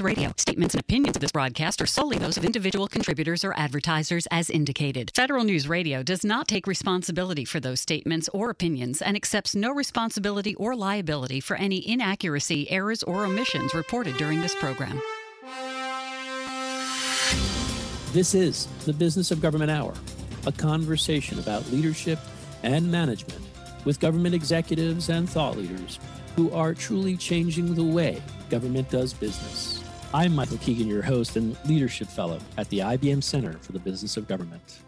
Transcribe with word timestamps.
Radio. 0.00 0.32
Statements 0.38 0.74
and 0.74 0.80
opinions 0.80 1.16
of 1.16 1.20
this 1.20 1.32
broadcast 1.32 1.82
are 1.82 1.86
solely 1.86 2.16
those 2.16 2.38
of 2.38 2.46
individual 2.46 2.88
contributors 2.88 3.44
or 3.44 3.52
advertisers 3.58 4.26
as 4.30 4.48
indicated. 4.48 5.12
Federal 5.14 5.44
News 5.44 5.68
Radio 5.68 6.02
does 6.02 6.24
not 6.24 6.48
take 6.48 6.66
responsibility 6.66 7.44
for 7.44 7.60
those 7.60 7.80
statements 7.80 8.30
or 8.32 8.48
opinions 8.48 9.02
and 9.02 9.16
accepts 9.16 9.54
no 9.54 9.70
responsibility 9.70 10.54
or 10.54 10.74
liability 10.74 11.40
for 11.40 11.56
any 11.56 11.86
inaccuracy, 11.86 12.70
errors, 12.70 13.02
or 13.02 13.26
omissions 13.26 13.74
reported 13.74 14.16
during 14.16 14.40
this 14.40 14.54
program. 14.54 14.98
This 18.12 18.34
is 18.34 18.68
the 18.86 18.94
Business 18.94 19.30
of 19.30 19.42
Government 19.42 19.70
Hour, 19.70 19.92
a 20.46 20.52
conversation 20.52 21.38
about 21.38 21.70
leadership 21.70 22.18
and 22.62 22.90
management 22.90 23.42
with 23.84 24.00
government 24.00 24.34
executives 24.34 25.10
and 25.10 25.28
thought 25.28 25.58
leaders 25.58 25.98
who 26.34 26.50
are 26.52 26.72
truly 26.72 27.14
changing 27.14 27.74
the 27.74 27.84
way 27.84 28.22
government 28.48 28.88
does 28.90 29.12
business. 29.12 29.81
I'm 30.14 30.34
Michael 30.34 30.58
Keegan, 30.58 30.88
your 30.88 31.00
host 31.00 31.36
and 31.36 31.56
leadership 31.64 32.06
fellow 32.06 32.38
at 32.58 32.68
the 32.68 32.80
IBM 32.80 33.22
Center 33.22 33.54
for 33.62 33.72
the 33.72 33.78
Business 33.78 34.18
of 34.18 34.28
Government. 34.28 34.80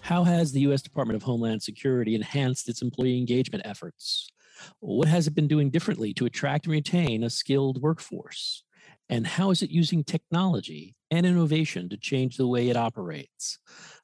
How 0.00 0.24
has 0.24 0.52
the 0.52 0.60
U.S. 0.60 0.80
Department 0.80 1.16
of 1.16 1.22
Homeland 1.22 1.62
Security 1.62 2.14
enhanced 2.14 2.66
its 2.66 2.80
employee 2.80 3.18
engagement 3.18 3.66
efforts? 3.66 4.30
What 4.78 5.06
has 5.06 5.26
it 5.26 5.34
been 5.34 5.48
doing 5.48 5.68
differently 5.68 6.14
to 6.14 6.24
attract 6.24 6.64
and 6.64 6.72
retain 6.72 7.24
a 7.24 7.28
skilled 7.28 7.82
workforce? 7.82 8.64
And 9.10 9.26
how 9.26 9.50
is 9.50 9.60
it 9.60 9.68
using 9.68 10.02
technology 10.02 10.96
and 11.10 11.26
innovation 11.26 11.90
to 11.90 11.98
change 11.98 12.38
the 12.38 12.46
way 12.46 12.70
it 12.70 12.76
operates? 12.76 13.58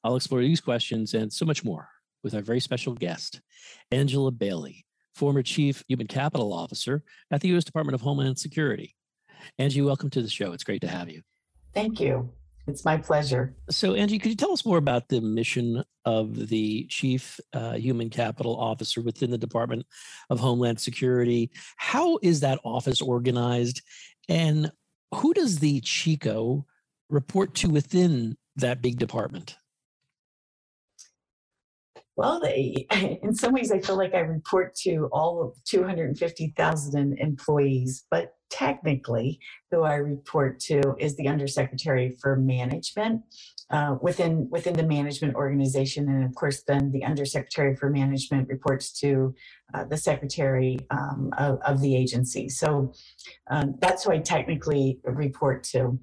I'll 0.05 0.17
explore 0.17 0.43
these 0.43 0.61
questions 0.61 1.15
and 1.15 1.33
so 1.33 1.47
much 1.47 1.65
more 1.65 1.89
with 2.23 2.35
our 2.35 2.43
very 2.43 2.61
special 2.61 2.93
guest, 2.93 3.41
Angela 3.93 4.31
Bailey, 4.31 4.85
former 5.15 5.43
Chief 5.43 5.83
Human 5.89 6.07
Capital 6.07 6.53
Officer 6.53 7.03
at 7.31 7.41
the 7.41 7.49
U.S. 7.49 7.65
Department 7.65 7.95
of 7.95 8.03
Homeland 8.03 8.39
Security. 8.39 8.95
Angie, 9.59 9.83
welcome 9.83 10.11
to 10.11 10.23
the 10.23 10.29
show. 10.29 10.53
It's 10.53 10.65
great 10.65 10.81
to 10.83 10.89
have 10.89 11.09
you. 11.09 11.23
Thank 11.75 12.01
you. 12.01 12.31
It's 12.67 12.85
my 12.85 12.97
pleasure. 12.97 13.55
So, 13.71 13.95
Angie, 13.95 14.19
could 14.19 14.31
you 14.31 14.37
tell 14.37 14.53
us 14.53 14.67
more 14.67 14.79
about 14.79 15.09
the 15.09 15.21
mission 15.21 15.85
of 16.05 16.49
the 16.49 16.85
Chief 16.87 17.39
uh, 17.53 17.75
Human 17.75 18.11
Capital 18.11 18.59
Officer 18.59 19.01
within 19.01 19.31
the 19.31 19.39
Department 19.39 19.87
of 20.31 20.41
Homeland 20.41 20.81
Security? 20.81 21.51
How 21.77 22.19
is 22.23 22.41
that 22.41 22.59
office 22.65 23.01
organized? 23.01 23.83
And 24.29 24.73
who 25.15 25.33
does 25.33 25.61
the 25.61 25.81
CHCO 25.81 26.65
report 27.09 27.55
to 27.57 27.69
within 27.69 28.37
that 28.57 28.83
big 28.83 28.99
department? 28.99 29.57
Well, 32.17 32.41
they, 32.41 32.87
in 33.23 33.35
some 33.35 33.53
ways, 33.53 33.71
I 33.71 33.79
feel 33.79 33.97
like 33.97 34.15
I 34.15 34.21
report 34.21 34.75
to 34.83 35.09
all 35.13 35.43
of 35.43 35.55
250,000 35.65 37.19
employees, 37.19 38.05
but 38.11 38.36
technically, 38.51 39.41
who 39.71 39.83
I 39.83 39.95
report 39.95 40.61
to 40.61 40.95
is 40.99 41.17
the 41.17 41.29
Undersecretary 41.29 42.17
for 42.21 42.37
Management 42.37 43.23
uh, 43.71 43.97
within 44.01 44.49
within 44.51 44.75
the 44.75 44.83
management 44.83 45.35
organization, 45.35 46.09
and 46.09 46.25
of 46.25 46.35
course, 46.35 46.63
then 46.63 46.93
the 46.93 47.05
Undersecretary 47.05 47.75
for 47.75 47.91
Management 47.91 48.49
reports 48.49 48.93
to 49.01 49.35
uh, 49.75 49.85
the 49.85 49.97
Secretary 49.97 50.79
um, 50.91 51.31
of, 51.37 51.59
of, 51.67 51.81
the 51.81 51.97
agency. 51.97 52.49
So 52.49 52.93
um, 53.51 53.75
that's 53.81 54.05
who 54.05 54.13
I 54.13 54.19
technically 54.19 55.01
report 55.05 55.65
to 55.65 55.99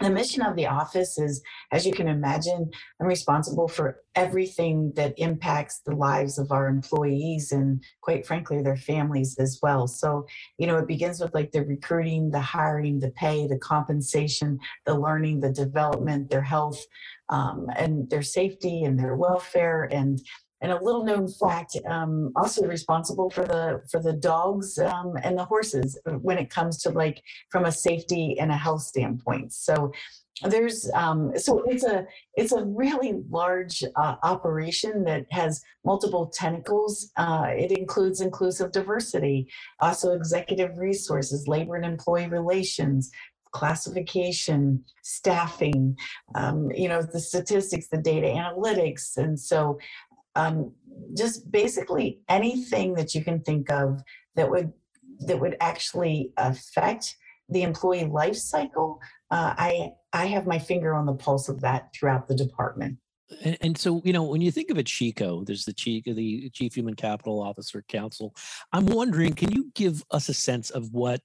the 0.00 0.10
mission 0.10 0.42
of 0.42 0.56
the 0.56 0.66
office 0.66 1.18
is, 1.18 1.42
as 1.70 1.86
you 1.86 1.92
can 1.92 2.08
imagine, 2.08 2.70
I'm 3.00 3.06
responsible 3.06 3.68
for 3.68 4.00
everything 4.16 4.92
that 4.96 5.14
impacts 5.18 5.80
the 5.86 5.94
lives 5.94 6.38
of 6.38 6.50
our 6.50 6.68
employees 6.68 7.52
and, 7.52 7.82
quite 8.00 8.26
frankly, 8.26 8.60
their 8.62 8.76
families 8.76 9.36
as 9.38 9.60
well. 9.62 9.86
So, 9.86 10.26
you 10.58 10.66
know, 10.66 10.78
it 10.78 10.88
begins 10.88 11.20
with 11.20 11.34
like 11.34 11.52
the 11.52 11.64
recruiting, 11.64 12.30
the 12.30 12.40
hiring, 12.40 12.98
the 12.98 13.10
pay, 13.12 13.46
the 13.46 13.58
compensation, 13.58 14.58
the 14.84 14.98
learning, 14.98 15.40
the 15.40 15.52
development, 15.52 16.28
their 16.28 16.42
health, 16.42 16.80
um, 17.28 17.68
and 17.76 18.10
their 18.10 18.22
safety 18.22 18.82
and 18.84 18.98
their 18.98 19.16
welfare 19.16 19.88
and 19.90 20.20
and 20.64 20.72
a 20.72 20.82
little 20.82 21.04
known 21.04 21.28
fact, 21.28 21.76
um, 21.86 22.32
also 22.34 22.66
responsible 22.66 23.28
for 23.28 23.44
the 23.44 23.82
for 23.90 24.00
the 24.00 24.14
dogs 24.14 24.78
um, 24.78 25.12
and 25.22 25.36
the 25.36 25.44
horses 25.44 26.00
when 26.22 26.38
it 26.38 26.48
comes 26.48 26.82
to 26.82 26.88
like 26.88 27.22
from 27.50 27.66
a 27.66 27.72
safety 27.72 28.36
and 28.40 28.50
a 28.50 28.56
health 28.56 28.80
standpoint. 28.80 29.52
So 29.52 29.92
there's 30.42 30.90
um, 30.94 31.32
so 31.36 31.62
it's 31.66 31.84
a 31.84 32.06
it's 32.34 32.52
a 32.52 32.64
really 32.64 33.12
large 33.28 33.84
uh, 33.94 34.16
operation 34.22 35.04
that 35.04 35.26
has 35.30 35.62
multiple 35.84 36.32
tentacles. 36.32 37.12
Uh, 37.18 37.48
it 37.50 37.70
includes 37.70 38.22
inclusive 38.22 38.72
diversity, 38.72 39.46
also 39.80 40.14
executive 40.14 40.78
resources, 40.78 41.46
labor 41.46 41.76
and 41.76 41.84
employee 41.84 42.28
relations, 42.28 43.10
classification, 43.52 44.82
staffing, 45.02 45.94
um, 46.34 46.70
you 46.72 46.88
know, 46.88 47.02
the 47.02 47.20
statistics, 47.20 47.88
the 47.88 47.98
data 47.98 48.28
analytics. 48.28 49.18
And 49.18 49.38
so 49.38 49.78
um, 50.34 50.72
just 51.16 51.50
basically 51.50 52.20
anything 52.28 52.94
that 52.94 53.14
you 53.14 53.24
can 53.24 53.40
think 53.40 53.70
of 53.70 54.02
that 54.36 54.50
would 54.50 54.72
that 55.20 55.40
would 55.40 55.56
actually 55.60 56.32
affect 56.36 57.16
the 57.48 57.62
employee 57.62 58.04
life 58.04 58.36
cycle. 58.36 59.00
Uh, 59.30 59.54
I 59.56 59.90
I 60.12 60.26
have 60.26 60.46
my 60.46 60.58
finger 60.58 60.94
on 60.94 61.06
the 61.06 61.14
pulse 61.14 61.48
of 61.48 61.60
that 61.60 61.90
throughout 61.94 62.28
the 62.28 62.34
department. 62.34 62.98
And, 63.42 63.56
and, 63.62 63.78
so, 63.78 64.02
you 64.04 64.12
know, 64.12 64.22
when 64.22 64.42
you 64.42 64.50
think 64.50 64.70
of 64.70 64.76
a 64.76 64.84
CHCO, 64.84 65.46
there's 65.46 65.64
the 65.64 65.72
chief, 65.72 66.04
the 66.04 66.50
Chief 66.50 66.74
Human 66.74 66.94
Capital 66.94 67.40
Officer 67.40 67.82
Council. 67.88 68.34
I'm 68.70 68.86
wondering, 68.86 69.32
can 69.32 69.50
you 69.50 69.70
give 69.74 70.04
us 70.10 70.28
a 70.28 70.34
sense 70.34 70.68
of 70.70 70.92
what 70.92 71.20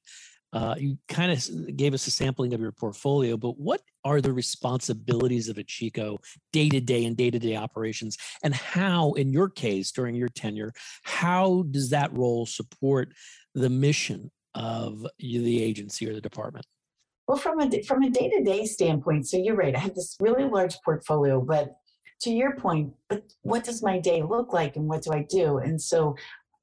uh, 0.51 0.75
you 0.77 0.97
kind 1.07 1.31
of 1.31 1.77
gave 1.77 1.93
us 1.93 2.07
a 2.07 2.11
sampling 2.11 2.53
of 2.53 2.61
your 2.61 2.71
portfolio, 2.71 3.37
but 3.37 3.59
what 3.59 3.81
are 4.03 4.21
the 4.21 4.33
responsibilities 4.33 5.47
of 5.49 5.57
a 5.57 5.63
CHCO 5.63 6.17
day 6.51 6.69
to 6.69 6.81
day 6.81 7.05
and 7.05 7.15
day 7.15 7.29
to 7.29 7.39
day 7.39 7.55
operations? 7.55 8.17
And 8.43 8.55
how, 8.55 9.13
in 9.13 9.31
your 9.31 9.49
case, 9.49 9.91
during 9.91 10.15
your 10.15 10.29
tenure, 10.29 10.73
how 11.03 11.65
does 11.69 11.89
that 11.91 12.11
role 12.17 12.45
support 12.45 13.13
the 13.53 13.69
mission 13.69 14.31
of 14.55 15.05
the 15.19 15.63
agency 15.63 16.09
or 16.09 16.13
the 16.13 16.21
department? 16.21 16.65
Well, 17.27 17.37
from 17.37 17.61
a 17.61 17.83
from 17.83 18.01
a 18.01 18.09
day 18.09 18.27
to 18.29 18.43
day 18.43 18.65
standpoint, 18.65 19.27
so 19.27 19.37
you're 19.37 19.55
right. 19.55 19.75
I 19.75 19.79
have 19.79 19.93
this 19.93 20.17
really 20.19 20.45
large 20.45 20.75
portfolio, 20.83 21.39
but 21.39 21.75
to 22.21 22.31
your 22.31 22.55
point, 22.55 22.91
but 23.07 23.23
what 23.43 23.63
does 23.63 23.83
my 23.83 23.99
day 23.99 24.23
look 24.23 24.51
like, 24.51 24.75
and 24.75 24.87
what 24.87 25.03
do 25.03 25.11
I 25.13 25.27
do? 25.29 25.59
And 25.59 25.79
so, 25.79 26.15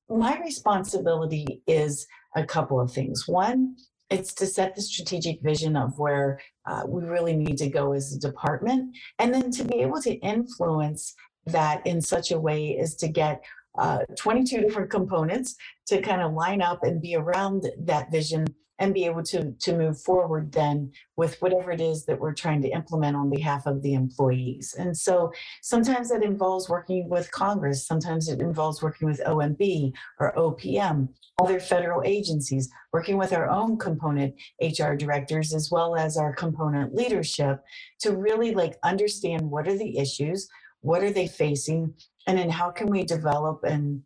my 0.09 0.41
responsibility 0.41 1.63
is 1.69 2.09
a 2.37 2.45
couple 2.45 2.81
of 2.81 2.93
things. 2.93 3.27
One, 3.27 3.77
it's 4.09 4.33
to 4.35 4.47
set 4.47 4.77
the 4.77 4.83
strategic 4.83 5.43
vision 5.43 5.77
of 5.77 5.99
where 5.99 6.41
uh, 6.67 6.83
we 6.87 7.03
really 7.03 7.35
need 7.35 7.59
to 7.59 7.69
go 7.69 7.93
as 7.93 8.15
a 8.15 8.21
department, 8.21 8.97
and 9.19 9.35
then 9.35 9.51
to 9.53 9.65
be 9.65 9.77
able 9.81 10.01
to 10.03 10.15
influence 10.15 11.15
that 11.47 11.85
in 11.87 12.01
such 12.01 12.31
a 12.31 12.39
way 12.39 12.79
as 12.79 12.95
to 12.97 13.09
get 13.09 13.43
uh, 13.79 13.99
22 14.17 14.61
different 14.61 14.91
components 14.91 15.57
to 15.87 16.01
kind 16.01 16.23
of 16.23 16.33
line 16.33 16.63
up 16.63 16.83
and 16.83 17.03
be 17.03 17.15
around 17.15 17.69
that 17.79 18.11
vision 18.11 18.47
and 18.79 18.93
be 18.95 19.05
able 19.05 19.23
to 19.23 19.53
to 19.53 19.77
move 19.77 20.01
forward 20.01 20.53
then 20.53 20.91
with 21.17 21.41
whatever 21.41 21.71
it 21.71 21.81
is 21.81 22.05
that 22.05 22.19
we're 22.19 22.35
trying 22.35 22.61
to 22.63 22.69
implement 22.69 23.17
on 23.17 23.31
behalf 23.31 23.67
of 23.67 23.83
the 23.83 23.95
employees 23.95 24.75
and 24.79 24.97
so 24.97 25.33
sometimes 25.63 26.09
that 26.09 26.23
involves 26.23 26.69
working 26.69 27.09
with 27.09 27.31
congress 27.33 27.87
sometimes 27.87 28.29
it 28.29 28.41
involves 28.41 28.83
working 28.83 29.09
with 29.09 29.21
omb 29.25 29.93
or 30.21 30.33
opm 30.37 31.09
other 31.43 31.61
federal 31.61 32.03
agencies 32.05 32.71
working 32.93 33.17
with 33.17 33.33
our 33.33 33.49
own 33.49 33.77
component 33.79 34.35
hr 34.63 34.95
directors 34.95 35.55
as 35.55 35.71
well 35.71 35.97
as 35.97 36.17
our 36.17 36.35
component 36.35 36.95
leadership 36.95 37.63
to 38.01 38.17
really 38.17 38.55
like 38.55 38.77
understand 38.83 39.43
what 39.51 39.69
are 39.69 39.77
the 39.77 39.99
issues 39.99 40.49
what 40.81 41.03
are 41.03 41.11
they 41.13 41.27
facing 41.27 41.93
and 42.27 42.39
then 42.39 42.51
how 42.51 42.71
can 42.71 42.89
we 42.89 43.05
develop 43.05 43.63
and 43.65 44.03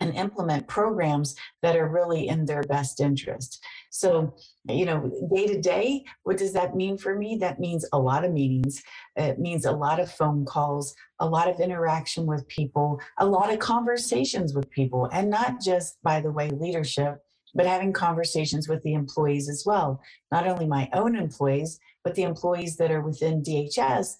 and 0.00 0.14
implement 0.14 0.66
programs 0.66 1.34
that 1.62 1.76
are 1.76 1.88
really 1.88 2.28
in 2.28 2.44
their 2.44 2.62
best 2.64 3.00
interest. 3.00 3.64
So, 3.94 4.34
you 4.68 4.86
know, 4.86 5.08
day 5.32 5.46
to 5.46 5.60
day, 5.60 6.04
what 6.24 6.36
does 6.36 6.52
that 6.54 6.74
mean 6.74 6.98
for 6.98 7.14
me? 7.14 7.36
That 7.36 7.60
means 7.60 7.86
a 7.92 7.98
lot 7.98 8.24
of 8.24 8.32
meetings. 8.32 8.82
It 9.14 9.38
means 9.38 9.66
a 9.66 9.70
lot 9.70 10.00
of 10.00 10.10
phone 10.10 10.44
calls, 10.44 10.96
a 11.20 11.28
lot 11.28 11.48
of 11.48 11.60
interaction 11.60 12.26
with 12.26 12.48
people, 12.48 13.00
a 13.18 13.24
lot 13.24 13.52
of 13.52 13.60
conversations 13.60 14.52
with 14.52 14.68
people, 14.70 15.08
and 15.12 15.30
not 15.30 15.60
just, 15.60 16.02
by 16.02 16.20
the 16.20 16.32
way, 16.32 16.50
leadership, 16.50 17.20
but 17.54 17.66
having 17.66 17.92
conversations 17.92 18.68
with 18.68 18.82
the 18.82 18.94
employees 18.94 19.48
as 19.48 19.62
well. 19.64 20.02
Not 20.32 20.48
only 20.48 20.66
my 20.66 20.90
own 20.92 21.14
employees, 21.14 21.78
but 22.02 22.16
the 22.16 22.24
employees 22.24 22.76
that 22.78 22.90
are 22.90 23.00
within 23.00 23.44
DHS 23.44 24.16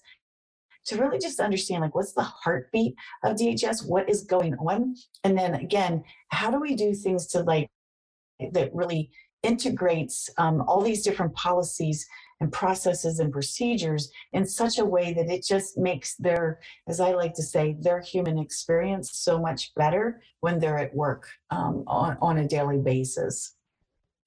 to 0.85 0.95
really 0.95 1.19
just 1.19 1.41
understand 1.41 1.81
like 1.81 1.95
what's 1.95 2.13
the 2.13 2.23
heartbeat 2.23 2.95
of 3.25 3.35
DHS, 3.35 3.85
what 3.85 4.09
is 4.09 4.23
going 4.23 4.53
on, 4.53 4.95
and 5.25 5.37
then 5.37 5.55
again, 5.55 6.05
how 6.29 6.49
do 6.49 6.61
we 6.61 6.75
do 6.75 6.93
things 6.93 7.27
to 7.27 7.41
like 7.41 7.69
that 8.51 8.73
really 8.73 9.11
integrates 9.45 10.29
um, 10.37 10.61
all 10.67 10.81
these 10.81 11.03
different 11.03 11.33
policies 11.35 12.05
and 12.41 12.51
processes 12.51 13.19
and 13.19 13.31
procedures 13.31 14.11
in 14.33 14.45
such 14.45 14.77
a 14.79 14.85
way 14.85 15.13
that 15.13 15.29
it 15.29 15.45
just 15.45 15.77
makes 15.77 16.15
their, 16.15 16.59
as 16.87 16.99
I 16.99 17.13
like 17.13 17.33
to 17.35 17.43
say, 17.43 17.77
their 17.79 18.01
human 18.01 18.37
experience 18.37 19.11
so 19.13 19.39
much 19.39 19.73
better 19.75 20.21
when 20.41 20.59
they're 20.59 20.77
at 20.77 20.93
work 20.93 21.29
um, 21.49 21.83
on, 21.87 22.17
on 22.21 22.39
a 22.39 22.47
daily 22.47 22.79
basis. 22.79 23.53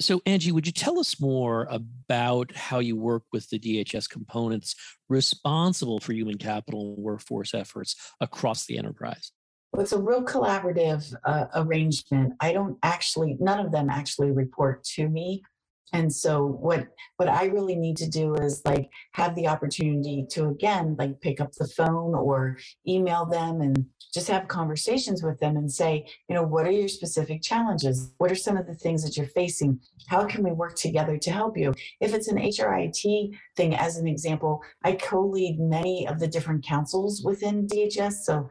So, 0.01 0.23
Angie, 0.27 0.53
would 0.53 0.67
you 0.67 0.73
tell 0.73 1.01
us 1.01 1.21
more 1.21 1.67
about 1.71 2.55
how 2.55 2.79
you 2.79 2.97
work 2.97 3.25
with 3.33 3.51
the 3.51 3.59
DHS 3.59 4.09
components 4.09 4.77
responsible 5.09 5.99
for 5.99 6.13
human 6.13 6.39
capital 6.39 6.95
and 6.95 7.05
workforce 7.05 7.53
efforts 7.53 7.97
across 8.21 8.65
the 8.65 8.79
enterprise? 8.79 9.33
Well, 9.73 9.83
it's 9.83 9.93
a 9.93 10.01
real 10.01 10.23
collaborative 10.25 11.15
uh, 11.25 11.47
arrangement. 11.55 12.35
I 12.41 12.53
don't 12.53 12.79
actually, 12.83 13.37
none 13.39 13.65
of 13.65 13.71
them 13.71 13.91
actually 13.91 14.31
report 14.31 14.83
to 14.97 15.09
me 15.09 15.43
and 15.93 16.13
so 16.13 16.47
what 16.47 16.89
what 17.17 17.29
i 17.29 17.47
really 17.47 17.77
need 17.77 17.97
to 17.97 18.09
do 18.09 18.35
is 18.35 18.63
like 18.65 18.89
have 19.13 19.35
the 19.35 19.47
opportunity 19.47 20.27
to 20.29 20.49
again 20.49 20.97
like 20.99 21.21
pick 21.21 21.41
up 21.41 21.53
the 21.53 21.69
phone 21.69 22.15
or 22.15 22.57
email 22.87 23.25
them 23.25 23.61
and 23.61 23.85
just 24.13 24.29
have 24.29 24.49
conversations 24.49 25.23
with 25.23 25.39
them 25.41 25.57
and 25.57 25.71
say 25.71 26.07
you 26.29 26.35
know 26.35 26.43
what 26.43 26.67
are 26.67 26.71
your 26.71 26.89
specific 26.89 27.43
challenges? 27.43 28.13
What 28.19 28.31
are 28.31 28.37
some 28.37 28.57
of 28.57 28.67
the 28.67 28.75
things 28.75 29.05
that 29.05 29.17
you're 29.17 29.27
facing? 29.27 29.81
How 30.09 30.25
can 30.25 30.43
we 30.43 30.53
work 30.53 30.75
together 30.77 31.17
to 31.19 31.31
help 31.31 31.57
you? 31.57 31.75
If 32.01 32.15
it's 32.15 32.29
an 32.29 32.39
hrit 32.39 33.35
thing 33.57 33.75
as 33.75 33.97
an 33.97 34.07
example 34.07 34.63
i 34.85 34.93
co-lead 34.93 35.59
many 35.59 36.07
of 36.07 36.19
the 36.19 36.29
different 36.29 36.65
councils 36.65 37.23
within 37.25 37.67
dhs 37.67 38.13
so 38.25 38.49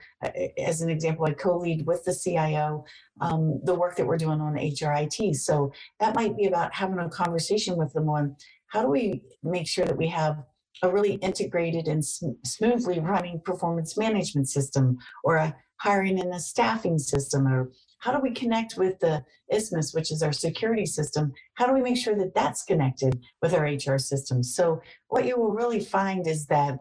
as 0.57 0.81
an 0.81 0.89
example 0.89 1.25
i 1.25 1.31
co-lead 1.31 1.85
with 1.85 2.03
the 2.03 2.13
cio 2.13 2.83
um, 3.21 3.59
the 3.63 3.73
work 3.73 3.95
that 3.95 4.05
we're 4.05 4.17
doing 4.17 4.41
on 4.41 4.55
HRIT. 4.55 5.35
So 5.35 5.71
that 5.99 6.15
might 6.15 6.37
be 6.37 6.45
about 6.45 6.73
having 6.73 6.99
a 6.99 7.09
conversation 7.09 7.26
with 7.31 7.93
them 7.93 8.09
on 8.09 8.35
how 8.67 8.81
do 8.81 8.89
we 8.89 9.23
make 9.43 9.67
sure 9.67 9.85
that 9.85 9.97
we 9.97 10.07
have 10.07 10.43
a 10.83 10.91
really 10.91 11.13
integrated 11.15 11.87
and 11.87 12.05
sm- 12.05 12.31
smoothly 12.45 12.99
running 12.99 13.41
performance 13.41 13.97
management 13.97 14.47
system 14.49 14.97
or 15.23 15.37
a 15.37 15.55
hiring 15.77 16.19
and 16.19 16.33
a 16.33 16.39
staffing 16.39 16.97
system 16.97 17.47
or 17.47 17.71
how 17.99 18.11
do 18.11 18.19
we 18.21 18.31
connect 18.31 18.77
with 18.77 18.99
the 18.99 19.23
ISMIS, 19.51 19.93
which 19.93 20.11
is 20.11 20.21
our 20.21 20.31
security 20.31 20.85
system? 20.85 21.33
How 21.55 21.65
do 21.65 21.73
we 21.73 21.81
make 21.81 21.97
sure 21.97 22.15
that 22.15 22.35
that's 22.35 22.63
connected 22.63 23.19
with 23.41 23.53
our 23.53 23.65
HR 23.65 23.97
system? 23.97 24.43
So, 24.43 24.81
what 25.07 25.25
you 25.25 25.37
will 25.37 25.51
really 25.51 25.79
find 25.79 26.27
is 26.27 26.45
that 26.47 26.77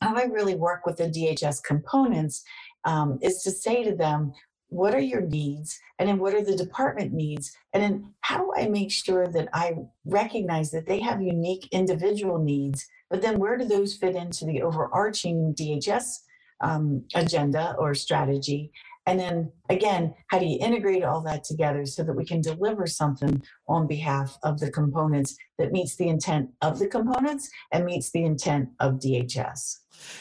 how 0.00 0.16
I 0.16 0.24
really 0.24 0.54
work 0.54 0.86
with 0.86 0.96
the 0.96 1.04
DHS 1.04 1.62
components 1.62 2.42
um, 2.84 3.18
is 3.22 3.42
to 3.42 3.50
say 3.50 3.84
to 3.84 3.94
them, 3.94 4.32
what 4.74 4.92
are 4.92 5.00
your 5.00 5.20
needs? 5.20 5.78
And 5.98 6.08
then 6.08 6.18
what 6.18 6.34
are 6.34 6.44
the 6.44 6.56
department 6.56 7.12
needs? 7.12 7.56
And 7.72 7.82
then 7.82 8.14
how 8.22 8.38
do 8.38 8.52
i 8.56 8.66
make 8.66 8.90
sure 8.90 9.28
that 9.28 9.48
i 9.52 9.74
recognize 10.04 10.70
that 10.72 10.86
they 10.86 11.00
have 11.00 11.22
unique 11.22 11.68
individual 11.70 12.38
needs? 12.38 12.86
But 13.08 13.22
then 13.22 13.38
where 13.38 13.56
do 13.56 13.64
those 13.64 13.94
fit 13.94 14.16
into 14.16 14.44
the 14.44 14.62
overarching 14.62 15.54
dhs 15.54 16.18
um, 16.60 17.04
agenda 17.14 17.76
or 17.78 17.94
strategy? 17.94 18.72
And 19.06 19.20
then 19.20 19.52
again 19.68 20.14
how 20.30 20.40
do 20.40 20.46
you 20.46 20.58
integrate 20.60 21.04
all 21.04 21.20
that 21.20 21.44
together 21.44 21.86
so 21.86 22.02
that 22.02 22.14
we 22.14 22.24
can 22.24 22.40
deliver 22.40 22.86
something 22.86 23.42
on 23.68 23.86
behalf 23.86 24.38
of 24.42 24.58
the 24.58 24.72
components 24.72 25.36
that 25.58 25.70
meets 25.70 25.94
the 25.96 26.08
intent 26.08 26.50
of 26.62 26.80
the 26.80 26.88
components 26.88 27.48
and 27.70 27.84
meets 27.84 28.10
the 28.10 28.24
intent 28.24 28.70
of 28.80 28.94
dhs 28.94 29.78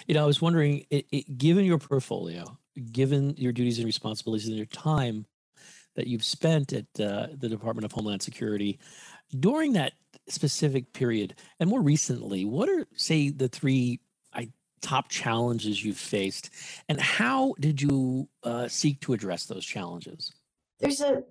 you 0.07 0.13
know 0.13 0.23
i 0.23 0.27
was 0.27 0.41
wondering 0.41 0.85
it, 0.89 1.05
it, 1.11 1.37
given 1.37 1.63
your 1.65 1.77
portfolio 1.77 2.57
given 2.91 3.35
your 3.37 3.51
duties 3.51 3.77
and 3.77 3.85
responsibilities 3.85 4.47
and 4.47 4.57
your 4.57 4.65
time 4.67 5.25
that 5.95 6.07
you've 6.07 6.23
spent 6.23 6.73
at 6.73 6.85
uh, 6.99 7.27
the 7.37 7.49
Department 7.49 7.85
of 7.85 7.91
Homeland 7.91 8.21
Security 8.21 8.79
during 9.39 9.73
that 9.73 9.93
specific 10.27 10.93
period, 10.93 11.35
and 11.59 11.69
more 11.69 11.81
recently, 11.81 12.45
what 12.45 12.69
are, 12.69 12.87
say, 12.95 13.29
the 13.29 13.47
three 13.47 13.99
I, 14.33 14.49
top 14.81 15.09
challenges 15.09 15.83
you've 15.83 15.97
faced, 15.97 16.49
and 16.89 16.99
how 16.99 17.53
did 17.59 17.81
you 17.81 18.27
uh, 18.43 18.67
seek 18.67 19.01
to 19.01 19.13
address 19.13 19.45
those 19.45 19.65
challenges? 19.65 20.31
There's 20.79 21.01
a, 21.01 21.23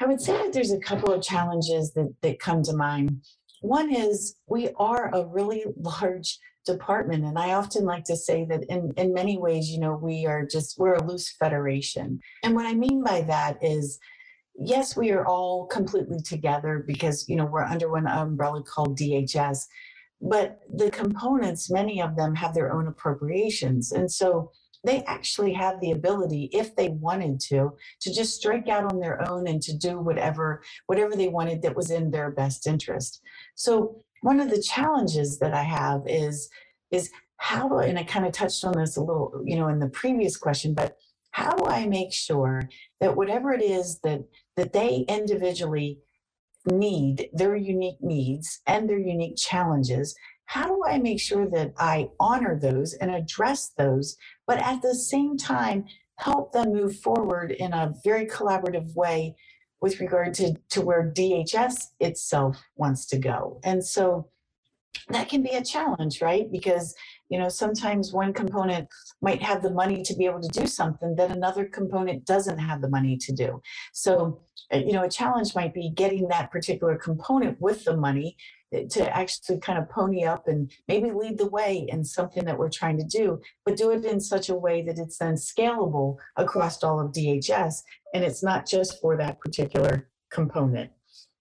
I 0.00 0.06
would 0.06 0.20
say 0.20 0.32
that 0.32 0.52
there's 0.52 0.72
a 0.72 0.78
couple 0.78 1.12
of 1.12 1.22
challenges 1.22 1.92
that, 1.92 2.12
that 2.22 2.38
come 2.38 2.62
to 2.64 2.74
mind. 2.74 3.22
One 3.62 3.94
is 3.94 4.36
we 4.46 4.70
are 4.76 5.14
a 5.14 5.26
really 5.26 5.64
large 5.76 6.38
department. 6.72 7.24
And 7.24 7.38
I 7.38 7.52
often 7.52 7.84
like 7.84 8.04
to 8.04 8.16
say 8.16 8.44
that 8.46 8.64
in, 8.68 8.92
in 8.96 9.12
many 9.12 9.38
ways, 9.38 9.70
you 9.70 9.80
know, 9.80 9.94
we 9.94 10.26
are 10.26 10.46
just, 10.46 10.78
we're 10.78 10.94
a 10.94 11.04
loose 11.04 11.30
federation. 11.30 12.20
And 12.42 12.54
what 12.54 12.66
I 12.66 12.74
mean 12.74 13.02
by 13.02 13.22
that 13.22 13.58
is, 13.62 13.98
yes, 14.58 14.96
we 14.96 15.10
are 15.10 15.26
all 15.26 15.66
completely 15.66 16.20
together 16.20 16.84
because, 16.86 17.28
you 17.28 17.36
know, 17.36 17.46
we're 17.46 17.64
under 17.64 17.90
one 17.90 18.06
umbrella 18.06 18.62
called 18.62 18.98
DHS. 18.98 19.66
But 20.20 20.60
the 20.72 20.90
components, 20.90 21.70
many 21.70 22.02
of 22.02 22.16
them 22.16 22.34
have 22.34 22.54
their 22.54 22.72
own 22.72 22.86
appropriations. 22.86 23.92
And 23.92 24.10
so 24.10 24.52
they 24.84 25.02
actually 25.04 25.52
have 25.52 25.80
the 25.80 25.90
ability 25.90 26.48
if 26.52 26.74
they 26.74 26.88
wanted 26.88 27.38
to 27.40 27.72
to 28.00 28.12
just 28.12 28.36
strike 28.36 28.68
out 28.68 28.90
on 28.90 29.00
their 29.00 29.28
own 29.28 29.46
and 29.46 29.60
to 29.62 29.76
do 29.76 30.00
whatever 30.00 30.62
whatever 30.86 31.16
they 31.16 31.28
wanted 31.28 31.62
that 31.62 31.76
was 31.76 31.90
in 31.90 32.10
their 32.10 32.30
best 32.30 32.66
interest. 32.66 33.20
So 33.54 34.02
one 34.22 34.40
of 34.40 34.50
the 34.50 34.62
challenges 34.62 35.38
that 35.38 35.54
I 35.54 35.62
have 35.62 36.02
is 36.06 36.48
is 36.90 37.10
how 37.36 37.78
and 37.78 37.98
I 37.98 38.04
kind 38.04 38.26
of 38.26 38.32
touched 38.32 38.64
on 38.64 38.76
this 38.76 38.96
a 38.96 39.00
little, 39.00 39.42
you 39.44 39.56
know, 39.56 39.68
in 39.68 39.78
the 39.78 39.88
previous 39.88 40.36
question, 40.36 40.74
but 40.74 40.96
how 41.30 41.52
do 41.52 41.64
I 41.64 41.86
make 41.86 42.12
sure 42.12 42.68
that 43.00 43.16
whatever 43.16 43.52
it 43.52 43.62
is 43.62 44.00
that 44.00 44.24
that 44.56 44.72
they 44.72 45.04
individually 45.08 46.00
need, 46.66 47.30
their 47.32 47.56
unique 47.56 48.02
needs 48.02 48.60
and 48.66 48.88
their 48.88 48.98
unique 48.98 49.36
challenges, 49.36 50.14
how 50.50 50.66
do 50.66 50.82
I 50.84 50.98
make 50.98 51.20
sure 51.20 51.48
that 51.48 51.72
I 51.78 52.08
honor 52.18 52.58
those 52.58 52.94
and 52.94 53.14
address 53.14 53.70
those, 53.78 54.16
but 54.48 54.58
at 54.58 54.82
the 54.82 54.96
same 54.96 55.36
time 55.36 55.84
help 56.16 56.52
them 56.52 56.72
move 56.72 56.96
forward 56.96 57.52
in 57.52 57.72
a 57.72 57.94
very 58.02 58.26
collaborative 58.26 58.92
way 58.96 59.36
with 59.80 60.00
regard 60.00 60.34
to, 60.34 60.56
to 60.70 60.80
where 60.80 61.12
DHS 61.16 61.90
itself 62.00 62.60
wants 62.74 63.06
to 63.06 63.18
go. 63.18 63.60
And 63.62 63.86
so 63.86 64.28
that 65.10 65.28
can 65.28 65.40
be 65.40 65.50
a 65.50 65.64
challenge, 65.64 66.20
right? 66.20 66.50
Because, 66.50 66.96
you 67.28 67.38
know, 67.38 67.48
sometimes 67.48 68.12
one 68.12 68.32
component 68.32 68.88
might 69.22 69.40
have 69.42 69.62
the 69.62 69.70
money 69.70 70.02
to 70.02 70.16
be 70.16 70.26
able 70.26 70.40
to 70.40 70.60
do 70.60 70.66
something 70.66 71.14
that 71.14 71.30
another 71.30 71.64
component 71.64 72.26
doesn't 72.26 72.58
have 72.58 72.80
the 72.80 72.90
money 72.90 73.16
to 73.18 73.32
do. 73.32 73.62
So, 73.92 74.40
you 74.72 74.92
know, 74.92 75.02
a 75.02 75.10
challenge 75.10 75.54
might 75.54 75.74
be 75.74 75.90
getting 75.90 76.28
that 76.28 76.50
particular 76.50 76.96
component 76.96 77.60
with 77.60 77.84
the 77.84 77.96
money 77.96 78.36
to 78.90 79.16
actually 79.16 79.58
kind 79.58 79.78
of 79.78 79.88
pony 79.90 80.24
up 80.24 80.46
and 80.46 80.70
maybe 80.86 81.10
lead 81.10 81.38
the 81.38 81.48
way 81.48 81.86
in 81.88 82.04
something 82.04 82.44
that 82.44 82.56
we're 82.56 82.70
trying 82.70 82.96
to 82.96 83.04
do, 83.04 83.40
but 83.64 83.76
do 83.76 83.90
it 83.90 84.04
in 84.04 84.20
such 84.20 84.48
a 84.48 84.54
way 84.54 84.80
that 84.82 84.98
it's 84.98 85.18
then 85.18 85.34
scalable 85.34 86.16
across 86.36 86.82
all 86.84 87.00
of 87.00 87.12
DHS 87.12 87.82
and 88.14 88.22
it's 88.24 88.42
not 88.42 88.66
just 88.66 89.00
for 89.00 89.16
that 89.16 89.40
particular 89.40 90.08
component. 90.30 90.90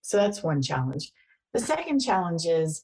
So 0.02 0.18
that's 0.18 0.42
one 0.42 0.62
challenge. 0.62 1.12
The 1.54 1.60
second 1.60 2.00
challenge 2.00 2.46
is 2.46 2.84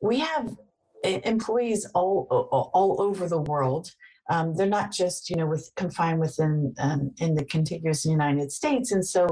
we 0.00 0.20
have 0.20 0.56
employees 1.04 1.86
all 1.94 2.26
all 2.72 2.96
over 3.00 3.28
the 3.28 3.40
world. 3.40 3.90
Um, 4.30 4.54
they're 4.54 4.66
not 4.66 4.92
just 4.92 5.30
you 5.30 5.36
know 5.36 5.46
with 5.46 5.70
confined 5.76 6.20
within 6.20 6.74
um, 6.78 7.12
in 7.18 7.34
the 7.34 7.44
contiguous 7.44 8.04
United 8.04 8.52
States, 8.52 8.92
and 8.92 9.04
so 9.04 9.26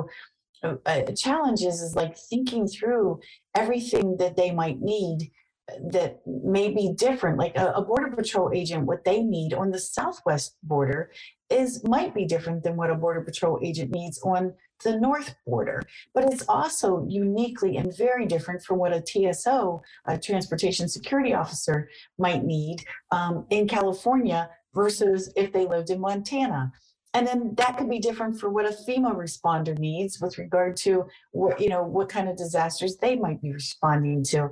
a 0.63 1.13
challenge 1.13 1.63
is, 1.63 1.81
is 1.81 1.97
like 1.97 2.17
thinking 2.17 2.67
through 2.67 3.21
everything 3.55 4.17
that 4.19 4.37
they 4.37 4.51
might 4.51 4.81
need 4.81 5.31
uh, 5.71 5.75
that 5.91 6.21
may 6.27 6.71
be 6.71 6.93
different. 6.97 7.39
Like 7.39 7.57
a, 7.57 7.73
a, 7.73 7.83
border 7.83 8.15
patrol 8.15 8.51
agent 8.53 8.87
what 8.87 9.05
they 9.05 9.23
need 9.23 9.55
on 9.55 9.71
the 9.71 9.79
southwest 9.79 10.57
border 10.63 11.11
is 11.49 11.83
might 11.85 12.15
be 12.15 12.27
different 12.27 12.63
than 12.63 12.77
what 12.77 12.91
a 12.91 12.95
border 12.95 13.23
patrol 13.23 13.59
agent 13.63 13.91
needs 13.91 14.21
on 14.23 14.53
the 14.85 14.99
north 14.99 15.35
border. 15.47 15.83
But 16.15 16.33
it's 16.33 16.45
also 16.49 17.07
uniquely 17.09 17.77
and 17.77 17.97
very 17.97 18.27
different 18.27 18.63
from 18.63 18.79
what 18.79 18.93
a 18.93 19.01
tso 19.01 19.83
a 20.07 20.19
transportation 20.19 20.89
security 20.89 21.35
officer 21.35 21.89
might 22.19 22.45
need 22.45 22.85
um, 23.11 23.47
in 23.51 23.67
california 23.69 24.49
versus 24.75 25.33
if 25.37 25.53
they 25.53 25.67
lived 25.67 25.91
in 25.91 26.01
montana 26.01 26.73
and 27.15 27.27
then 27.27 27.55
that 27.57 27.77
could 27.77 27.91
be 27.91 27.99
different 27.99 28.39
for 28.39 28.51
what 28.51 28.67
a 28.67 28.69
FEMA 28.69 29.15
responder 29.15 29.77
needs 29.79 30.21
with 30.21 30.39
regard 30.39 30.77
to 30.77 31.07
what 31.33 31.61
you 31.61 31.69
know 31.69 31.83
what 31.83 32.09
kind 32.09 32.29
of 32.29 32.37
disasters 32.37 32.97
they 32.97 33.17
might 33.17 33.43
be 33.43 33.53
responding 33.53 34.23
to. 34.25 34.51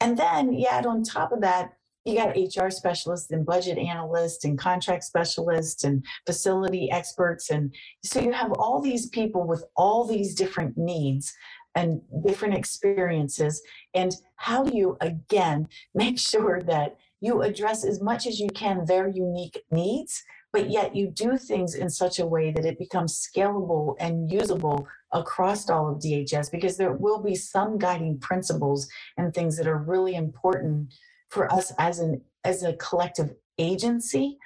And 0.00 0.16
then 0.16 0.52
you 0.52 0.66
add 0.70 0.86
on 0.86 1.02
top 1.02 1.32
of 1.32 1.40
that, 1.40 1.72
you 2.04 2.14
got 2.14 2.36
HR 2.36 2.70
specialists 2.70 3.30
and 3.32 3.44
budget 3.44 3.78
analysts 3.78 4.44
and 4.44 4.58
contract 4.58 5.04
specialists 5.04 5.84
and 5.84 6.04
facility 6.26 6.90
experts. 6.90 7.50
And 7.50 7.74
so 8.04 8.20
you 8.20 8.32
have 8.32 8.52
all 8.52 8.80
these 8.80 9.08
people 9.08 9.46
with 9.46 9.64
all 9.74 10.04
these 10.04 10.34
different 10.34 10.76
needs 10.76 11.34
and 11.74 12.00
different 12.24 12.54
experiences. 12.54 13.62
And 13.94 14.12
how 14.36 14.62
do 14.64 14.76
you, 14.76 14.96
again, 15.00 15.68
make 15.94 16.18
sure 16.18 16.62
that 16.62 16.96
you 17.20 17.42
address 17.42 17.84
as 17.84 18.00
much 18.00 18.26
as 18.26 18.38
you 18.38 18.48
can 18.50 18.84
their 18.84 19.08
unique 19.08 19.62
needs 19.70 20.22
but 20.56 20.70
yet 20.70 20.96
you 20.96 21.08
do 21.08 21.36
things 21.36 21.74
in 21.74 21.90
such 21.90 22.18
a 22.18 22.24
way 22.24 22.50
that 22.50 22.64
it 22.64 22.78
becomes 22.78 23.28
scalable 23.28 23.94
and 24.00 24.32
usable 24.32 24.88
across 25.12 25.68
all 25.68 25.90
of 25.90 25.98
DHS 25.98 26.50
because 26.50 26.78
there 26.78 26.94
will 26.94 27.22
be 27.22 27.34
some 27.34 27.76
guiding 27.76 28.18
principles 28.18 28.88
and 29.18 29.34
things 29.34 29.58
that 29.58 29.66
are 29.66 29.76
really 29.76 30.14
important 30.14 30.94
for 31.28 31.52
us 31.52 31.74
as 31.78 31.98
an 31.98 32.22
as 32.44 32.62
a 32.62 32.72
collective 32.72 33.34
agency. 33.58 34.38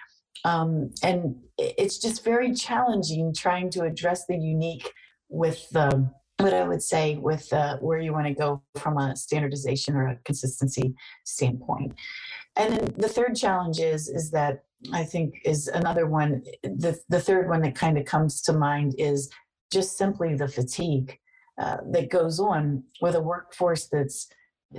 Um, 0.45 0.90
and 1.05 1.37
it's 1.57 1.99
just 1.99 2.25
very 2.25 2.55
challenging 2.55 3.33
trying 3.33 3.71
to 3.71 3.83
address 3.83 4.26
the 4.26 4.37
unique 4.37 4.90
with 5.29 5.71
the 5.71 6.11
what 6.40 6.52
I 6.52 6.67
would 6.67 6.83
say 6.83 7.19
with 7.19 7.52
uh, 7.52 7.76
where 7.76 8.00
you 8.00 8.12
want 8.12 8.26
to 8.26 8.35
go 8.35 8.62
from 8.75 8.99
a 8.99 9.14
standardization 9.14 9.95
or 9.95 10.09
a 10.09 10.17
consistency 10.25 10.93
standpoint. 11.25 11.95
And 12.57 12.73
then 12.73 12.95
the 12.97 13.09
third 13.09 13.37
challenge 13.37 13.79
is 13.79 14.09
is 14.09 14.33
that 14.33 14.64
I 14.92 15.04
think 15.04 15.40
is 15.44 15.68
another 15.68 16.06
one. 16.06 16.42
The 16.62 16.99
the 17.08 17.20
third 17.20 17.49
one 17.49 17.62
that 17.62 17.75
kind 17.75 17.99
of 17.99 18.04
comes 18.04 18.40
to 18.42 18.52
mind 18.52 18.94
is 18.99 19.30
just 19.70 19.96
simply 19.96 20.34
the 20.34 20.49
fatigue 20.49 21.18
uh, 21.58 21.78
that 21.90 22.10
goes 22.10 22.40
on 22.40 22.82
with 23.00 23.14
a 23.14 23.20
workforce 23.20 23.88
that's 23.88 24.28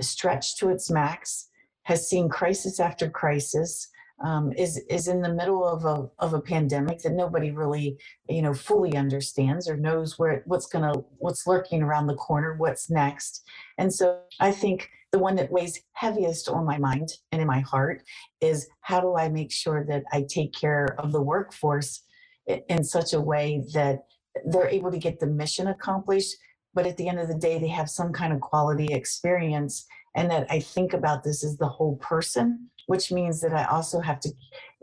stretched 0.00 0.58
to 0.58 0.70
its 0.70 0.90
max, 0.90 1.48
has 1.84 2.08
seen 2.08 2.28
crisis 2.28 2.80
after 2.80 3.08
crisis, 3.08 3.88
um, 4.22 4.52
is 4.52 4.78
is 4.90 5.08
in 5.08 5.20
the 5.20 5.32
middle 5.32 5.64
of 5.64 5.84
a 5.84 6.08
of 6.18 6.34
a 6.34 6.40
pandemic 6.40 7.00
that 7.00 7.12
nobody 7.12 7.50
really 7.50 7.98
you 8.28 8.42
know 8.42 8.54
fully 8.54 8.96
understands 8.96 9.68
or 9.68 9.76
knows 9.76 10.18
where 10.18 10.42
what's 10.46 10.66
gonna 10.66 10.92
what's 11.18 11.46
lurking 11.46 11.82
around 11.82 12.06
the 12.06 12.14
corner, 12.14 12.54
what's 12.56 12.90
next. 12.90 13.44
And 13.78 13.92
so 13.92 14.20
I 14.40 14.52
think 14.52 14.90
the 15.12 15.18
one 15.18 15.36
that 15.36 15.52
weighs 15.52 15.78
heaviest 15.92 16.48
on 16.48 16.64
my 16.64 16.78
mind 16.78 17.12
and 17.30 17.40
in 17.40 17.46
my 17.46 17.60
heart 17.60 18.02
is 18.40 18.66
how 18.80 18.98
do 18.98 19.14
I 19.16 19.28
make 19.28 19.52
sure 19.52 19.84
that 19.84 20.04
I 20.10 20.24
take 20.28 20.54
care 20.54 20.96
of 20.98 21.12
the 21.12 21.20
workforce 21.20 22.02
in 22.46 22.82
such 22.82 23.12
a 23.12 23.20
way 23.20 23.62
that 23.74 24.06
they're 24.46 24.68
able 24.68 24.90
to 24.90 24.98
get 24.98 25.20
the 25.20 25.26
mission 25.26 25.68
accomplished, 25.68 26.34
but 26.74 26.86
at 26.86 26.96
the 26.96 27.08
end 27.08 27.20
of 27.20 27.28
the 27.28 27.34
day, 27.34 27.58
they 27.58 27.68
have 27.68 27.90
some 27.90 28.12
kind 28.12 28.32
of 28.32 28.40
quality 28.40 28.86
experience. 28.86 29.84
And 30.16 30.30
that 30.30 30.46
I 30.50 30.60
think 30.60 30.94
about 30.94 31.24
this 31.24 31.44
as 31.44 31.56
the 31.56 31.68
whole 31.68 31.96
person, 31.96 32.70
which 32.86 33.12
means 33.12 33.40
that 33.42 33.54
I 33.54 33.64
also 33.64 34.00
have 34.00 34.20
to, 34.20 34.30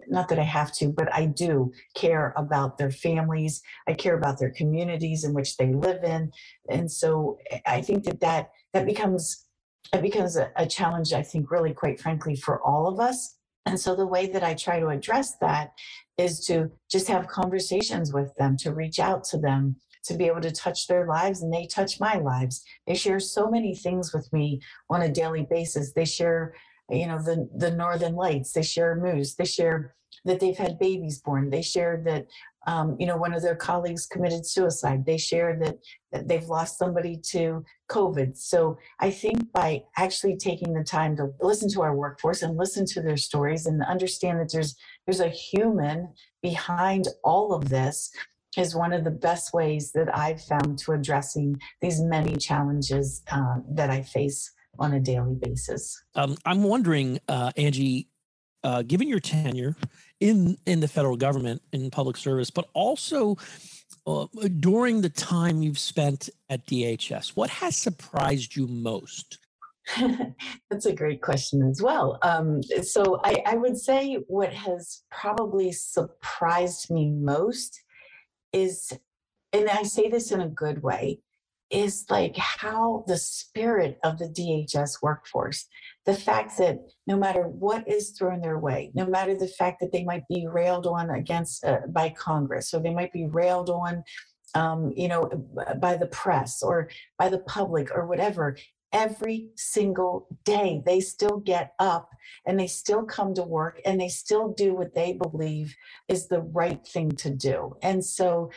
not 0.08 0.28
that 0.30 0.40
I 0.40 0.44
have 0.44 0.72
to, 0.74 0.90
but 0.90 1.14
I 1.14 1.26
do 1.26 1.72
care 1.96 2.34
about 2.36 2.78
their 2.78 2.92
families. 2.92 3.62
I 3.88 3.94
care 3.94 4.18
about 4.18 4.40
their 4.40 4.52
communities 4.52 5.24
in 5.24 5.34
which 5.34 5.58
they 5.58 5.74
live 5.74 6.04
in. 6.04 6.32
And 6.70 6.92
so 6.92 7.38
I 7.66 7.82
think 7.82 8.06
that 8.06 8.22
that, 8.22 8.50
that 8.74 8.86
becomes, 8.86 9.46
it 9.94 10.02
becomes 10.02 10.38
a, 10.38 10.52
a 10.56 10.66
challenge, 10.68 11.14
I 11.14 11.24
think, 11.24 11.52
really, 11.52 11.74
quite 11.74 12.00
frankly, 12.00 12.36
for 12.36 12.62
all 12.62 12.88
of 12.88 13.00
us. 13.00 13.38
And 13.66 13.80
so 13.80 13.96
the 13.96 14.08
way 14.08 14.28
that 14.28 14.44
I 14.44 14.54
try 14.54 14.80
to 14.80 14.88
address 14.88 15.36
that 15.38 15.72
is 16.18 16.46
to 16.48 16.72
just 16.90 17.08
have 17.08 17.28
conversations 17.28 18.14
with 18.14 18.34
them, 18.36 18.58
to 18.58 18.74
reach 18.74 19.00
out 19.00 19.24
to 19.26 19.38
them, 19.38 19.76
to 20.06 20.16
be 20.16 20.26
able 20.26 20.42
to 20.42 20.52
touch 20.52 20.88
their 20.88 21.06
lives 21.06 21.42
and 21.42 21.54
they 21.54 21.68
touch 21.68 22.00
my 22.00 22.16
lives. 22.16 22.64
They 22.88 22.96
share 22.96 23.20
so 23.20 23.50
many 23.50 23.76
things 23.76 24.14
with 24.14 24.32
me 24.34 24.62
on 24.90 25.02
a 25.02 25.12
daily 25.12 25.46
basis. 25.50 25.94
They 25.94 26.06
share, 26.06 26.54
you 26.90 27.08
know, 27.08 27.22
the 27.22 27.50
the 27.56 27.72
northern 27.72 28.16
lights, 28.16 28.54
they 28.54 28.64
share 28.64 28.96
moose, 28.96 29.36
they 29.36 29.46
share 29.46 29.96
that 30.26 30.40
they've 30.40 30.58
had 30.58 30.80
babies 30.80 31.20
born. 31.20 31.50
They 31.50 31.62
share 31.62 32.02
that 32.06 32.28
um, 32.68 32.96
you 33.00 33.06
know, 33.06 33.18
one 33.18 33.34
of 33.34 33.42
their 33.42 33.56
colleagues 33.56 34.06
committed 34.06 34.46
suicide. 34.46 35.06
They 35.06 35.18
share 35.18 35.58
that, 35.62 35.78
that 36.12 36.28
they've 36.28 36.46
lost 36.46 36.78
somebody 36.78 37.18
to 37.32 37.64
COVID. 37.90 38.38
So 38.38 38.78
I 39.00 39.12
think 39.12 39.52
by 39.52 39.84
actually 39.98 40.38
taking 40.38 40.74
the 40.74 40.84
time 40.84 41.16
to 41.18 41.30
listen 41.42 41.70
to 41.72 41.82
our 41.82 41.96
workforce 41.96 42.42
and 42.42 42.58
listen 42.58 42.86
to 42.88 43.02
their 43.02 43.18
stories 43.18 43.66
and 43.66 43.82
understand 43.84 44.40
that 44.40 44.52
there's 44.52 44.76
there's 45.06 45.22
a 45.22 45.30
human 45.30 46.10
behind 46.42 47.08
all 47.24 47.54
of 47.54 47.70
this 47.70 48.12
is 48.58 48.76
one 48.76 48.94
of 48.94 49.04
the 49.04 49.12
best 49.12 49.54
ways 49.54 49.92
that 49.94 50.16
I've 50.16 50.42
found 50.42 50.80
to 50.80 50.94
addressing 50.94 51.60
these 51.82 52.02
many 52.02 52.36
challenges 52.36 53.24
uh, 53.32 53.58
that 53.72 53.90
I 53.90 54.02
face 54.02 54.52
on 54.80 54.94
a 54.94 55.00
daily 55.00 55.36
basis. 55.40 56.02
Um, 56.16 56.38
I'm 56.46 56.64
wondering, 56.64 57.20
uh, 57.28 57.52
Angie, 57.58 58.09
uh, 58.64 58.82
given 58.84 59.08
your 59.08 59.20
tenure 59.20 59.76
in 60.20 60.58
in 60.66 60.80
the 60.80 60.88
federal 60.88 61.16
government 61.16 61.62
in 61.72 61.90
public 61.90 62.18
service, 62.18 62.50
but 62.50 62.68
also 62.74 63.38
uh, 64.08 64.26
during 64.60 65.02
the 65.02 65.10
time 65.10 65.62
you've 65.62 65.80
spent 65.80 66.30
at 66.50 66.66
DHS, 66.66 67.36
what 67.36 67.50
has 67.50 67.76
surprised 67.76 68.56
you 68.56 68.68
most? 68.68 69.40
That's 70.70 70.86
a 70.86 70.94
great 70.94 71.22
question 71.22 71.68
as 71.68 71.82
well. 71.82 72.20
Um, 72.22 72.62
so 72.64 73.20
I, 73.24 73.42
I 73.46 73.56
would 73.56 73.78
say 73.78 74.16
what 74.28 74.54
has 74.54 75.04
probably 75.10 75.72
surprised 75.72 76.92
me 76.92 77.10
most 77.10 77.82
is, 78.54 78.92
and 79.54 79.70
I 79.70 79.84
say 79.84 80.10
this 80.10 80.32
in 80.32 80.42
a 80.42 80.50
good 80.50 80.84
way, 80.84 81.20
is 81.70 82.06
like 82.10 82.36
how 82.36 83.04
the 83.08 83.18
spirit 83.18 84.00
of 84.04 84.18
the 84.18 84.26
DHS 84.26 85.02
workforce, 85.02 85.68
the 86.10 86.16
fact 86.16 86.58
that 86.58 86.80
no 87.06 87.16
matter 87.16 87.44
what 87.44 87.88
is 87.88 88.10
thrown 88.10 88.42
their 88.42 88.58
way, 88.58 88.92
no 88.96 89.06
matter 89.06 89.36
the 89.36 89.48
fact 89.48 89.80
that 89.80 89.92
they 89.92 90.04
might 90.04 90.28
be 90.28 90.48
railed 90.48 90.88
on 90.88 91.12
against 91.12 91.64
uh, 91.64 91.82
by 91.90 92.10
Congress, 92.10 92.74
or 92.74 92.82
they 92.82 92.94
might 92.94 93.14
be 93.14 93.28
railed 93.28 93.70
on, 93.70 94.04
um, 94.56 94.92
you 94.98 95.08
know, 95.08 95.30
by 95.80 95.96
the 95.96 96.08
press 96.08 96.64
or 96.64 96.90
by 97.20 97.30
the 97.30 97.38
public 97.40 97.92
or 97.94 98.08
whatever, 98.08 98.58
every 98.92 99.50
single 99.56 100.26
day 100.46 100.82
they 100.84 101.00
still 101.00 101.38
get 101.38 101.74
up 101.78 102.10
and 102.48 102.60
they 102.60 102.66
still 102.66 103.04
come 103.04 103.36
to 103.36 103.44
work 103.44 103.80
and 103.86 104.02
they 104.02 104.10
still 104.10 104.52
do 104.54 104.74
what 104.74 104.96
they 104.96 105.14
believe 105.14 105.76
is 106.08 106.28
the 106.28 106.42
right 106.42 106.88
thing 106.88 107.12
to 107.12 107.30
do. 107.30 107.76
And 107.84 108.04
so 108.04 108.50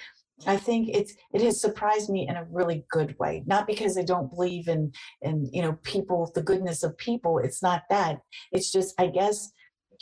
I 0.47 0.57
think 0.57 0.89
it's 0.93 1.15
it 1.33 1.43
has 1.43 1.61
surprised 1.61 2.11
me 2.11 2.27
in 2.29 2.37
a 2.37 2.47
really 2.51 2.85
good 2.91 3.19
way. 3.19 3.43
Not 3.47 3.67
because 3.67 3.97
I 3.97 4.03
don't 4.03 4.31
believe 4.31 4.69
in 4.69 4.93
in 5.21 5.49
you 5.53 5.63
know 5.63 5.75
people, 5.83 6.31
the 6.35 6.43
goodness 6.43 6.83
of 6.83 6.97
people. 6.99 7.39
It's 7.39 7.63
not 7.63 7.83
that. 7.91 8.21
It's 8.53 8.73
just 8.73 8.95
I 9.01 9.07
guess 9.07 9.53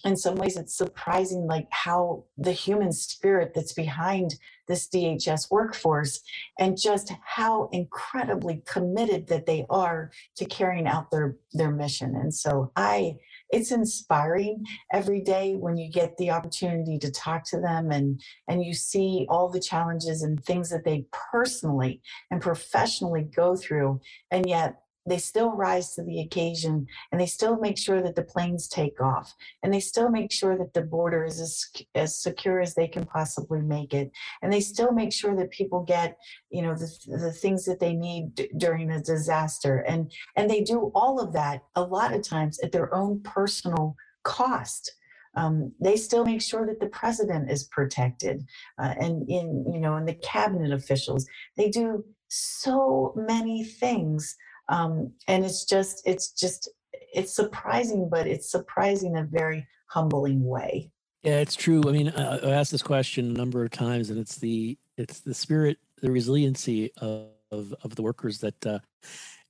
in 0.05 0.17
some 0.17 0.37
ways 0.37 0.57
it's 0.57 0.77
surprising 0.77 1.47
like 1.47 1.67
how 1.71 2.25
the 2.39 2.53
human 2.53 2.93
spirit 2.93 3.53
that's 3.55 3.75
behind 3.75 4.37
this 4.67 4.89
DHS 4.89 5.51
workforce 5.51 6.21
and 6.59 6.81
just 6.81 7.13
how 7.25 7.69
incredibly 7.73 8.63
committed 8.67 9.27
that 9.29 9.47
they 9.47 9.67
are 9.69 10.11
to 10.37 10.45
carrying 10.47 10.87
out 10.87 11.11
their 11.11 11.37
their 11.53 11.71
mission. 11.71 12.17
And 12.17 12.35
so 12.35 12.73
I 12.77 13.17
it's 13.51 13.73
inspiring 13.73 14.65
every 14.93 15.21
day 15.21 15.55
when 15.55 15.77
you 15.77 15.91
get 15.91 16.17
the 16.17 16.31
opportunity 16.31 16.99
to 16.99 17.11
talk 17.11 17.45
to 17.45 17.61
them 17.61 17.91
and 17.91 18.21
and 18.49 18.65
you 18.65 18.75
see 18.75 19.27
all 19.29 19.49
the 19.49 19.61
challenges 19.61 20.23
and 20.23 20.43
things 20.45 20.71
that 20.71 20.85
they 20.85 21.05
personally 21.33 22.01
and 22.31 22.41
professionally 22.41 23.23
go 23.23 23.57
through 23.57 24.01
and 24.31 24.49
yet 24.49 24.83
they 25.11 25.19
still 25.19 25.53
rise 25.53 25.95
to 25.95 26.03
the 26.03 26.21
occasion 26.21 26.87
and 27.13 27.21
they 27.21 27.27
still 27.27 27.59
make 27.59 27.79
sure 27.79 28.03
that 28.03 28.17
the 28.17 28.23
planes 28.23 28.69
take 28.69 29.01
off 29.01 29.35
and 29.63 29.73
they 29.73 29.81
still 29.81 30.11
make 30.11 30.33
sure 30.33 30.57
that 30.59 30.75
the 30.75 30.83
border 30.83 31.25
is 31.25 31.41
as, 31.41 31.67
as 31.95 32.23
secure 32.23 32.61
as 32.61 32.75
they 32.75 32.89
can 32.89 33.05
possibly 33.07 33.61
make 33.61 33.95
it 33.95 34.11
and 34.43 34.53
they 34.53 34.61
still 34.61 34.93
make 34.93 35.13
sure 35.13 35.37
that 35.37 35.51
people 35.51 35.83
get 35.83 36.17
you 36.51 36.63
know 36.63 36.75
the, 36.75 36.91
the 37.19 37.33
things 37.33 37.65
that 37.65 37.81
they 37.81 37.95
need 37.95 38.35
d- 38.35 38.51
during 38.57 38.91
a 38.91 39.01
disaster 39.01 39.79
and 39.89 40.13
and 40.37 40.49
they 40.51 40.63
do 40.63 40.91
all 40.95 41.21
of 41.21 41.33
that 41.33 41.63
a 41.77 41.83
lot 41.83 42.13
of 42.13 42.23
times 42.23 42.59
at 42.61 42.73
their 42.73 42.95
own 42.95 43.21
personal 43.23 43.97
cost. 44.23 44.93
Um, 45.37 45.73
they 45.81 45.97
still 45.97 46.25
make 46.25 46.43
sure 46.43 46.67
that 46.67 46.81
the 46.81 46.89
president 46.89 47.51
is 47.51 47.65
protected 47.65 48.45
uh, 48.83 48.95
and 48.99 49.29
in 49.29 49.65
you 49.73 49.81
know 49.81 49.95
and 49.95 50.09
the 50.09 50.15
cabinet 50.15 50.73
officials. 50.73 51.27
They 51.57 51.71
do 51.71 52.05
so 52.29 53.13
many 53.17 53.65
things 53.65 54.37
um, 54.71 55.13
and 55.29 55.45
it's 55.45 55.65
just 55.65 56.03
it's 56.07 56.31
just 56.33 56.71
it's 56.93 57.35
surprising 57.35 58.09
but 58.09 58.27
it's 58.27 58.51
surprising 58.51 59.17
in 59.17 59.25
a 59.25 59.27
very 59.27 59.67
humbling 59.87 60.45
way. 60.45 60.91
Yeah 61.23 61.41
it's 61.41 61.57
true. 61.57 61.83
I 61.87 61.93
mean 61.93 62.09
uh, 62.09 62.41
i 62.45 62.51
asked 62.51 62.73
this 62.73 62.83
question 62.83 63.31
a 63.31 63.39
number 63.39 63.63
of 63.65 63.71
times 63.71 64.11
and 64.11 64.19
it's 64.19 64.37
the 64.37 64.79
it's 64.97 65.21
the 65.21 65.35
spirit 65.35 65.79
the 66.01 66.11
resiliency 66.11 66.93
of 66.99 67.29
of, 67.51 67.75
of 67.83 67.97
the 67.97 68.03
workers 68.03 68.39
that 68.39 68.67
uh, 68.67 68.79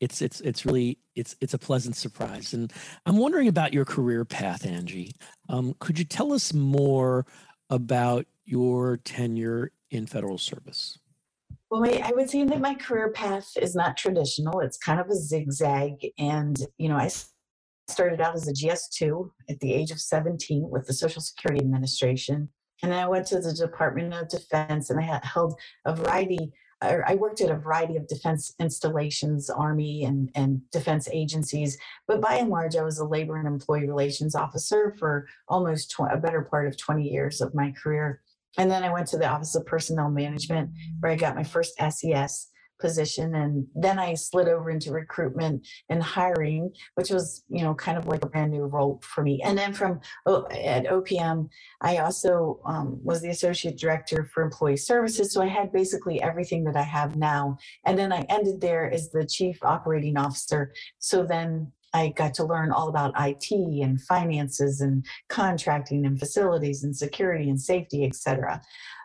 it's 0.00 0.22
it's 0.22 0.40
it's 0.40 0.64
really 0.64 0.98
it's 1.14 1.36
it's 1.40 1.54
a 1.54 1.58
pleasant 1.58 1.96
surprise. 1.96 2.54
And 2.54 2.72
i'm 3.06 3.18
wondering 3.18 3.48
about 3.48 3.74
your 3.74 3.84
career 3.84 4.24
path 4.24 4.66
angie. 4.66 5.12
Um, 5.48 5.74
could 5.78 5.98
you 5.98 6.04
tell 6.06 6.32
us 6.32 6.54
more 6.54 7.26
about 7.68 8.26
your 8.46 8.96
tenure 8.96 9.70
in 9.90 10.06
federal 10.06 10.38
service 10.38 10.98
well, 11.70 11.84
I 11.84 12.12
would 12.14 12.28
say 12.28 12.44
that 12.44 12.60
my 12.60 12.74
career 12.74 13.12
path 13.12 13.52
is 13.56 13.76
not 13.76 13.96
traditional. 13.96 14.58
It's 14.60 14.76
kind 14.76 15.00
of 15.00 15.08
a 15.08 15.14
zigzag. 15.14 16.04
And, 16.18 16.58
you 16.78 16.88
know, 16.88 16.96
I 16.96 17.10
started 17.88 18.20
out 18.20 18.34
as 18.34 18.48
a 18.48 18.52
GS2 18.52 19.30
at 19.48 19.60
the 19.60 19.72
age 19.72 19.92
of 19.92 20.00
17 20.00 20.68
with 20.68 20.86
the 20.86 20.92
Social 20.92 21.22
Security 21.22 21.64
Administration. 21.64 22.48
And 22.82 22.90
then 22.90 22.98
I 22.98 23.06
went 23.06 23.26
to 23.28 23.38
the 23.38 23.52
Department 23.52 24.14
of 24.14 24.28
Defense 24.28 24.90
and 24.90 24.98
I 24.98 25.20
held 25.22 25.54
a 25.84 25.94
variety, 25.94 26.52
I 26.82 27.14
worked 27.14 27.42
at 27.42 27.50
a 27.50 27.56
variety 27.56 27.96
of 27.96 28.08
defense 28.08 28.54
installations, 28.58 29.50
Army 29.50 30.04
and, 30.04 30.30
and 30.34 30.62
defense 30.72 31.08
agencies. 31.12 31.76
But 32.08 32.22
by 32.22 32.36
and 32.36 32.48
large, 32.48 32.74
I 32.74 32.82
was 32.82 32.98
a 32.98 33.04
labor 33.04 33.36
and 33.36 33.46
employee 33.46 33.86
relations 33.86 34.34
officer 34.34 34.96
for 34.98 35.28
almost 35.46 35.90
tw- 35.90 36.10
a 36.10 36.16
better 36.16 36.40
part 36.42 36.66
of 36.66 36.78
20 36.78 37.06
years 37.06 37.42
of 37.42 37.54
my 37.54 37.70
career. 37.72 38.22
And 38.58 38.70
then 38.70 38.82
I 38.82 38.92
went 38.92 39.06
to 39.08 39.18
the 39.18 39.28
Office 39.28 39.54
of 39.54 39.66
Personnel 39.66 40.10
Management, 40.10 40.70
where 41.00 41.12
I 41.12 41.16
got 41.16 41.36
my 41.36 41.44
first 41.44 41.74
SES 41.78 42.50
position 42.80 43.34
and 43.34 43.66
then 43.74 43.98
i 43.98 44.14
slid 44.14 44.48
over 44.48 44.70
into 44.70 44.90
recruitment 44.90 45.66
and 45.90 46.02
hiring 46.02 46.72
which 46.94 47.10
was 47.10 47.44
you 47.48 47.62
know 47.62 47.74
kind 47.74 47.98
of 47.98 48.06
like 48.06 48.24
a 48.24 48.28
brand 48.28 48.50
new 48.50 48.64
role 48.64 49.00
for 49.04 49.22
me. 49.22 49.40
And 49.44 49.56
then 49.56 49.72
from 49.72 50.00
at 50.26 50.86
opm 50.86 51.48
i 51.80 51.98
also 51.98 52.60
um, 52.64 52.98
was 53.04 53.20
the 53.20 53.28
associate 53.28 53.78
director 53.78 54.24
for 54.32 54.42
employee 54.42 54.76
services 54.76 55.32
so 55.32 55.42
i 55.42 55.46
had 55.46 55.72
basically 55.72 56.20
everything 56.22 56.64
that 56.64 56.76
i 56.76 56.82
have 56.82 57.16
now. 57.16 57.58
And 57.84 57.98
then 57.98 58.12
i 58.12 58.24
ended 58.28 58.60
there 58.60 58.90
as 58.90 59.10
the 59.10 59.26
chief 59.26 59.62
operating 59.62 60.16
officer. 60.16 60.72
So 60.98 61.24
then 61.24 61.72
I 61.92 62.12
got 62.16 62.34
to 62.34 62.44
learn 62.44 62.70
all 62.72 62.88
about 62.88 63.14
IT 63.18 63.50
and 63.50 64.00
finances 64.00 64.80
and 64.80 65.04
contracting 65.28 66.06
and 66.06 66.18
facilities 66.18 66.84
and 66.84 66.96
security 66.96 67.48
and 67.48 67.60
safety, 67.60 68.04
et 68.04 68.14
cetera. 68.14 68.60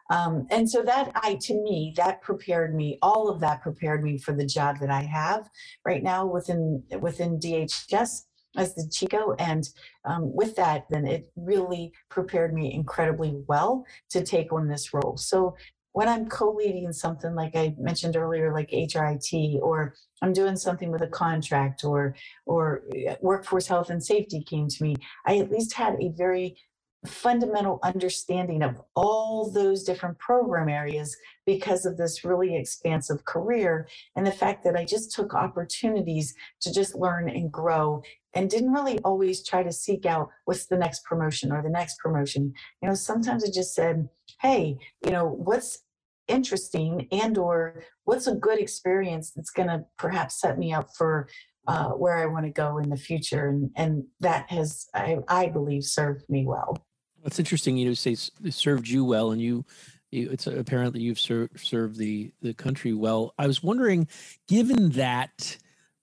Um, 0.09 0.45
and 0.51 0.69
so 0.69 0.83
that 0.83 1.11
I, 1.15 1.37
to 1.41 1.53
me, 1.55 1.93
that 1.97 2.21
prepared 2.21 2.75
me. 2.75 2.99
All 3.01 3.27
of 3.29 3.39
that 3.39 3.61
prepared 3.61 4.03
me 4.03 4.17
for 4.19 4.33
the 4.33 4.45
job 4.45 4.77
that 4.79 4.91
I 4.91 5.01
have 5.01 5.49
right 5.83 6.03
now 6.03 6.25
within 6.25 6.83
within 6.99 7.39
DHS 7.39 8.25
as 8.57 8.75
the 8.75 8.83
CHCO. 8.83 9.35
And 9.39 9.67
um, 10.05 10.33
with 10.33 10.55
that, 10.55 10.85
then 10.89 11.05
it 11.05 11.31
really 11.35 11.91
prepared 12.09 12.53
me 12.53 12.73
incredibly 12.73 13.35
well 13.47 13.85
to 14.11 14.23
take 14.23 14.53
on 14.53 14.67
this 14.67 14.93
role. 14.93 15.17
So 15.17 15.55
when 15.93 16.09
I'm 16.09 16.27
co-leading 16.27 16.91
something 16.91 17.35
like 17.35 17.55
I 17.55 17.73
mentioned 17.77 18.17
earlier, 18.17 18.53
like 18.53 18.69
HRIT, 18.69 19.59
or 19.61 19.95
I'm 20.21 20.33
doing 20.33 20.55
something 20.55 20.91
with 20.91 21.01
a 21.01 21.07
contract, 21.07 21.83
or 21.83 22.15
or 22.45 22.83
uh, 23.09 23.15
workforce 23.21 23.67
health 23.67 23.89
and 23.89 24.03
safety 24.03 24.43
came 24.43 24.67
to 24.67 24.83
me, 24.83 24.95
I 25.25 25.37
at 25.37 25.51
least 25.51 25.73
had 25.73 25.95
a 25.99 26.09
very 26.09 26.57
fundamental 27.05 27.79
understanding 27.83 28.63
of 28.63 28.81
all 28.95 29.51
those 29.51 29.83
different 29.83 30.17
program 30.19 30.69
areas 30.69 31.15
because 31.45 31.85
of 31.85 31.97
this 31.97 32.23
really 32.23 32.55
expansive 32.55 33.23
career 33.25 33.87
and 34.15 34.25
the 34.25 34.31
fact 34.31 34.63
that 34.63 34.75
I 34.75 34.85
just 34.85 35.11
took 35.11 35.33
opportunities 35.33 36.33
to 36.61 36.73
just 36.73 36.95
learn 36.95 37.29
and 37.29 37.51
grow 37.51 38.01
and 38.33 38.49
didn't 38.49 38.73
really 38.73 38.99
always 38.99 39.43
try 39.43 39.63
to 39.63 39.71
seek 39.71 40.05
out 40.05 40.29
what's 40.45 40.65
the 40.65 40.77
next 40.77 41.03
promotion 41.05 41.51
or 41.51 41.61
the 41.61 41.69
next 41.69 41.99
promotion. 41.99 42.53
You 42.81 42.89
know, 42.89 42.95
sometimes 42.95 43.43
I 43.43 43.47
just 43.53 43.73
said, 43.73 44.09
hey, 44.41 44.77
you 45.05 45.11
know, 45.11 45.25
what's 45.25 45.79
interesting 46.27 47.07
and 47.11 47.37
or 47.37 47.83
what's 48.03 48.27
a 48.27 48.35
good 48.35 48.59
experience 48.59 49.31
that's 49.31 49.51
going 49.51 49.67
to 49.67 49.85
perhaps 49.97 50.39
set 50.39 50.57
me 50.57 50.73
up 50.73 50.89
for 50.97 51.27
uh, 51.67 51.89
where 51.89 52.17
I 52.17 52.25
want 52.25 52.45
to 52.45 52.51
go 52.51 52.77
in 52.77 52.89
the 52.89 52.97
future. 52.97 53.47
And, 53.47 53.71
and 53.75 54.03
that 54.19 54.49
has, 54.51 54.87
I, 54.93 55.17
I 55.27 55.47
believe, 55.47 55.83
served 55.83 56.29
me 56.29 56.45
well. 56.45 56.77
That's 57.23 57.39
interesting. 57.39 57.77
You 57.77 57.87
know, 57.87 57.93
say 57.95 58.11
it 58.11 58.53
served 58.53 58.87
you 58.87 59.03
well, 59.03 59.31
and 59.31 59.41
you, 59.41 59.65
you 60.11 60.29
it's 60.29 60.45
apparently 60.45 61.01
you've 61.01 61.19
ser- 61.19 61.49
served 61.55 61.97
the 61.97 62.31
the 62.39 62.53
country 62.53 62.93
well. 62.93 63.33
I 63.39 63.47
was 63.47 63.63
wondering, 63.63 64.07
given 64.47 64.91
that 64.91 65.57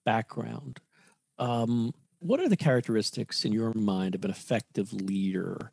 background, 0.04 0.80
um, 1.38 1.94
what 2.18 2.40
are 2.40 2.48
the 2.48 2.56
characteristics 2.56 3.44
in 3.44 3.52
your 3.52 3.72
mind 3.74 4.16
of 4.16 4.24
an 4.24 4.32
effective 4.32 4.92
leader? 4.92 5.70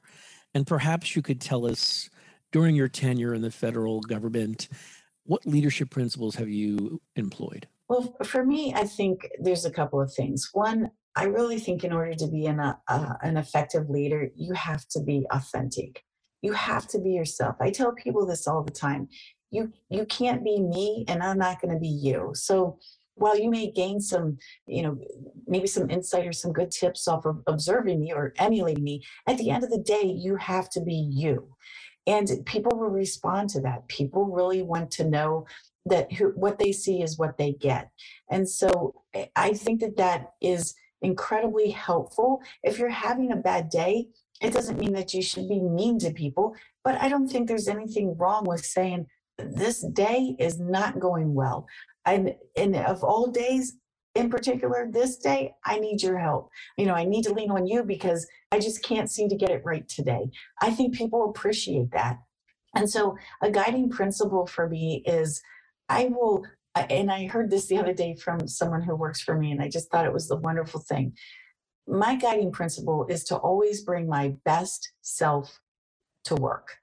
And 0.53 0.67
perhaps 0.67 1.15
you 1.15 1.23
could 1.23 1.41
tell 1.41 1.65
us 1.65 2.11
during 2.51 2.75
your 2.75 2.87
tenure 2.87 3.33
in 3.33 3.41
the 3.41 3.51
federal 3.51 4.01
government, 4.01 4.69
what 5.25 5.45
leadership 5.45 5.89
principles 5.89 6.35
have 6.35 6.49
you 6.49 7.01
employed? 7.15 7.67
Well, 7.87 8.15
for 8.23 8.45
me, 8.45 8.73
I 8.73 8.83
think 8.83 9.27
there's 9.39 9.65
a 9.65 9.71
couple 9.71 10.01
of 10.01 10.13
things. 10.13 10.49
One, 10.53 10.91
I 11.15 11.25
really 11.25 11.59
think 11.59 11.83
in 11.83 11.91
order 11.91 12.13
to 12.13 12.27
be 12.27 12.45
an, 12.45 12.59
uh, 12.59 13.13
an 13.21 13.37
effective 13.37 13.89
leader, 13.89 14.29
you 14.35 14.53
have 14.53 14.87
to 14.89 15.01
be 15.01 15.25
authentic. 15.31 16.03
You 16.41 16.53
have 16.53 16.87
to 16.89 16.99
be 16.99 17.11
yourself. 17.11 17.55
I 17.59 17.71
tell 17.71 17.91
people 17.93 18.25
this 18.25 18.47
all 18.47 18.63
the 18.63 18.71
time. 18.71 19.09
You 19.51 19.73
you 19.89 20.05
can't 20.05 20.43
be 20.43 20.59
me, 20.61 21.05
and 21.07 21.23
I'm 21.23 21.39
not 21.39 21.59
going 21.59 21.73
to 21.73 21.79
be 21.79 21.87
you. 21.87 22.31
So 22.35 22.77
while 23.15 23.37
you 23.37 23.49
may 23.49 23.71
gain 23.71 23.99
some, 23.99 24.37
you 24.65 24.83
know, 24.83 24.97
maybe 25.47 25.67
some 25.67 25.89
insight 25.89 26.25
or 26.25 26.31
some 26.31 26.53
good 26.53 26.71
tips 26.71 27.07
off 27.07 27.25
of 27.25 27.41
observing 27.47 27.99
me 27.99 28.13
or 28.13 28.33
emulating 28.37 28.83
me, 28.83 29.03
at 29.27 29.37
the 29.37 29.49
end 29.49 29.63
of 29.63 29.69
the 29.69 29.79
day, 29.79 30.03
you 30.03 30.35
have 30.37 30.69
to 30.69 30.81
be 30.81 30.93
you. 31.11 31.49
And 32.09 32.43
people 32.45 32.75
will 32.75 32.89
respond 32.89 33.51
to 33.51 33.61
that. 33.61 33.87
People 33.87 34.25
really 34.25 34.63
want 34.63 34.89
to 34.91 35.03
know 35.03 35.45
that 35.85 36.11
who, 36.11 36.29
what 36.29 36.57
they 36.57 36.71
see 36.71 37.03
is 37.03 37.19
what 37.19 37.37
they 37.37 37.51
get. 37.51 37.91
And 38.31 38.49
so 38.49 39.03
eh, 39.13 39.27
I 39.35 39.53
think 39.53 39.79
that 39.81 39.97
that 39.97 40.31
is 40.41 40.73
incredibly 41.03 41.69
helpful. 41.69 42.41
If 42.63 42.79
you're 42.79 42.89
having 42.89 43.31
a 43.31 43.35
bad 43.35 43.69
day, 43.69 44.07
it 44.41 44.53
doesn't 44.53 44.79
mean 44.79 44.93
that 44.93 45.13
you 45.13 45.21
should 45.21 45.47
be 45.47 45.61
mean 45.61 45.99
to 45.99 46.11
people, 46.11 46.55
but 46.83 46.99
I 46.99 47.09
don't 47.09 47.27
think 47.27 47.47
there's 47.47 47.67
anything 47.67 48.17
wrong 48.17 48.43
with 48.45 48.65
saying, 48.65 49.05
this 49.37 49.81
day 49.81 50.35
is 50.39 50.59
not 50.59 50.99
going 50.99 51.35
well. 51.35 51.67
And, 52.05 52.35
and 52.57 52.75
of 52.75 53.03
all 53.03 53.27
days, 53.27 53.77
in 54.15 54.29
particular, 54.29 54.87
this 54.91 55.17
day, 55.17 55.53
I 55.65 55.79
need 55.79 56.01
your 56.01 56.17
help. 56.17 56.49
You 56.77 56.85
know, 56.85 56.93
I 56.93 57.05
need 57.05 57.23
to 57.23 57.33
lean 57.33 57.51
on 57.51 57.67
you 57.67 57.83
because 57.83 58.27
I 58.51 58.59
just 58.59 58.83
can't 58.83 59.09
seem 59.09 59.29
to 59.29 59.35
get 59.35 59.51
it 59.51 59.61
right 59.63 59.87
today. 59.87 60.29
I 60.61 60.71
think 60.71 60.95
people 60.95 61.29
appreciate 61.29 61.91
that. 61.91 62.19
And 62.75 62.89
so, 62.89 63.17
a 63.41 63.49
guiding 63.51 63.89
principle 63.89 64.45
for 64.45 64.67
me 64.67 65.03
is 65.05 65.41
I 65.87 66.05
will 66.05 66.45
and 66.75 67.11
I 67.11 67.27
heard 67.27 67.49
this 67.49 67.67
the 67.67 67.77
other 67.77 67.93
day 67.93 68.15
from 68.15 68.47
someone 68.47 68.81
who 68.81 68.95
works 68.95 69.21
for 69.21 69.35
me, 69.37 69.51
and 69.51 69.61
I 69.61 69.69
just 69.69 69.89
thought 69.89 70.05
it 70.05 70.13
was 70.13 70.27
the 70.27 70.37
wonderful 70.37 70.79
thing. 70.79 71.13
My 71.87 72.15
guiding 72.15 72.51
principle 72.51 73.07
is 73.09 73.23
to 73.25 73.37
always 73.37 73.83
bring 73.83 74.07
my 74.07 74.35
best 74.45 74.91
self 75.01 75.59
to 76.25 76.35
work 76.35 76.77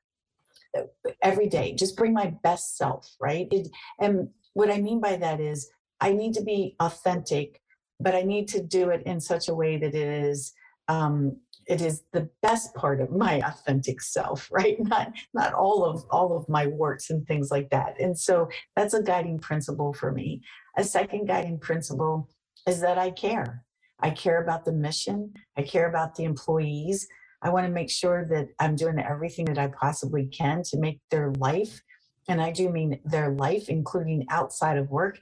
every 1.22 1.48
day. 1.48 1.72
Just 1.72 1.96
bring 1.96 2.12
my 2.12 2.34
best 2.42 2.76
self, 2.76 3.08
right? 3.20 3.46
It, 3.50 3.68
and 4.00 4.28
what 4.54 4.70
I 4.70 4.80
mean 4.80 5.00
by 5.00 5.16
that 5.16 5.40
is 5.40 5.70
I 6.00 6.12
need 6.12 6.34
to 6.34 6.42
be 6.42 6.76
authentic, 6.80 7.60
but 8.00 8.14
I 8.14 8.22
need 8.22 8.48
to 8.48 8.62
do 8.62 8.90
it 8.90 9.02
in 9.06 9.20
such 9.20 9.48
a 9.48 9.54
way 9.54 9.76
that 9.76 9.94
it 9.94 10.08
is 10.24 10.52
um, 10.88 11.36
it 11.66 11.80
is 11.80 12.04
the 12.12 12.30
best 12.42 12.72
part 12.74 13.00
of 13.00 13.10
my 13.10 13.40
authentic 13.40 14.00
self 14.00 14.48
right? 14.52 14.76
Not 14.78 15.12
not 15.34 15.52
all 15.52 15.84
of 15.84 16.04
all 16.10 16.36
of 16.36 16.48
my 16.48 16.66
warts 16.66 17.10
and 17.10 17.26
things 17.26 17.50
like 17.50 17.70
that. 17.70 18.00
And 18.00 18.18
so 18.18 18.48
that's 18.74 18.94
a 18.94 19.02
guiding 19.02 19.38
principle 19.38 19.92
for 19.92 20.12
me. 20.12 20.42
A 20.76 20.84
second 20.84 21.26
guiding 21.26 21.58
principle 21.58 22.28
is 22.66 22.80
that 22.80 22.98
i 22.98 23.10
care. 23.10 23.64
I 24.00 24.10
care 24.10 24.42
about 24.42 24.64
the 24.64 24.72
mission. 24.72 25.32
I 25.56 25.62
care 25.62 25.88
about 25.88 26.14
the 26.14 26.24
employees. 26.24 27.08
I 27.42 27.50
want 27.50 27.66
to 27.66 27.72
make 27.72 27.90
sure 27.90 28.26
that 28.30 28.48
i'm 28.60 28.76
doing 28.76 28.98
everything 28.98 29.44
that 29.46 29.58
i 29.58 29.68
possibly 29.68 30.26
can 30.26 30.62
to 30.64 30.78
make 30.78 31.00
their 31.10 31.32
life 31.38 31.82
and 32.28 32.40
i 32.40 32.50
do 32.50 32.70
mean 32.70 32.98
their 33.04 33.30
life 33.30 33.68
including 33.68 34.26
outside 34.30 34.78
of 34.78 34.90
work 34.90 35.18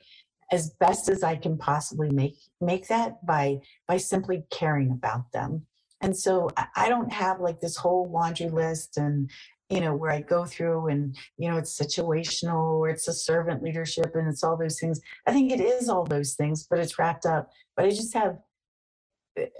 as 0.52 0.70
best 0.80 1.08
as 1.08 1.22
i 1.22 1.34
can 1.34 1.56
possibly 1.56 2.10
make 2.10 2.34
make 2.60 2.88
that 2.88 3.24
by 3.26 3.56
by 3.88 3.96
simply 3.96 4.44
caring 4.50 4.90
about 4.90 5.30
them 5.32 5.66
and 6.04 6.14
so 6.14 6.50
I 6.76 6.90
don't 6.90 7.10
have 7.10 7.40
like 7.40 7.60
this 7.60 7.78
whole 7.78 8.10
laundry 8.10 8.50
list 8.50 8.98
and, 8.98 9.30
you 9.70 9.80
know, 9.80 9.94
where 9.94 10.10
I 10.10 10.20
go 10.20 10.44
through 10.44 10.88
and, 10.88 11.16
you 11.38 11.50
know, 11.50 11.56
it's 11.56 11.80
situational 11.80 12.78
or 12.78 12.90
it's 12.90 13.08
a 13.08 13.12
servant 13.14 13.62
leadership 13.62 14.14
and 14.14 14.28
it's 14.28 14.44
all 14.44 14.58
those 14.58 14.78
things. 14.78 15.00
I 15.26 15.32
think 15.32 15.50
it 15.50 15.60
is 15.60 15.88
all 15.88 16.04
those 16.04 16.34
things, 16.34 16.66
but 16.68 16.78
it's 16.78 16.98
wrapped 16.98 17.24
up. 17.24 17.48
But 17.74 17.86
I 17.86 17.88
just 17.88 18.12
have, 18.12 18.36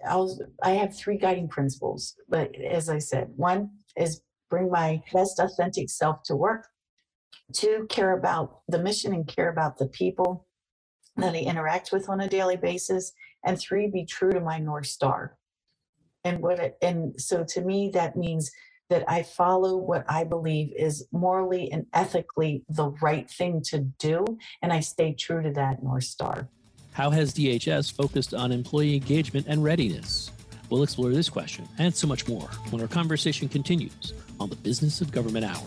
I'll, 0.07 0.39
I 0.63 0.73
have 0.73 0.95
three 0.95 1.17
guiding 1.17 1.49
principles. 1.49 2.15
But 2.29 2.55
as 2.57 2.91
I 2.91 2.99
said, 2.99 3.29
one 3.37 3.71
is 3.97 4.21
bring 4.51 4.71
my 4.71 5.03
best 5.15 5.39
authentic 5.39 5.89
self 5.89 6.25
to 6.25 6.37
work. 6.37 6.67
Two, 7.55 7.87
care 7.89 8.19
about 8.19 8.61
the 8.69 8.79
mission 8.79 9.15
and 9.15 9.27
care 9.27 9.49
about 9.49 9.79
the 9.79 9.87
people 9.87 10.47
that 11.17 11.35
I 11.35 11.39
mm-hmm. 11.39 11.51
interact 11.51 11.93
with 11.93 12.09
on 12.09 12.21
a 12.21 12.29
daily 12.29 12.57
basis. 12.57 13.13
And 13.45 13.59
three, 13.59 13.89
be 13.89 14.05
true 14.05 14.33
to 14.33 14.41
my 14.41 14.59
North 14.59 14.87
Star 14.87 15.37
and 16.25 16.41
what 16.41 16.59
it, 16.59 16.77
and 16.83 17.21
so 17.21 17.45
to 17.45 17.61
me 17.61 17.91
that 17.91 18.17
means 18.17 18.51
that 18.91 19.05
I 19.09 19.23
follow 19.23 19.77
what 19.77 20.05
I 20.09 20.25
believe 20.25 20.73
is 20.77 21.07
morally 21.13 21.71
and 21.73 21.87
ethically 21.93 22.65
the 22.69 22.91
right 23.03 23.31
thing 23.31 23.63
to 23.69 23.81
do, 23.99 24.25
and 24.63 24.73
I 24.73 24.81
stay 24.81 25.15
true 25.15 25.43
to 25.43 25.51
that 25.53 25.83
North 25.83 26.05
Star. 26.05 26.49
How 26.93 27.11
has 27.11 27.33
DHS 27.35 27.93
focused 27.93 28.35
on 28.35 28.53
employee 28.53 28.95
engagement 28.95 29.47
and 29.49 29.65
readiness? 29.65 30.31
We'll 30.71 30.83
explore 30.83 31.11
this 31.11 31.29
question 31.29 31.69
and 31.79 31.95
so 31.95 32.07
much 32.07 32.29
more 32.29 32.49
when 32.71 32.81
our 32.83 32.89
conversation 32.89 33.49
continues 33.49 34.13
on 34.39 34.51
the 34.51 34.57
Business 34.57 35.01
of 35.01 35.13
Government 35.13 35.45
Hour. 35.45 35.67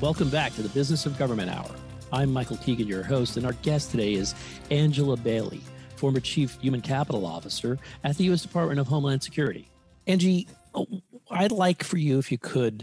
Welcome 0.00 0.28
back 0.28 0.52
to 0.54 0.62
the 0.62 0.68
Business 0.70 1.06
of 1.06 1.16
Government 1.18 1.50
Hour. 1.50 1.70
I'm 2.12 2.32
Michael 2.32 2.56
Keegan, 2.58 2.88
your 2.88 3.04
host, 3.04 3.36
and 3.36 3.46
our 3.46 3.52
guest 3.52 3.92
today 3.92 4.14
is 4.14 4.34
Angela 4.70 5.16
Bailey, 5.16 5.60
former 5.96 6.18
Chief 6.20 6.60
Human 6.60 6.82
Capital 6.82 7.24
Officer 7.24 7.78
at 8.02 8.16
the 8.16 8.24
U.S. 8.24 8.42
Department 8.42 8.80
of 8.80 8.88
Homeland 8.88 9.22
Security. 9.22 9.68
Angie, 10.06 10.48
I'd 11.30 11.52
like 11.52 11.84
for 11.84 11.96
you, 11.96 12.18
if 12.18 12.32
you 12.32 12.38
could, 12.38 12.82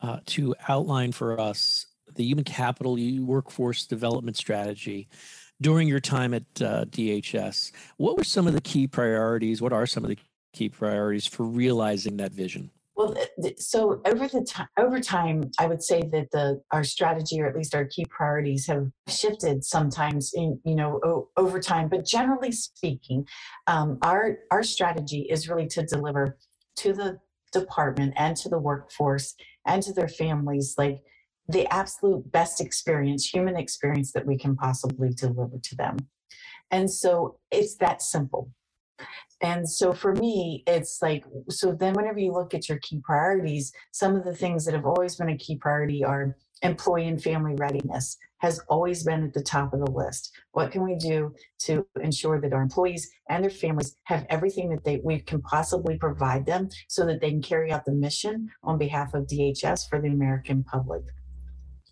uh, 0.00 0.20
to 0.26 0.54
outline 0.68 1.12
for 1.12 1.38
us 1.38 1.86
the 2.14 2.24
human 2.24 2.44
capital 2.44 2.96
workforce 3.24 3.84
development 3.84 4.36
strategy 4.36 5.08
during 5.60 5.88
your 5.88 6.00
time 6.00 6.32
at 6.32 6.44
uh, 6.60 6.84
DHS. 6.86 7.72
What 7.96 8.16
were 8.16 8.24
some 8.24 8.46
of 8.46 8.54
the 8.54 8.60
key 8.60 8.86
priorities? 8.86 9.60
What 9.60 9.72
are 9.72 9.86
some 9.86 10.04
of 10.04 10.10
the 10.10 10.18
key 10.52 10.68
priorities 10.68 11.26
for 11.26 11.42
realizing 11.42 12.18
that 12.18 12.32
vision? 12.32 12.70
Well, 13.02 13.16
so 13.58 14.00
over 14.06 14.28
the 14.28 14.42
time, 14.42 14.68
over 14.78 15.00
time, 15.00 15.50
I 15.58 15.66
would 15.66 15.82
say 15.82 16.02
that 16.12 16.30
the 16.30 16.62
our 16.70 16.84
strategy, 16.84 17.40
or 17.40 17.48
at 17.48 17.56
least 17.56 17.74
our 17.74 17.84
key 17.84 18.04
priorities, 18.08 18.66
have 18.68 18.86
shifted 19.08 19.64
sometimes 19.64 20.32
in 20.34 20.60
you 20.64 20.76
know 20.76 21.00
o- 21.04 21.28
over 21.36 21.58
time. 21.58 21.88
But 21.88 22.06
generally 22.06 22.52
speaking, 22.52 23.26
um, 23.66 23.98
our 24.02 24.38
our 24.52 24.62
strategy 24.62 25.26
is 25.28 25.48
really 25.48 25.66
to 25.68 25.82
deliver 25.84 26.38
to 26.76 26.92
the 26.92 27.18
department 27.52 28.14
and 28.16 28.36
to 28.36 28.48
the 28.48 28.58
workforce 28.58 29.34
and 29.66 29.82
to 29.82 29.92
their 29.92 30.08
families 30.08 30.74
like 30.78 31.02
the 31.48 31.66
absolute 31.72 32.30
best 32.30 32.60
experience, 32.60 33.26
human 33.26 33.56
experience 33.56 34.12
that 34.12 34.26
we 34.26 34.38
can 34.38 34.54
possibly 34.54 35.10
deliver 35.10 35.58
to 35.60 35.74
them. 35.76 35.96
And 36.70 36.88
so 36.90 37.38
it's 37.50 37.76
that 37.78 38.00
simple. 38.00 38.52
And 39.42 39.68
so 39.68 39.92
for 39.92 40.14
me, 40.14 40.62
it's 40.68 41.02
like, 41.02 41.24
so 41.50 41.72
then 41.72 41.94
whenever 41.94 42.20
you 42.20 42.32
look 42.32 42.54
at 42.54 42.68
your 42.68 42.78
key 42.78 43.00
priorities, 43.04 43.72
some 43.90 44.14
of 44.14 44.24
the 44.24 44.34
things 44.34 44.64
that 44.64 44.74
have 44.74 44.86
always 44.86 45.16
been 45.16 45.30
a 45.30 45.36
key 45.36 45.56
priority 45.56 46.04
are 46.04 46.36
employee 46.62 47.08
and 47.08 47.20
family 47.20 47.56
readiness 47.56 48.16
has 48.38 48.60
always 48.68 49.02
been 49.02 49.24
at 49.24 49.32
the 49.32 49.42
top 49.42 49.72
of 49.72 49.80
the 49.80 49.90
list. 49.90 50.32
What 50.52 50.70
can 50.70 50.84
we 50.84 50.94
do 50.94 51.34
to 51.60 51.84
ensure 52.00 52.40
that 52.40 52.52
our 52.52 52.62
employees 52.62 53.10
and 53.28 53.42
their 53.42 53.50
families 53.50 53.96
have 54.04 54.26
everything 54.30 54.70
that 54.70 54.84
they 54.84 55.00
we 55.04 55.18
can 55.20 55.42
possibly 55.42 55.96
provide 55.96 56.46
them 56.46 56.68
so 56.88 57.04
that 57.06 57.20
they 57.20 57.30
can 57.30 57.42
carry 57.42 57.72
out 57.72 57.84
the 57.84 57.92
mission 57.92 58.48
on 58.62 58.78
behalf 58.78 59.14
of 59.14 59.26
DHS 59.26 59.88
for 59.88 60.00
the 60.00 60.08
American 60.08 60.62
public? 60.62 61.02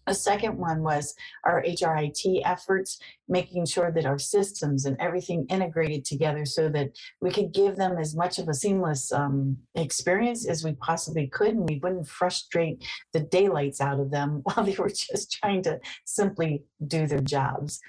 A 0.07 0.15
second 0.15 0.57
one 0.57 0.83
was 0.83 1.15
our 1.45 1.63
HRIT 1.63 2.43
efforts, 2.45 2.99
making 3.29 3.67
sure 3.67 3.93
that 3.93 4.07
our 4.07 4.19
systems 4.19 4.87
and 4.87 4.97
everything 4.99 5.47
integrated 5.49 6.05
together 6.05 6.45
so 6.45 6.69
that 6.71 6.91
we 7.21 7.31
could 7.31 7.53
give 7.53 7.77
them 7.77 7.99
as 7.99 8.17
much 8.17 8.39
of 8.39 8.49
a 8.49 8.55
seamless 8.55 9.13
um, 9.13 9.59
experience 9.75 10.49
as 10.49 10.65
we 10.65 10.73
possibly 10.73 11.27
could, 11.29 11.55
and 11.55 11.69
we 11.69 11.79
wouldn't 11.83 12.09
frustrate 12.09 12.85
the 13.13 13.21
daylights 13.21 13.81
out 13.81 14.01
of 14.01 14.11
them 14.11 14.41
while 14.45 14.65
they 14.65 14.77
were 14.77 14.91
just 14.91 15.33
trying 15.33 15.63
to 15.63 15.79
simply 16.05 16.65
do 16.87 17.07
their 17.07 17.21
jobs. 17.21 17.81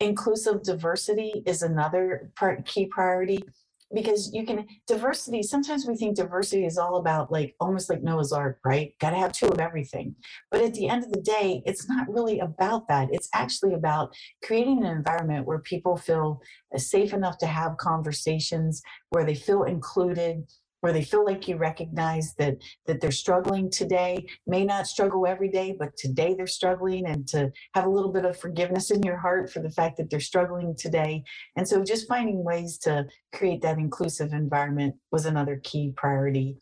Inclusive 0.00 0.62
diversity 0.62 1.42
is 1.44 1.62
another 1.62 2.32
key 2.64 2.86
priority 2.86 3.44
because 3.92 4.32
you 4.32 4.44
can 4.46 4.66
diversity 4.86 5.42
sometimes 5.42 5.86
we 5.86 5.96
think 5.96 6.16
diversity 6.16 6.64
is 6.64 6.78
all 6.78 6.96
about 6.96 7.32
like 7.32 7.54
almost 7.60 7.90
like 7.90 8.02
noah's 8.02 8.32
ark 8.32 8.58
right? 8.64 8.94
Got 9.00 9.10
to 9.10 9.16
have 9.16 9.32
two 9.32 9.48
of 9.48 9.58
everything. 9.58 10.14
But 10.50 10.62
at 10.62 10.74
the 10.74 10.88
end 10.88 11.04
of 11.04 11.12
the 11.12 11.20
day 11.20 11.62
it's 11.66 11.88
not 11.88 12.08
really 12.08 12.40
about 12.40 12.88
that. 12.88 13.08
It's 13.12 13.28
actually 13.34 13.74
about 13.74 14.14
creating 14.44 14.84
an 14.84 14.96
environment 14.96 15.46
where 15.46 15.58
people 15.58 15.96
feel 15.96 16.40
uh, 16.74 16.78
safe 16.78 17.12
enough 17.12 17.38
to 17.38 17.46
have 17.46 17.76
conversations 17.78 18.82
where 19.10 19.24
they 19.24 19.34
feel 19.34 19.64
included 19.64 20.44
where 20.80 20.92
they 20.92 21.04
feel 21.04 21.24
like 21.24 21.48
you 21.48 21.56
recognize 21.56 22.34
that 22.38 22.56
that 22.86 23.00
they're 23.00 23.10
struggling 23.10 23.70
today 23.70 24.26
may 24.46 24.64
not 24.64 24.86
struggle 24.86 25.26
every 25.26 25.48
day 25.48 25.74
but 25.78 25.96
today 25.96 26.34
they're 26.34 26.46
struggling 26.46 27.06
and 27.06 27.26
to 27.28 27.50
have 27.74 27.86
a 27.86 27.90
little 27.90 28.12
bit 28.12 28.24
of 28.24 28.38
forgiveness 28.38 28.90
in 28.90 29.02
your 29.02 29.16
heart 29.16 29.50
for 29.50 29.60
the 29.60 29.70
fact 29.70 29.96
that 29.96 30.10
they're 30.10 30.20
struggling 30.20 30.74
today. 30.76 31.22
And 31.56 31.66
so 31.66 31.84
just 31.84 32.08
finding 32.08 32.44
ways 32.44 32.78
to 32.78 33.06
create 33.32 33.62
that 33.62 33.78
inclusive 33.78 34.32
environment 34.32 34.96
was 35.10 35.26
another 35.26 35.60
key 35.62 35.92
priority. 35.96 36.58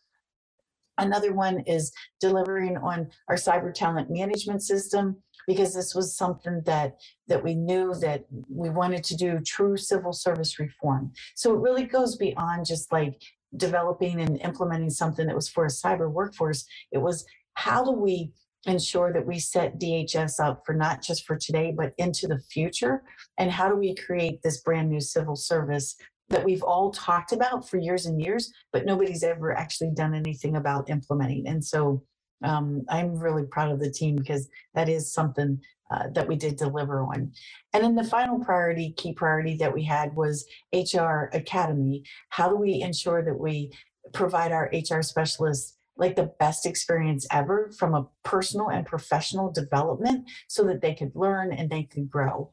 Another 0.97 1.33
one 1.33 1.61
is 1.61 1.93
delivering 2.19 2.77
on 2.77 3.09
our 3.29 3.35
cyber 3.35 3.73
talent 3.73 4.09
management 4.09 4.61
system 4.61 5.17
because 5.47 5.73
this 5.73 5.95
was 5.95 6.15
something 6.15 6.61
that 6.65 6.97
that 7.27 7.43
we 7.43 7.55
knew 7.55 7.95
that 7.95 8.25
we 8.49 8.69
wanted 8.69 9.03
to 9.05 9.15
do 9.15 9.39
true 9.39 9.77
civil 9.77 10.11
service 10.11 10.59
reform. 10.59 11.11
So 11.35 11.53
it 11.53 11.61
really 11.61 11.85
goes 11.85 12.17
beyond 12.17 12.65
just 12.65 12.91
like 12.91 13.21
developing 13.55 14.21
and 14.21 14.39
implementing 14.41 14.89
something 14.89 15.27
that 15.27 15.35
was 15.35 15.49
for 15.49 15.65
a 15.65 15.69
cyber 15.69 16.11
workforce. 16.11 16.65
It 16.91 16.99
was 16.99 17.25
how 17.55 17.83
do 17.83 17.91
we 17.91 18.31
ensure 18.65 19.13
that 19.13 19.25
we 19.25 19.39
set 19.39 19.79
DHS 19.79 20.39
up 20.43 20.63
for 20.65 20.73
not 20.73 21.01
just 21.01 21.25
for 21.25 21.37
today, 21.37 21.73
but 21.75 21.93
into 21.97 22.27
the 22.27 22.39
future? 22.39 23.03
And 23.37 23.51
how 23.51 23.69
do 23.69 23.75
we 23.75 23.95
create 23.95 24.41
this 24.41 24.61
brand 24.61 24.89
new 24.89 24.99
civil 24.99 25.35
service 25.35 25.95
that 26.29 26.45
we've 26.45 26.63
all 26.63 26.91
talked 26.91 27.31
about 27.31 27.67
for 27.67 27.77
years 27.77 28.05
and 28.05 28.21
years, 28.21 28.51
but 28.71 28.85
nobody's 28.85 29.23
ever 29.23 29.57
actually 29.57 29.91
done 29.91 30.13
anything 30.13 30.57
about 30.57 30.89
implementing? 30.89 31.47
And 31.47 31.63
so 31.63 32.03
um, 32.43 32.83
I'm 32.89 33.17
really 33.17 33.43
proud 33.43 33.71
of 33.71 33.79
the 33.79 33.91
team 33.91 34.15
because 34.15 34.49
that 34.73 34.89
is 34.89 35.11
something 35.11 35.59
uh, 35.89 36.09
that 36.13 36.27
we 36.27 36.35
did 36.35 36.55
deliver 36.55 37.01
on. 37.01 37.31
And 37.73 37.83
then 37.83 37.95
the 37.95 38.03
final 38.03 38.39
priority, 38.39 38.91
key 38.91 39.13
priority 39.13 39.55
that 39.57 39.73
we 39.73 39.83
had 39.83 40.15
was 40.15 40.45
HR 40.73 41.29
Academy. 41.33 42.03
How 42.29 42.49
do 42.49 42.55
we 42.55 42.81
ensure 42.81 43.23
that 43.23 43.39
we 43.39 43.71
provide 44.13 44.51
our 44.51 44.71
HR 44.73 45.01
specialists 45.01 45.77
like 45.99 46.15
the 46.15 46.31
best 46.39 46.65
experience 46.65 47.27
ever 47.31 47.71
from 47.77 47.93
a 47.93 48.07
personal 48.23 48.69
and 48.69 48.85
professional 48.85 49.51
development 49.51 50.27
so 50.47 50.63
that 50.63 50.81
they 50.81 50.95
could 50.95 51.11
learn 51.13 51.51
and 51.51 51.69
they 51.69 51.83
could 51.83 52.09
grow. 52.09 52.51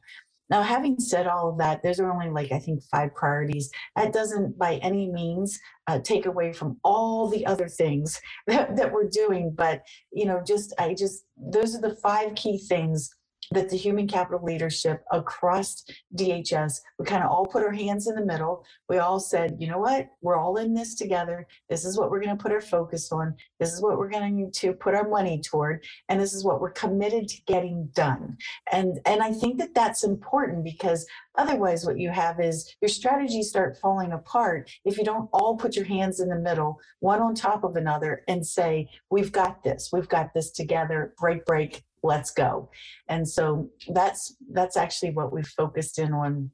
Now, 0.49 0.61
having 0.61 0.97
said 0.99 1.27
all 1.27 1.49
of 1.49 1.57
that, 1.57 1.83
those 1.83 1.99
are 1.99 2.11
only 2.11 2.29
like, 2.29 2.51
I 2.53 2.59
think, 2.59 2.81
five 2.83 3.13
priorities. 3.15 3.69
That 3.95 4.13
doesn't 4.13 4.57
by 4.57 4.75
any 4.75 5.11
means 5.11 5.59
uh, 5.87 5.99
take 5.99 6.25
away 6.25 6.53
from 6.53 6.77
all 6.83 7.27
the 7.27 7.45
other 7.45 7.67
things 7.67 8.19
that, 8.47 8.75
that 8.77 8.91
we're 8.91 9.09
doing. 9.09 9.53
But, 9.55 9.81
you 10.11 10.25
know, 10.25 10.41
just, 10.45 10.73
I 10.79 10.93
just, 10.93 11.25
those 11.37 11.75
are 11.75 11.81
the 11.81 11.95
five 11.95 12.35
key 12.35 12.59
things 12.59 13.09
that 13.51 13.69
the 13.69 13.77
human 13.77 14.07
capital 14.07 14.43
leadership 14.43 15.03
across 15.11 15.83
DHS, 16.15 16.81
we 16.99 17.05
kind 17.05 17.23
of 17.23 17.31
all 17.31 17.45
put 17.45 17.63
our 17.63 17.71
hands 17.71 18.07
in 18.07 18.15
the 18.15 18.25
middle. 18.25 18.65
We 18.89 18.97
all 18.97 19.19
said, 19.19 19.57
you 19.59 19.67
know 19.67 19.79
what, 19.79 20.07
we're 20.21 20.37
all 20.37 20.57
in 20.57 20.73
this 20.73 20.95
together. 20.95 21.47
This 21.69 21.85
is 21.85 21.97
what 21.97 22.11
we're 22.11 22.21
going 22.21 22.35
to 22.35 22.41
put 22.41 22.51
our 22.51 22.61
focus 22.61 23.11
on. 23.11 23.35
This 23.59 23.73
is 23.73 23.81
what 23.81 23.97
we're 23.97 24.09
going 24.09 24.29
to 24.29 24.35
need 24.35 24.53
to 24.55 24.73
put 24.73 24.95
our 24.95 25.07
money 25.07 25.41
toward, 25.41 25.83
and 26.09 26.19
this 26.19 26.33
is 26.33 26.43
what 26.43 26.61
we're 26.61 26.71
committed 26.71 27.27
to 27.27 27.41
getting 27.45 27.89
done. 27.93 28.37
And 28.71 28.99
and 29.05 29.21
I 29.21 29.31
think 29.31 29.57
that 29.59 29.73
that's 29.73 30.03
important 30.03 30.63
because 30.63 31.05
otherwise, 31.35 31.85
what 31.85 31.99
you 31.99 32.09
have 32.09 32.39
is 32.39 32.75
your 32.81 32.89
strategies 32.89 33.49
start 33.49 33.77
falling 33.77 34.11
apart 34.11 34.69
if 34.85 34.97
you 34.97 35.03
don't 35.03 35.29
all 35.33 35.55
put 35.55 35.75
your 35.75 35.85
hands 35.85 36.19
in 36.19 36.29
the 36.29 36.39
middle, 36.39 36.79
one 36.99 37.21
on 37.21 37.35
top 37.35 37.63
of 37.63 37.75
another, 37.75 38.23
and 38.27 38.45
say, 38.45 38.89
we've 39.09 39.31
got 39.31 39.63
this, 39.63 39.89
we've 39.91 40.09
got 40.09 40.33
this 40.33 40.51
together. 40.51 41.13
Break, 41.19 41.45
break 41.45 41.83
let's 42.03 42.31
go 42.31 42.69
and 43.09 43.27
so 43.27 43.69
that's 43.93 44.35
that's 44.51 44.77
actually 44.77 45.11
what 45.11 45.33
we've 45.33 45.47
focused 45.47 45.99
in 45.99 46.13
on 46.13 46.51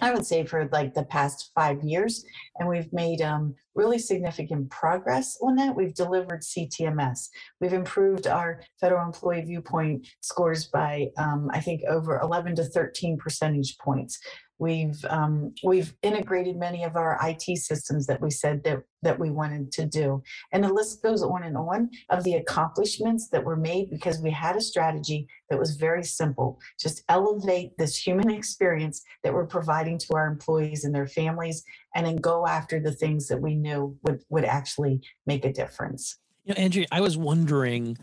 I 0.00 0.12
would 0.12 0.26
say 0.26 0.44
for 0.44 0.68
like 0.72 0.94
the 0.94 1.04
past 1.04 1.52
five 1.54 1.82
years, 1.82 2.24
and 2.58 2.68
we've 2.68 2.92
made 2.92 3.22
um, 3.22 3.54
really 3.74 3.98
significant 3.98 4.70
progress 4.70 5.38
on 5.40 5.56
that. 5.56 5.74
We've 5.74 5.94
delivered 5.94 6.42
CTMS. 6.42 7.28
We've 7.60 7.72
improved 7.72 8.26
our 8.26 8.60
federal 8.80 9.06
employee 9.06 9.42
viewpoint 9.42 10.06
scores 10.20 10.66
by, 10.66 11.08
um, 11.18 11.48
I 11.52 11.60
think, 11.60 11.82
over 11.88 12.20
11 12.20 12.56
to 12.56 12.64
13 12.64 13.16
percentage 13.16 13.78
points. 13.78 14.18
We've 14.58 15.04
um, 15.10 15.54
we've 15.62 15.94
integrated 16.02 16.56
many 16.56 16.82
of 16.84 16.96
our 16.96 17.18
IT 17.22 17.58
systems 17.58 18.06
that 18.06 18.22
we 18.22 18.30
said 18.30 18.64
that 18.64 18.82
that 19.02 19.18
we 19.18 19.30
wanted 19.30 19.70
to 19.72 19.84
do, 19.84 20.22
and 20.50 20.64
the 20.64 20.72
list 20.72 21.02
goes 21.02 21.22
on 21.22 21.42
and 21.42 21.58
on 21.58 21.90
of 22.08 22.24
the 22.24 22.36
accomplishments 22.36 23.28
that 23.28 23.44
were 23.44 23.56
made 23.56 23.90
because 23.90 24.18
we 24.20 24.30
had 24.30 24.56
a 24.56 24.60
strategy 24.62 25.28
that 25.50 25.58
was 25.58 25.76
very 25.76 26.02
simple: 26.02 26.58
just 26.80 27.02
elevate 27.10 27.76
this 27.76 27.98
human 27.98 28.30
experience 28.30 29.02
that 29.22 29.34
we're 29.34 29.46
providing 29.46 29.98
to 29.98 30.14
our 30.14 30.26
employees 30.26 30.84
and 30.84 30.94
their 30.94 31.06
families, 31.06 31.62
and 31.94 32.06
then 32.06 32.16
go 32.16 32.46
after 32.46 32.80
the 32.80 32.92
things 32.92 33.28
that 33.28 33.40
we 33.40 33.54
knew 33.54 33.94
would 34.04 34.22
would 34.30 34.46
actually 34.46 35.02
make 35.26 35.44
a 35.44 35.52
difference. 35.52 36.16
You 36.44 36.54
know, 36.54 36.62
Angie, 36.62 36.86
I 36.90 37.02
was 37.02 37.18
wondering 37.18 37.98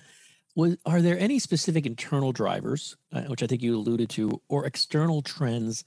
was, 0.56 0.78
are 0.86 1.02
there 1.02 1.18
any 1.18 1.40
specific 1.40 1.88
internal 1.88 2.32
drivers, 2.32 2.96
uh, 3.12 3.22
which 3.22 3.42
I 3.42 3.48
think 3.48 3.64
you 3.64 3.76
alluded 3.76 4.10
to, 4.12 4.40
or 4.50 4.68
external 4.68 5.24
trends 5.24 5.84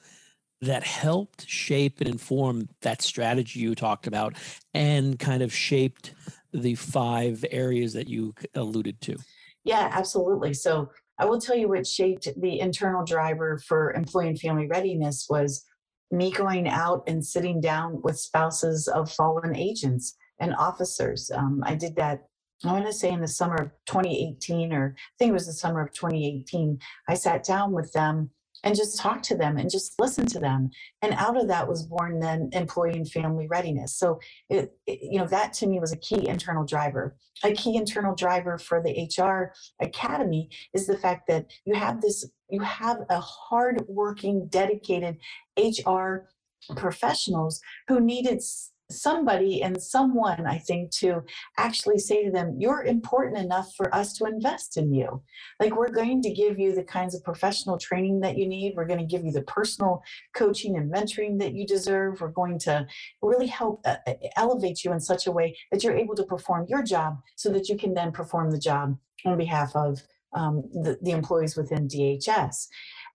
that 0.67 0.85
helped 0.85 1.49
shape 1.49 2.01
and 2.01 2.09
inform 2.09 2.69
that 2.83 3.03
strategy 3.03 3.61
you 3.61 3.75
talked 3.75 4.07
about 4.07 4.35
and 4.75 5.19
kind 5.19 5.43
of 5.43 5.53
shaped 5.53 6.15
the 6.53 6.75
five 6.75 7.45
areas 7.51 7.93
that 7.95 8.09
you 8.09 8.35
alluded 8.55 9.01
to? 9.03 9.17
Yeah, 9.65 9.91
absolutely. 9.93 10.55
So 10.55 10.91
I 11.19 11.25
will 11.25 11.41
tell 11.41 11.57
you 11.57 11.69
what 11.69 11.87
shaped 11.87 12.29
the 12.41 12.61
internal 12.61 13.05
driver 13.05 13.59
for 13.67 13.93
employee 13.93 14.29
and 14.29 14.39
family 14.39 14.67
readiness 14.67 15.27
was 15.29 15.65
me 16.11 16.31
going 16.31 16.69
out 16.69 17.03
and 17.07 17.25
sitting 17.25 17.61
down 17.61 18.01
with 18.03 18.19
spouses 18.19 18.87
of 18.87 19.11
fallen 19.11 19.57
agents 19.57 20.17
and 20.39 20.55
officers. 20.55 21.31
Um, 21.35 21.63
I 21.65 21.75
did 21.75 21.97
that, 21.97 22.25
I 22.65 22.73
want 22.73 22.87
to 22.87 22.93
say 22.93 23.11
in 23.11 23.21
the 23.21 23.29
summer 23.29 23.57
of 23.57 23.71
2018, 23.87 24.73
or 24.73 24.95
I 24.97 25.01
think 25.19 25.31
it 25.31 25.35
was 25.35 25.47
the 25.47 25.53
summer 25.53 25.81
of 25.81 25.93
2018. 25.93 26.79
I 27.09 27.15
sat 27.15 27.45
down 27.45 27.73
with 27.73 27.93
them 27.93 28.31
and 28.67 28.75
just 28.75 28.99
talk 28.99 29.23
to 29.23 29.37
them 29.37 29.59
and 29.59 29.71
just 29.71 29.95
listen 30.01 30.27
to 30.27 30.41
them. 30.41 30.71
And 31.01 31.15
out 31.15 31.41
of 31.41 31.47
that 31.47 31.69
was 31.69 31.85
born 31.85 32.19
then 32.19 32.51
employee 32.53 32.95
and 32.95 33.09
family 33.09 33.47
readiness. 33.47 33.95
So, 33.95 34.19
it, 34.51 34.77
it, 34.89 34.99
you 35.01 35.21
know, 35.21 35.27
that 35.29 35.53
to 35.55 35.69
me 35.69 35.79
was 35.79 35.93
a 35.93 35.97
key 35.97 36.27
internal 36.27 36.65
driver. 36.65 37.17
A 37.45 37.53
key 37.53 37.77
internal 37.77 38.17
driver 38.17 38.59
for 38.59 38.83
the 38.83 39.09
HR 39.17 39.53
Academy 39.81 40.51
is 40.75 40.89
the 40.89 40.99
fact 40.99 41.29
that 41.29 41.47
you 41.65 41.77
have 41.77 42.01
this, 42.01 42.29
you 42.51 42.61
have 42.61 42.99
a 43.09 43.21
hard-working, 43.21 44.49
dedicated 44.49 45.19
HR 45.57 46.27
professionals 46.75 47.61
who 47.87 48.01
needed 48.01 48.43
somebody 48.91 49.63
and 49.63 49.81
someone, 49.81 50.47
I 50.47 50.59
think, 50.59 50.91
to 50.97 51.23
actually 51.59 51.99
say 51.99 52.25
to 52.25 52.31
them, 52.31 52.57
You're 52.59 52.85
important 52.85 53.39
enough 53.39 53.73
for 53.77 53.95
us 53.95 54.13
to 54.15 54.27
invest 54.27 54.77
in 54.77 54.93
you. 54.93 55.23
Like, 55.61 55.77
we're 55.77 55.91
going 55.91 56.23
to 56.23 56.33
give 56.33 56.59
you 56.59 56.75
the 56.75 56.85
kinds 56.85 57.15
of 57.15 57.25
professional 57.25 57.79
training 57.79 58.21
that 58.21 58.37
you 58.37 58.47
need. 58.47 58.75
We're 58.77 58.87
going 58.87 59.01
to 59.01 59.07
give 59.07 59.25
you 59.25 59.33
the 59.33 59.43
personal 59.43 60.03
coaching 60.35 60.77
and 60.77 60.93
mentoring 60.93 61.39
that 61.41 61.55
you 61.55 61.67
deserve. 61.67 62.21
We're 62.21 62.29
going 62.29 62.59
to 62.61 62.87
really 63.23 63.47
help 63.47 63.81
uh, 63.85 63.97
uh, 64.07 64.15
elevate 64.37 64.85
you 64.85 64.93
in 64.93 65.01
such 65.01 65.27
a 65.27 65.33
way 65.33 65.57
that 65.73 65.83
you're 65.83 65.97
able 65.97 66.15
to 66.15 66.25
perform 66.25 66.67
your 66.69 66.83
job 66.83 67.19
so 67.37 67.51
that 67.51 67.69
you 67.69 67.77
can 67.77 67.95
then 67.95 68.13
perform 68.13 68.51
the 68.51 68.59
job 68.59 68.97
on 69.25 69.37
behalf 69.37 69.75
of 69.75 70.03
um, 70.35 70.63
the, 70.73 70.99
the 71.03 71.13
employees 71.13 71.57
within 71.57 71.89
DHS. 71.89 72.67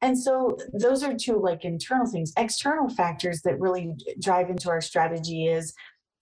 And 0.02 0.18
so 0.18 0.58
those 0.74 1.04
are 1.04 1.16
two 1.16 1.40
like 1.40 1.64
internal 1.64 2.08
things. 2.08 2.34
External 2.38 2.90
factors 2.90 3.42
that 3.44 3.60
really 3.60 3.94
drive 4.20 4.50
into 4.50 4.70
our 4.70 4.82
strategy 4.82 5.48
is 5.48 5.74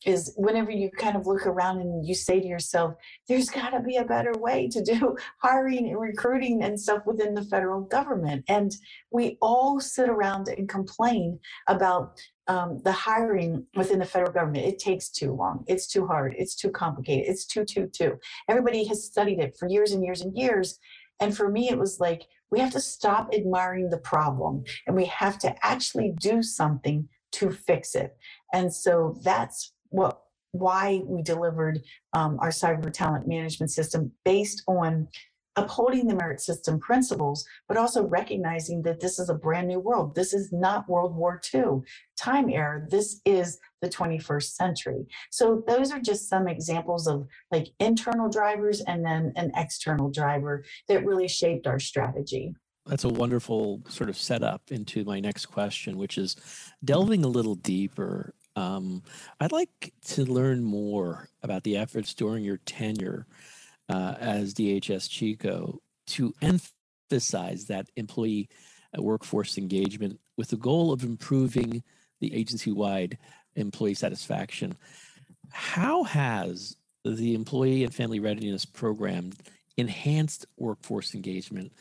is 0.05 0.33
whenever 0.37 0.71
you 0.71 0.89
kind 0.89 1.15
of 1.15 1.27
look 1.27 1.45
around 1.45 1.79
and 1.79 2.05
you 2.05 2.15
say 2.15 2.39
to 2.39 2.47
yourself, 2.47 2.95
there's 3.27 3.49
got 3.49 3.71
to 3.71 3.81
be 3.81 3.97
a 3.97 4.05
better 4.05 4.31
way 4.37 4.67
to 4.69 4.81
do 4.83 5.15
hiring 5.41 5.89
and 5.89 5.99
recruiting 5.99 6.63
and 6.63 6.79
stuff 6.79 7.05
within 7.05 7.33
the 7.33 7.43
federal 7.43 7.81
government. 7.81 8.45
And 8.47 8.73
we 9.11 9.37
all 9.41 9.79
sit 9.79 10.09
around 10.09 10.47
and 10.47 10.69
complain 10.69 11.39
about 11.67 12.19
um, 12.47 12.81
the 12.83 12.91
hiring 12.91 13.65
within 13.75 13.99
the 13.99 14.05
federal 14.05 14.31
government. 14.31 14.65
It 14.65 14.79
takes 14.79 15.09
too 15.09 15.33
long. 15.33 15.63
It's 15.67 15.87
too 15.87 16.07
hard. 16.07 16.33
It's 16.37 16.55
too 16.55 16.71
complicated. 16.71 17.29
It's 17.29 17.45
too, 17.45 17.65
too, 17.65 17.87
too. 17.87 18.17
Everybody 18.47 18.85
has 18.85 19.03
studied 19.03 19.39
it 19.39 19.55
for 19.59 19.67
years 19.67 19.91
and 19.91 20.03
years 20.03 20.21
and 20.21 20.35
years. 20.35 20.79
And 21.19 21.35
for 21.35 21.49
me, 21.49 21.69
it 21.69 21.77
was 21.77 21.99
like, 21.99 22.23
we 22.51 22.59
have 22.59 22.71
to 22.71 22.79
stop 22.79 23.33
admiring 23.33 23.89
the 23.89 23.99
problem 23.99 24.63
and 24.87 24.95
we 24.95 25.05
have 25.05 25.37
to 25.39 25.53
actually 25.63 26.13
do 26.19 26.41
something 26.41 27.07
to 27.33 27.51
fix 27.51 27.93
it. 27.93 28.17
And 28.53 28.73
so 28.73 29.15
that's 29.23 29.73
what 29.89 30.21
why 30.51 31.01
we 31.05 31.21
delivered 31.21 31.81
um, 32.13 32.39
our 32.39 32.49
cyber 32.49 32.91
talent 32.91 33.27
management 33.27 33.69
system 33.71 34.11
based 34.25 34.63
on 34.67 35.07
upholding 35.55 36.07
the 36.07 36.15
merit 36.15 36.39
system 36.39 36.79
principles, 36.79 37.45
but 37.67 37.77
also 37.77 38.05
recognizing 38.05 38.81
that 38.83 38.99
this 38.99 39.19
is 39.19 39.29
a 39.29 39.33
brand 39.33 39.67
new 39.67 39.79
world. 39.79 40.15
This 40.15 40.33
is 40.33 40.51
not 40.51 40.87
World 40.87 41.15
War 41.15 41.41
II 41.53 41.81
time 42.17 42.49
era. 42.49 42.85
This 42.89 43.21
is 43.25 43.59
the 43.81 43.89
21st 43.89 44.55
century. 44.55 45.05
So 45.31 45.63
those 45.67 45.91
are 45.91 45.99
just 45.99 46.29
some 46.29 46.47
examples 46.47 47.07
of 47.07 47.27
like 47.51 47.67
internal 47.79 48.29
drivers 48.29 48.81
and 48.81 49.05
then 49.05 49.33
an 49.35 49.51
external 49.55 50.09
driver 50.09 50.63
that 50.87 51.05
really 51.05 51.27
shaped 51.27 51.67
our 51.67 51.79
strategy. 51.79 52.55
That's 52.85 53.03
a 53.03 53.09
wonderful 53.09 53.81
sort 53.87 54.09
of 54.09 54.17
setup 54.17 54.71
into 54.71 55.03
my 55.03 55.19
next 55.19 55.47
question, 55.47 55.97
which 55.97 56.17
is 56.17 56.35
delving 56.83 57.23
a 57.23 57.27
little 57.27 57.55
deeper. 57.55 58.33
Um, 58.59 59.03
I'd 59.39 59.53
like 59.53 59.93
to 60.07 60.25
learn 60.25 60.63
more 60.65 61.29
about 61.41 61.63
the 61.63 61.77
efforts 61.77 62.13
during 62.13 62.43
your 62.43 62.57
tenure 62.57 63.25
uh, 63.87 64.15
as 64.19 64.53
DHS 64.53 65.37
CHCO 65.37 65.77
to 66.07 66.33
emphasize 66.41 67.65
that 67.67 67.89
employee 67.95 68.49
uh, 68.97 69.01
workforce 69.01 69.57
engagement 69.57 70.19
with 70.35 70.49
the 70.49 70.57
goal 70.57 70.91
of 70.91 71.03
improving 71.03 71.83
the 72.19 72.35
agency 72.35 72.73
wide 72.73 73.17
employee 73.55 73.93
satisfaction. 73.93 74.75
How 75.51 76.03
has 76.03 76.75
the 77.05 77.35
Employee 77.35 77.85
and 77.85 77.95
Family 77.95 78.19
Readiness 78.19 78.65
Program 78.65 79.31
enhanced 79.77 80.45
workforce 80.57 81.15
engagement? 81.15 81.71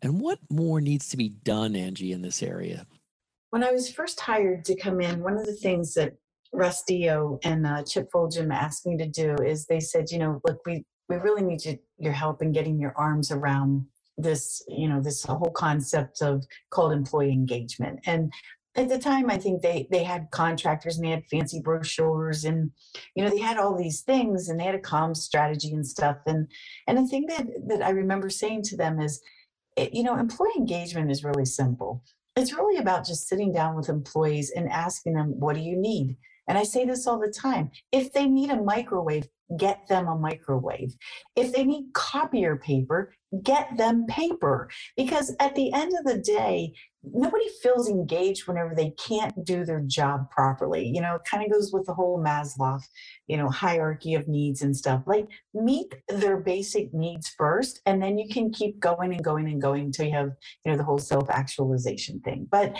And 0.00 0.22
what 0.22 0.38
more 0.48 0.80
needs 0.80 1.10
to 1.10 1.18
be 1.18 1.28
done, 1.28 1.76
Angie, 1.76 2.12
in 2.12 2.22
this 2.22 2.42
area? 2.42 2.86
When 3.54 3.62
I 3.62 3.70
was 3.70 3.88
first 3.88 4.18
hired 4.18 4.64
to 4.64 4.74
come 4.74 5.00
in, 5.00 5.22
one 5.22 5.36
of 5.38 5.46
the 5.46 5.54
things 5.54 5.94
that 5.94 6.14
Russ 6.52 6.82
Deyo 6.90 7.38
and 7.44 7.64
uh, 7.64 7.84
Chip 7.84 8.10
Fulghum 8.10 8.52
asked 8.52 8.84
me 8.84 8.96
to 8.96 9.06
do 9.06 9.36
is 9.46 9.64
they 9.64 9.78
said, 9.78 10.10
you 10.10 10.18
know, 10.18 10.40
look, 10.44 10.58
we 10.66 10.84
we 11.08 11.18
really 11.18 11.44
need 11.44 11.64
you, 11.64 11.78
your 11.96 12.14
help 12.14 12.42
in 12.42 12.50
getting 12.50 12.80
your 12.80 12.92
arms 12.96 13.30
around 13.30 13.86
this, 14.18 14.60
you 14.66 14.88
know, 14.88 15.00
this 15.00 15.22
whole 15.22 15.52
concept 15.54 16.20
of 16.20 16.44
called 16.70 16.90
employee 16.90 17.30
engagement. 17.30 18.00
And 18.06 18.32
at 18.74 18.88
the 18.88 18.98
time, 18.98 19.30
I 19.30 19.38
think 19.38 19.62
they 19.62 19.86
they 19.88 20.02
had 20.02 20.32
contractors 20.32 20.96
and 20.96 21.06
they 21.06 21.12
had 21.12 21.26
fancy 21.30 21.60
brochures 21.60 22.44
and 22.44 22.72
you 23.14 23.22
know 23.22 23.30
they 23.30 23.38
had 23.38 23.58
all 23.58 23.76
these 23.76 24.00
things 24.00 24.48
and 24.48 24.58
they 24.58 24.64
had 24.64 24.74
a 24.74 24.80
comms 24.80 25.18
strategy 25.18 25.72
and 25.72 25.86
stuff. 25.86 26.16
And 26.26 26.48
and 26.88 26.98
the 26.98 27.06
thing 27.06 27.26
that 27.26 27.46
that 27.68 27.82
I 27.82 27.90
remember 27.90 28.30
saying 28.30 28.62
to 28.62 28.76
them 28.76 28.98
is, 28.98 29.22
it, 29.76 29.94
you 29.94 30.02
know, 30.02 30.16
employee 30.16 30.50
engagement 30.56 31.12
is 31.12 31.22
really 31.22 31.44
simple. 31.44 32.02
It's 32.36 32.52
really 32.52 32.78
about 32.78 33.06
just 33.06 33.28
sitting 33.28 33.52
down 33.52 33.76
with 33.76 33.88
employees 33.88 34.50
and 34.50 34.68
asking 34.68 35.14
them, 35.14 35.38
what 35.38 35.54
do 35.54 35.60
you 35.60 35.76
need? 35.76 36.16
And 36.48 36.58
I 36.58 36.64
say 36.64 36.84
this 36.84 37.06
all 37.06 37.18
the 37.18 37.32
time. 37.32 37.70
If 37.92 38.12
they 38.12 38.26
need 38.26 38.50
a 38.50 38.62
microwave, 38.62 39.28
get 39.58 39.86
them 39.88 40.08
a 40.08 40.16
microwave. 40.16 40.94
If 41.36 41.52
they 41.52 41.64
need 41.64 41.92
copier 41.92 42.56
paper, 42.56 43.14
get 43.42 43.76
them 43.76 44.06
paper. 44.06 44.70
Because 44.96 45.34
at 45.40 45.54
the 45.54 45.72
end 45.72 45.92
of 45.98 46.04
the 46.04 46.18
day, 46.18 46.72
nobody 47.02 47.46
feels 47.62 47.88
engaged 47.88 48.46
whenever 48.46 48.74
they 48.74 48.90
can't 48.92 49.44
do 49.44 49.64
their 49.64 49.80
job 49.80 50.30
properly. 50.30 50.86
You 50.86 51.02
know, 51.02 51.16
it 51.16 51.22
kind 51.30 51.44
of 51.44 51.52
goes 51.52 51.72
with 51.72 51.84
the 51.86 51.94
whole 51.94 52.22
Maslow, 52.22 52.80
you 53.26 53.36
know, 53.36 53.48
hierarchy 53.48 54.14
of 54.14 54.28
needs 54.28 54.62
and 54.62 54.76
stuff. 54.76 55.02
Like 55.06 55.26
meet 55.52 55.94
their 56.08 56.38
basic 56.38 56.94
needs 56.94 57.28
first, 57.28 57.80
and 57.86 58.02
then 58.02 58.16
you 58.18 58.28
can 58.28 58.50
keep 58.50 58.80
going 58.80 59.12
and 59.12 59.22
going 59.22 59.48
and 59.48 59.60
going 59.60 59.84
until 59.84 60.06
you 60.06 60.12
have, 60.12 60.32
you 60.64 60.72
know, 60.72 60.78
the 60.78 60.84
whole 60.84 60.98
self-actualization 60.98 62.20
thing. 62.20 62.48
But 62.50 62.76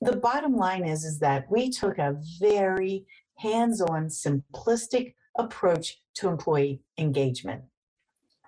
the 0.00 0.16
bottom 0.16 0.54
line 0.54 0.84
is, 0.84 1.04
is 1.04 1.18
that 1.20 1.46
we 1.50 1.70
took 1.70 1.98
a 1.98 2.16
very 2.40 3.06
hands-on, 3.36 4.06
simplistic 4.06 5.14
approach 5.38 6.00
to 6.14 6.28
employee 6.28 6.80
engagement. 6.98 7.62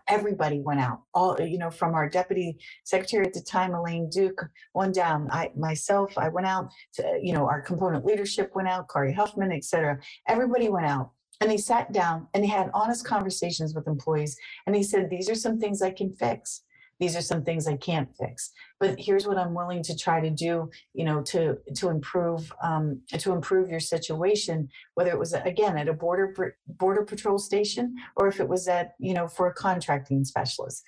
Everybody 0.09 0.61
went 0.61 0.81
out, 0.81 1.03
all 1.13 1.39
you 1.39 1.59
know, 1.59 1.71
from 1.71 1.95
our 1.95 2.09
deputy 2.09 2.59
secretary 2.85 3.27
at 3.27 3.35
the 3.35 3.43
time, 3.43 3.75
Elaine 3.75 4.09
Duke, 4.09 4.43
one 4.73 4.91
down. 4.91 5.29
I 5.31 5.51
myself, 5.55 6.17
I 6.17 6.31
went 6.31 6.47
out. 6.47 6.71
To, 6.95 7.21
you 7.23 7.35
know, 7.35 7.47
our 7.47 7.61
component 7.61 8.07
leadership 8.07 8.53
went 8.55 8.69
out, 8.69 8.89
Kari 8.89 9.13
Huffman, 9.13 9.53
et 9.53 9.65
cetera. 9.65 9.99
Everybody 10.27 10.71
went 10.71 10.87
out, 10.87 11.11
and 11.43 11.51
they 11.51 11.59
sat 11.59 11.93
down 11.93 12.27
and 12.33 12.43
they 12.43 12.49
had 12.49 12.71
honest 12.73 13.05
conversations 13.05 13.75
with 13.75 13.87
employees. 13.87 14.35
And 14.67 14.75
they 14.75 14.83
said, 14.83 15.11
"These 15.11 15.29
are 15.29 15.35
some 15.35 15.61
things 15.61 15.83
I 15.83 15.91
can 15.91 16.11
fix 16.15 16.63
these 17.01 17.17
are 17.17 17.21
some 17.23 17.45
things 17.45 17.67
I 17.67 17.77
can't 17.77 18.09
fix. 18.17 18.51
But 18.81 18.99
here's 18.99 19.27
what 19.27 19.39
I'm 19.39 19.55
willing 19.55 19.83
to 19.85 19.97
try 19.97 20.21
to 20.21 20.31
do, 20.31 20.71
you 20.95 21.05
know, 21.05 21.23
to 21.23 21.57
to 21.77 21.89
improve 21.89 22.53
um, 22.63 23.01
to 23.19 23.33
improve 23.33 23.71
your 23.71 23.81
situation. 23.81 24.69
Whether 24.95 25.11
it 25.11 25.19
was 25.19 25.33
again 25.33 25.77
at 25.79 25.89
a 25.89 25.93
border 25.93 26.35
border 26.67 27.05
patrol 27.05 27.39
station 27.39 27.95
or 28.17 28.29
if 28.29 28.41
it 28.41 28.49
was 28.49 28.69
at 28.69 28.95
you 28.99 29.15
know 29.15 29.29
for 29.29 29.47
a 29.49 29.55
contracting 29.55 30.25
specialist. 30.25 30.85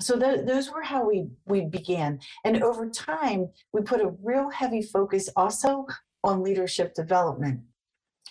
so 0.00 0.18
th- 0.18 0.46
those 0.46 0.70
were 0.70 0.82
how 0.82 1.06
we 1.06 1.28
we 1.46 1.62
began 1.66 2.18
and 2.44 2.62
over 2.62 2.88
time 2.88 3.48
we 3.72 3.82
put 3.82 4.00
a 4.00 4.14
real 4.22 4.48
heavy 4.50 4.82
focus 4.82 5.28
also 5.36 5.86
on 6.24 6.42
leadership 6.42 6.94
development 6.94 7.60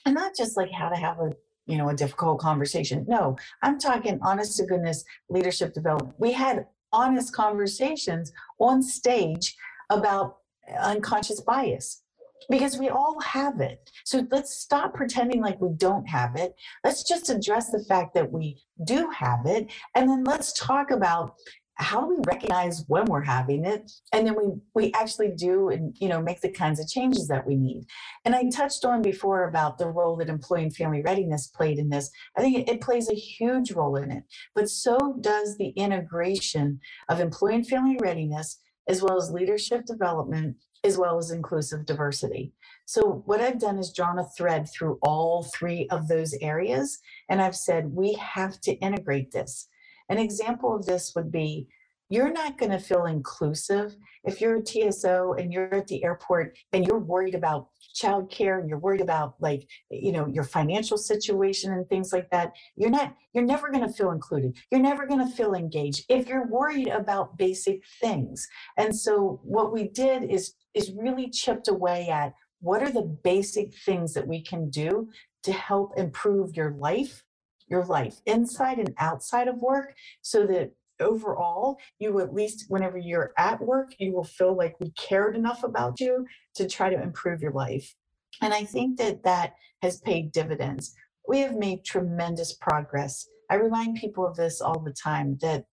and 0.06 0.16
not 0.16 0.32
just 0.36 0.58
like 0.58 0.72
how 0.72 0.90
to 0.90 0.96
have 0.96 1.20
a 1.20 1.34
you 1.66 1.78
know 1.78 1.90
a 1.90 1.96
difficult 1.96 2.40
conversation 2.40 3.06
no 3.08 3.36
i'm 3.64 3.78
talking 3.80 4.20
honest 4.24 4.58
to 4.58 4.66
goodness 4.66 5.04
leadership 5.30 5.74
development 5.74 6.16
we 6.20 6.32
had 6.32 6.66
honest 6.92 7.34
conversations 7.34 8.32
on 8.60 8.82
stage 8.82 9.56
about 9.90 10.38
unconscious 10.82 11.42
bias 11.42 12.04
because 12.50 12.78
we 12.78 12.90
all 12.90 13.20
have 13.20 13.60
it. 13.60 13.90
So 14.06 14.26
let's 14.32 14.56
stop 14.56 14.94
pretending 14.94 15.42
like 15.42 15.60
we 15.62 15.70
don't 15.76 16.08
have 16.08 16.36
it. 16.36 16.56
Let's 16.84 17.04
just 17.04 17.30
address 17.30 17.70
the 17.70 17.84
fact 17.84 18.14
that 18.16 18.32
we 18.32 18.62
do 18.86 19.10
have 19.12 19.46
it. 19.46 19.72
And 19.96 20.10
then 20.10 20.24
let's 20.24 20.54
talk 20.54 20.92
about 20.92 21.36
how 21.80 22.02
do 22.02 22.10
we 22.10 22.24
recognize 22.28 22.84
when 22.88 23.06
we're 23.06 23.22
having 23.22 23.66
it 23.66 23.92
and 24.14 24.28
then 24.28 24.36
we 24.36 24.52
we 24.76 24.92
actually 24.94 25.30
do 25.30 25.70
and 25.70 25.96
you 26.00 26.10
know 26.10 26.22
make 26.22 26.42
the 26.42 26.52
kinds 26.52 26.80
of 26.80 26.88
changes 26.88 27.28
that 27.28 27.48
we 27.48 27.56
need 27.56 27.86
and 28.26 28.36
i 28.36 28.44
touched 28.50 28.84
on 28.84 29.02
before 29.02 29.48
about 29.48 29.78
the 29.78 29.88
role 29.88 30.16
that 30.18 30.30
employee 30.30 30.64
and 30.64 30.76
family 30.76 31.02
readiness 31.02 31.48
played 31.48 31.80
in 31.80 31.90
this 31.90 32.12
i 32.38 32.42
think 32.42 32.58
it, 32.58 32.70
it 32.70 32.82
plays 32.82 33.10
a 33.10 33.16
huge 33.16 33.72
role 33.72 33.96
in 33.96 34.12
it 34.12 34.24
but 34.54 34.70
so 34.70 35.18
does 35.22 35.58
the 35.58 35.70
integration 35.70 36.80
of 37.08 37.20
employee 37.20 37.56
and 37.56 37.68
family 37.68 37.98
readiness 38.02 38.60
as 38.88 39.02
well 39.02 39.18
as 39.18 39.32
leadership 39.32 39.86
development 39.86 40.58
as 40.84 40.98
well 40.98 41.18
as 41.18 41.32
inclusive 41.32 41.86
diversity. 41.86 42.54
So, 42.86 43.24
what 43.26 43.42
I've 43.42 43.60
done 43.60 43.78
is 43.78 43.94
drawn 43.94 44.20
a 44.20 44.26
thread 44.38 44.68
through 44.70 44.98
all 45.02 45.44
three 45.44 45.88
of 45.90 46.08
those 46.08 46.34
areas, 46.42 47.00
and 47.28 47.42
I've 47.42 47.56
said 47.56 47.94
we 47.94 48.14
have 48.14 48.60
to 48.62 48.74
integrate 48.76 49.32
this. 49.32 49.68
An 50.10 50.18
example 50.18 50.76
of 50.76 50.86
this 50.86 51.14
would 51.16 51.32
be 51.32 51.68
you're 52.12 52.32
not 52.32 52.58
going 52.58 52.72
to 52.72 52.80
feel 52.80 53.06
inclusive 53.06 53.96
if 54.24 54.42
you're 54.42 54.56
a 54.56 54.66
TSO 54.66 55.36
and 55.38 55.54
you're 55.54 55.74
at 55.74 55.86
the 55.88 56.04
airport 56.04 56.58
and 56.74 56.86
you're 56.86 56.98
worried 56.98 57.36
about 57.36 57.70
childcare 57.96 58.60
and 58.60 58.68
you're 58.68 58.80
worried 58.80 59.02
about 59.02 59.36
like 59.40 59.68
you 59.92 60.12
know 60.12 60.26
your 60.26 60.44
financial 60.44 60.98
situation 60.98 61.72
and 61.72 61.88
things 61.88 62.12
like 62.12 62.30
that. 62.32 62.54
You're 62.76 62.90
not 62.90 63.16
you're 63.34 63.46
never 63.46 63.70
going 63.70 63.88
to 63.88 63.94
feel 63.94 64.12
included. 64.12 64.58
You're 64.72 64.82
never 64.82 65.06
going 65.06 65.26
to 65.26 65.36
feel 65.36 65.54
engaged 65.54 66.06
if 66.10 66.28
you're 66.28 66.48
worried 66.48 66.88
about 66.88 67.38
basic 67.38 67.84
things. 68.02 68.48
And 68.78 68.96
so 68.96 69.40
what 69.44 69.72
we 69.72 69.88
did 69.88 70.24
is 70.24 70.54
is 70.74 70.92
really 70.92 71.30
chipped 71.30 71.68
away 71.68 72.10
at 72.10 72.34
what 72.62 72.82
are 72.82 72.92
the 72.92 73.18
basic 73.24 73.74
things 73.86 74.14
that 74.14 74.28
we 74.28 74.42
can 74.42 74.70
do 74.70 75.10
to 75.44 75.54
help 75.54 75.94
improve 75.98 76.56
your 76.56 76.72
life 76.72 77.24
your 77.70 77.86
life 77.86 78.18
inside 78.26 78.80
and 78.80 78.94
outside 78.98 79.48
of 79.48 79.62
work 79.62 79.94
so 80.22 80.46
that 80.48 80.72
overall 81.00 81.78
you 82.00 82.20
at 82.20 82.34
least 82.34 82.66
whenever 82.68 82.98
you're 82.98 83.32
at 83.38 83.62
work 83.62 83.94
you 84.00 84.12
will 84.12 84.24
feel 84.24 84.56
like 84.56 84.76
we 84.80 84.92
cared 84.92 85.36
enough 85.36 85.64
about 85.64 86.00
you 86.00 86.26
to 86.56 86.68
try 86.68 86.90
to 86.90 87.02
improve 87.02 87.42
your 87.42 87.54
life. 87.54 87.96
And 88.42 88.54
i 88.54 88.64
think 88.64 88.98
that 88.98 89.24
that 89.24 89.54
has 89.82 90.02
paid 90.02 90.32
dividends. 90.32 90.94
We 91.28 91.40
have 91.40 91.56
made 91.56 91.86
tremendous 91.86 92.54
progress. 92.54 93.28
I 93.50 93.56
remind 93.56 93.98
people 93.98 94.26
of 94.26 94.36
this 94.36 94.62
all 94.62 94.80
the 94.80 94.94
time 94.94 95.38
that 95.42 95.66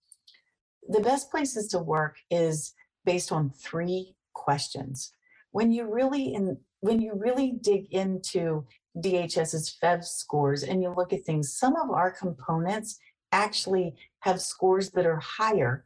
the 0.89 1.01
best 1.01 1.31
places 1.31 1.69
to 1.69 1.79
work 1.79 2.17
is 2.31 2.75
based 3.05 3.33
on 3.33 3.51
three 3.51 4.15
questions. 4.35 5.13
When 5.53 5.73
you 5.73 5.93
really 5.93 6.35
in 6.35 6.59
when 6.81 7.01
you 7.01 7.15
really 7.15 7.53
dig 7.61 7.93
into 7.93 8.67
DHS's 8.99 9.77
FEVS 9.83 10.05
scores 10.05 10.63
and 10.63 10.83
you 10.83 10.93
look 10.95 11.13
at 11.13 11.25
things, 11.25 11.57
some 11.57 11.77
of 11.77 11.91
our 11.91 12.11
components 12.11 12.99
actually 13.33 13.95
have 14.21 14.41
scores 14.41 14.91
that 14.91 15.07
are 15.07 15.21
higher 15.21 15.85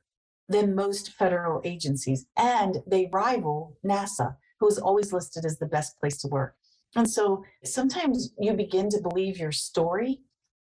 than 0.48 0.74
most 0.74 1.12
federal 1.12 1.60
agencies, 1.64 2.26
and 2.36 2.82
they 2.86 3.08
rival 3.12 3.78
NASA, 3.84 4.36
who 4.58 4.66
is 4.66 4.78
always 4.78 5.12
listed 5.12 5.44
as 5.44 5.58
the 5.58 5.66
best 5.66 5.98
place 6.00 6.18
to 6.18 6.28
work. 6.28 6.56
And 6.96 7.08
so 7.08 7.44
sometimes 7.64 8.32
you 8.38 8.52
begin 8.52 8.90
to 8.90 9.00
believe 9.00 9.38
your 9.38 9.52
story, 9.52 10.22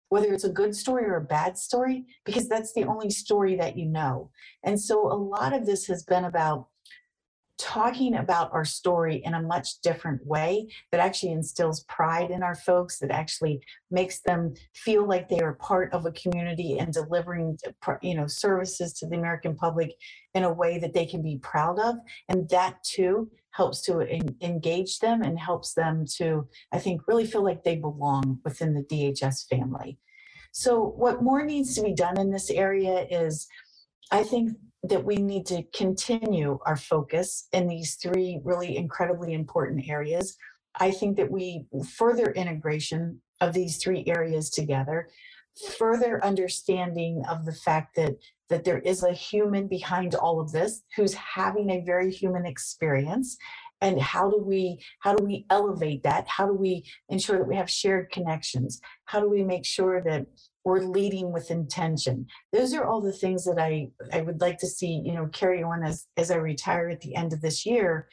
whether 0.10 0.33
it's 0.33 0.43
a 0.43 0.49
good 0.49 0.75
story 0.75 1.05
or 1.05 1.15
a 1.15 1.21
bad 1.21 1.57
story, 1.57 2.05
because 2.25 2.49
that's 2.49 2.73
the 2.73 2.83
only 2.83 3.10
story 3.10 3.55
that 3.55 3.77
you 3.77 3.86
know. 3.86 4.29
And 4.63 4.79
so 4.79 5.12
a 5.12 5.15
lot 5.15 5.53
of 5.53 5.65
this 5.65 5.88
has 5.88 6.03
been 6.03 6.25
about 6.25 6.67
talking 7.57 8.15
about 8.15 8.53
our 8.53 8.65
story 8.65 9.21
in 9.25 9.33
a 9.33 9.41
much 9.41 9.79
different 9.81 10.25
way 10.25 10.67
that 10.91 11.01
actually 11.01 11.31
instills 11.31 11.83
pride 11.85 12.31
in 12.31 12.43
our 12.43 12.55
folks, 12.55 12.99
that 12.99 13.11
actually 13.11 13.61
makes 13.89 14.21
them 14.21 14.53
feel 14.73 15.07
like 15.07 15.27
they 15.27 15.39
are 15.39 15.53
part 15.53 15.91
of 15.93 16.05
a 16.05 16.11
community 16.11 16.77
and 16.77 16.93
delivering 16.93 17.57
you 18.01 18.15
know 18.15 18.27
services 18.27 18.93
to 18.93 19.07
the 19.07 19.15
American 19.15 19.55
public 19.55 19.95
in 20.33 20.43
a 20.43 20.53
way 20.53 20.77
that 20.77 20.93
they 20.93 21.05
can 21.05 21.21
be 21.21 21.37
proud 21.37 21.79
of. 21.79 21.95
And 22.29 22.47
that 22.49 22.83
too 22.83 23.29
helps 23.51 23.81
to 23.81 24.01
engage 24.41 24.99
them 24.99 25.23
and 25.23 25.39
helps 25.39 25.73
them 25.73 26.05
to, 26.17 26.47
I 26.71 26.77
think, 26.77 27.07
really 27.07 27.25
feel 27.25 27.43
like 27.43 27.63
they 27.63 27.75
belong 27.75 28.39
within 28.43 28.75
the 28.75 28.83
DHS 28.83 29.47
family. 29.47 29.97
So, 30.51 30.93
what 30.97 31.23
more 31.23 31.43
needs 31.43 31.75
to 31.75 31.81
be 31.81 31.93
done 31.93 32.19
in 32.19 32.31
this 32.31 32.49
area 32.49 33.05
is 33.09 33.47
I 34.11 34.23
think 34.23 34.57
that 34.83 35.03
we 35.03 35.17
need 35.17 35.45
to 35.47 35.63
continue 35.75 36.59
our 36.65 36.77
focus 36.77 37.47
in 37.51 37.67
these 37.67 37.95
three 37.95 38.39
really 38.43 38.77
incredibly 38.77 39.33
important 39.33 39.87
areas. 39.89 40.37
I 40.79 40.91
think 40.91 41.17
that 41.17 41.31
we 41.31 41.65
further 41.95 42.31
integration 42.31 43.21
of 43.41 43.53
these 43.53 43.77
three 43.77 44.03
areas 44.07 44.49
together, 44.49 45.09
further 45.77 46.23
understanding 46.23 47.23
of 47.29 47.45
the 47.45 47.53
fact 47.53 47.95
that 47.95 48.15
that 48.49 48.63
there 48.63 48.79
is 48.79 49.03
a 49.03 49.11
human 49.11 49.67
behind 49.67 50.15
all 50.15 50.39
of 50.39 50.51
this 50.51 50.83
who's 50.95 51.13
having 51.13 51.69
a 51.69 51.83
very 51.83 52.11
human 52.11 52.45
experience 52.45 53.37
and 53.81 54.01
how 54.01 54.29
do 54.29 54.37
we 54.37 54.79
how 55.01 55.13
do 55.13 55.23
we 55.23 55.45
elevate 55.49 56.03
that 56.03 56.27
how 56.27 56.47
do 56.47 56.53
we 56.53 56.83
ensure 57.09 57.37
that 57.37 57.47
we 57.47 57.55
have 57.55 57.69
shared 57.69 58.09
connections 58.11 58.79
how 59.05 59.19
do 59.19 59.29
we 59.29 59.43
make 59.43 59.65
sure 59.65 60.01
that 60.01 60.25
or 60.67 60.82
leading 60.82 61.32
with 61.32 61.49
intention. 61.49 62.27
Those 62.51 62.73
are 62.73 62.84
all 62.84 62.99
the 62.99 63.13
things 63.13 63.45
that 63.45 63.58
I, 63.58 63.88
I 64.12 64.19
would 64.19 64.41
like 64.41 64.58
to 64.58 64.67
see, 64.67 65.01
you 65.06 65.13
know, 65.13 65.27
carry 65.27 65.63
on 65.63 65.82
as, 65.82 66.08
as 66.17 66.30
I 66.30 66.36
retire 66.36 66.89
at 66.89 66.99
the 66.99 67.15
end 67.15 67.32
of 67.32 67.39
this 67.39 67.65
year. 67.65 68.10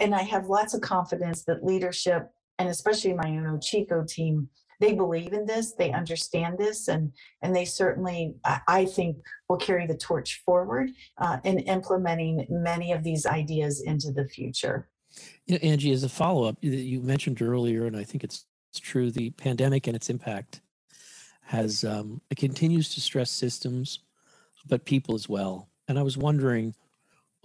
And 0.00 0.12
I 0.12 0.22
have 0.22 0.48
lots 0.48 0.74
of 0.74 0.80
confidence 0.80 1.44
that 1.44 1.62
leadership, 1.62 2.30
and 2.58 2.68
especially 2.68 3.12
my 3.12 3.28
own 3.28 3.60
CHCO 3.60 4.08
team, 4.08 4.48
they 4.80 4.92
believe 4.92 5.32
in 5.32 5.46
this, 5.46 5.74
they 5.74 5.92
understand 5.92 6.58
this, 6.58 6.88
and 6.88 7.12
and 7.42 7.54
they 7.54 7.64
certainly, 7.64 8.34
I 8.66 8.86
think, 8.86 9.18
will 9.48 9.56
carry 9.56 9.86
the 9.86 9.96
torch 9.96 10.42
forward 10.44 10.90
uh, 11.18 11.38
in 11.44 11.60
implementing 11.60 12.44
many 12.50 12.90
of 12.90 13.04
these 13.04 13.24
ideas 13.24 13.80
into 13.86 14.10
the 14.10 14.26
future. 14.26 14.88
You 15.46 15.54
know, 15.54 15.68
Angie, 15.68 15.92
as 15.92 16.02
a 16.02 16.08
follow 16.08 16.48
up, 16.48 16.56
you 16.60 17.00
mentioned 17.02 17.40
earlier, 17.40 17.86
and 17.86 17.96
I 17.96 18.02
think 18.02 18.24
it's, 18.24 18.46
it's 18.72 18.80
true, 18.80 19.12
the 19.12 19.30
pandemic 19.30 19.86
and 19.86 19.94
its 19.94 20.10
impact 20.10 20.60
has 21.44 21.84
um, 21.84 22.20
it 22.30 22.36
continues 22.36 22.94
to 22.94 23.00
stress 23.00 23.30
systems, 23.30 24.00
but 24.66 24.84
people 24.84 25.14
as 25.14 25.28
well. 25.28 25.68
And 25.88 25.98
I 25.98 26.02
was 26.02 26.16
wondering, 26.16 26.74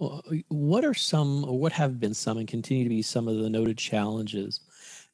uh, 0.00 0.20
what 0.48 0.84
are 0.84 0.94
some, 0.94 1.44
or 1.44 1.58
what 1.58 1.72
have 1.72 2.00
been 2.00 2.14
some, 2.14 2.38
and 2.38 2.48
continue 2.48 2.84
to 2.84 2.90
be 2.90 3.02
some 3.02 3.28
of 3.28 3.36
the 3.36 3.50
noted 3.50 3.78
challenges 3.78 4.60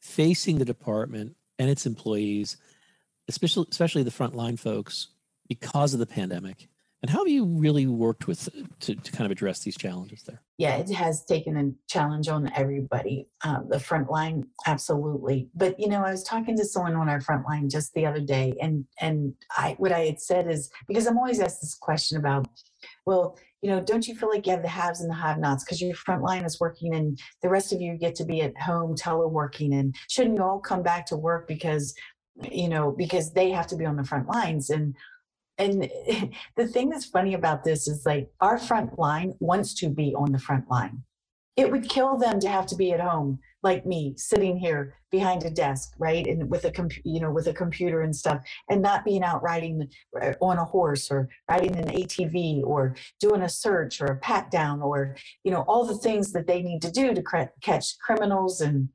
facing 0.01 0.59
the 0.59 0.65
department 0.65 1.37
and 1.59 1.69
its 1.69 1.87
employees, 1.87 2.57
especially 3.29 3.67
especially 3.71 4.05
the 4.05 4.11
frontline 4.11 4.59
folks, 4.59 5.09
because 5.49 5.93
of 5.93 6.01
the 6.01 6.07
pandemic? 6.07 6.69
And 7.03 7.11
how 7.11 7.19
have 7.19 7.29
you 7.29 7.45
really 7.45 7.87
worked 7.87 8.27
with 8.27 8.49
to, 8.81 8.95
to 8.95 9.13
kind 9.13 9.27
of 9.27 9.31
address 9.31 9.61
these 9.61 9.77
challenges 9.77 10.23
there? 10.23 10.43
Yeah, 10.57 10.77
it 10.77 10.91
has 10.91 11.25
taken 11.25 11.57
a 11.57 11.71
challenge 11.89 12.29
on 12.29 12.51
everybody. 12.57 13.29
Um, 13.45 13.67
the 13.69 13.79
front 13.79 14.11
line, 14.11 14.47
absolutely. 14.67 15.51
But 15.55 15.79
you 15.79 15.89
know, 15.89 16.03
I 16.03 16.11
was 16.11 16.25
talking 16.25 16.57
to 16.57 16.65
someone 16.65 16.97
on 16.97 17.09
our 17.09 17.21
front 17.21 17.45
line 17.47 17.69
just 17.69 17.93
the 17.93 18.07
other 18.07 18.21
day, 18.21 18.55
and 18.61 18.87
and 19.01 19.35
I 19.57 19.75
what 19.79 19.93
I 19.93 20.07
had 20.07 20.21
said 20.21 20.49
is 20.51 20.71
because 20.89 21.07
I'm 21.07 21.19
always 21.19 21.39
asked 21.39 21.61
this 21.61 21.75
question 21.75 22.17
about, 22.17 22.49
well, 23.05 23.39
you 23.61 23.71
know, 23.71 23.81
don't 23.81 24.09
you 24.09 24.15
feel 24.15 24.31
like 24.31 24.47
you 24.47 24.53
have 24.53 24.63
the 24.63 24.69
haves 24.69 25.01
and 25.01 25.11
the 25.11 25.15
have-nots 25.15 25.65
because 25.65 25.83
your 25.83 25.95
front 25.95 26.23
line 26.23 26.45
is 26.45 26.59
working 26.59 26.95
and 26.95 27.19
the 27.43 27.49
rest 27.49 27.73
of 27.73 27.81
you 27.81 27.97
get 27.99 28.15
to 28.17 28.25
be 28.25 28.41
at 28.41 28.57
home 28.59 28.97
teleworking, 28.97 29.79
and 29.79 29.95
shouldn't 30.09 30.39
you 30.39 30.43
all 30.43 30.61
come 30.61 30.83
back 30.83 31.05
to 31.07 31.17
work 31.17 31.47
because 31.47 31.95
you 32.51 32.69
know 32.69 32.91
because 32.91 33.33
they 33.33 33.51
have 33.51 33.67
to 33.67 33.77
be 33.77 33.85
on 33.85 33.97
the 33.97 34.05
front 34.05 34.27
lines 34.29 34.71
and 34.71 34.97
and 35.59 35.83
the 36.57 36.67
thing 36.67 36.91
that's 36.91 37.07
funny 37.07 37.35
about 37.35 37.65
this 37.65 37.89
is 37.89 38.05
like 38.07 38.31
our 38.41 38.59
front 38.59 38.99
line 38.99 39.35
wants 39.41 39.75
to 39.75 39.89
be 39.89 40.15
on 40.15 40.33
the 40.33 40.39
front 40.39 40.71
line. 40.71 41.03
It 41.57 41.71
would 41.71 41.89
kill 41.89 42.19
them 42.19 42.39
to 42.41 42.49
have 42.49 42.67
to 42.67 42.77
be 42.77 42.93
at 42.93 43.01
home 43.01 43.39
like 43.63 43.87
me 43.87 44.15
sitting 44.17 44.57
here 44.59 44.95
behind 45.11 45.45
a 45.45 45.51
desk 45.51 45.93
right 45.99 46.27
and 46.27 46.51
with 46.51 46.65
a 46.65 46.71
computer 46.71 47.09
you 47.09 47.21
know 47.21 47.31
with 47.31 47.47
a 47.47 47.53
computer 47.53 48.03
and 48.03 48.15
stuff 48.15 48.41
and 48.71 48.81
not 48.83 49.05
being 49.05 49.25
out 49.25 49.43
riding 49.43 49.89
uh, 50.23 50.33
on 50.41 50.59
a 50.59 50.65
horse 50.65 51.11
or 51.11 51.29
riding 51.49 51.75
an 51.77 51.89
atv 51.89 52.63
or 52.63 52.95
doing 53.19 53.43
a 53.43 53.49
search 53.49 54.01
or 54.01 54.07
a 54.07 54.17
pat 54.17 54.51
down 54.51 54.83
or 54.83 55.17
you 55.43 55.51
know 55.51 55.65
all 55.69 55.85
the 55.87 55.99
things 55.99 56.33
that 56.33 56.47
they 56.47 56.61
need 56.63 56.81
to 56.83 56.91
do 56.91 57.15
to 57.15 57.23
cr- 57.23 57.55
catch 57.63 57.99
criminals 57.99 58.61
and 58.61 58.89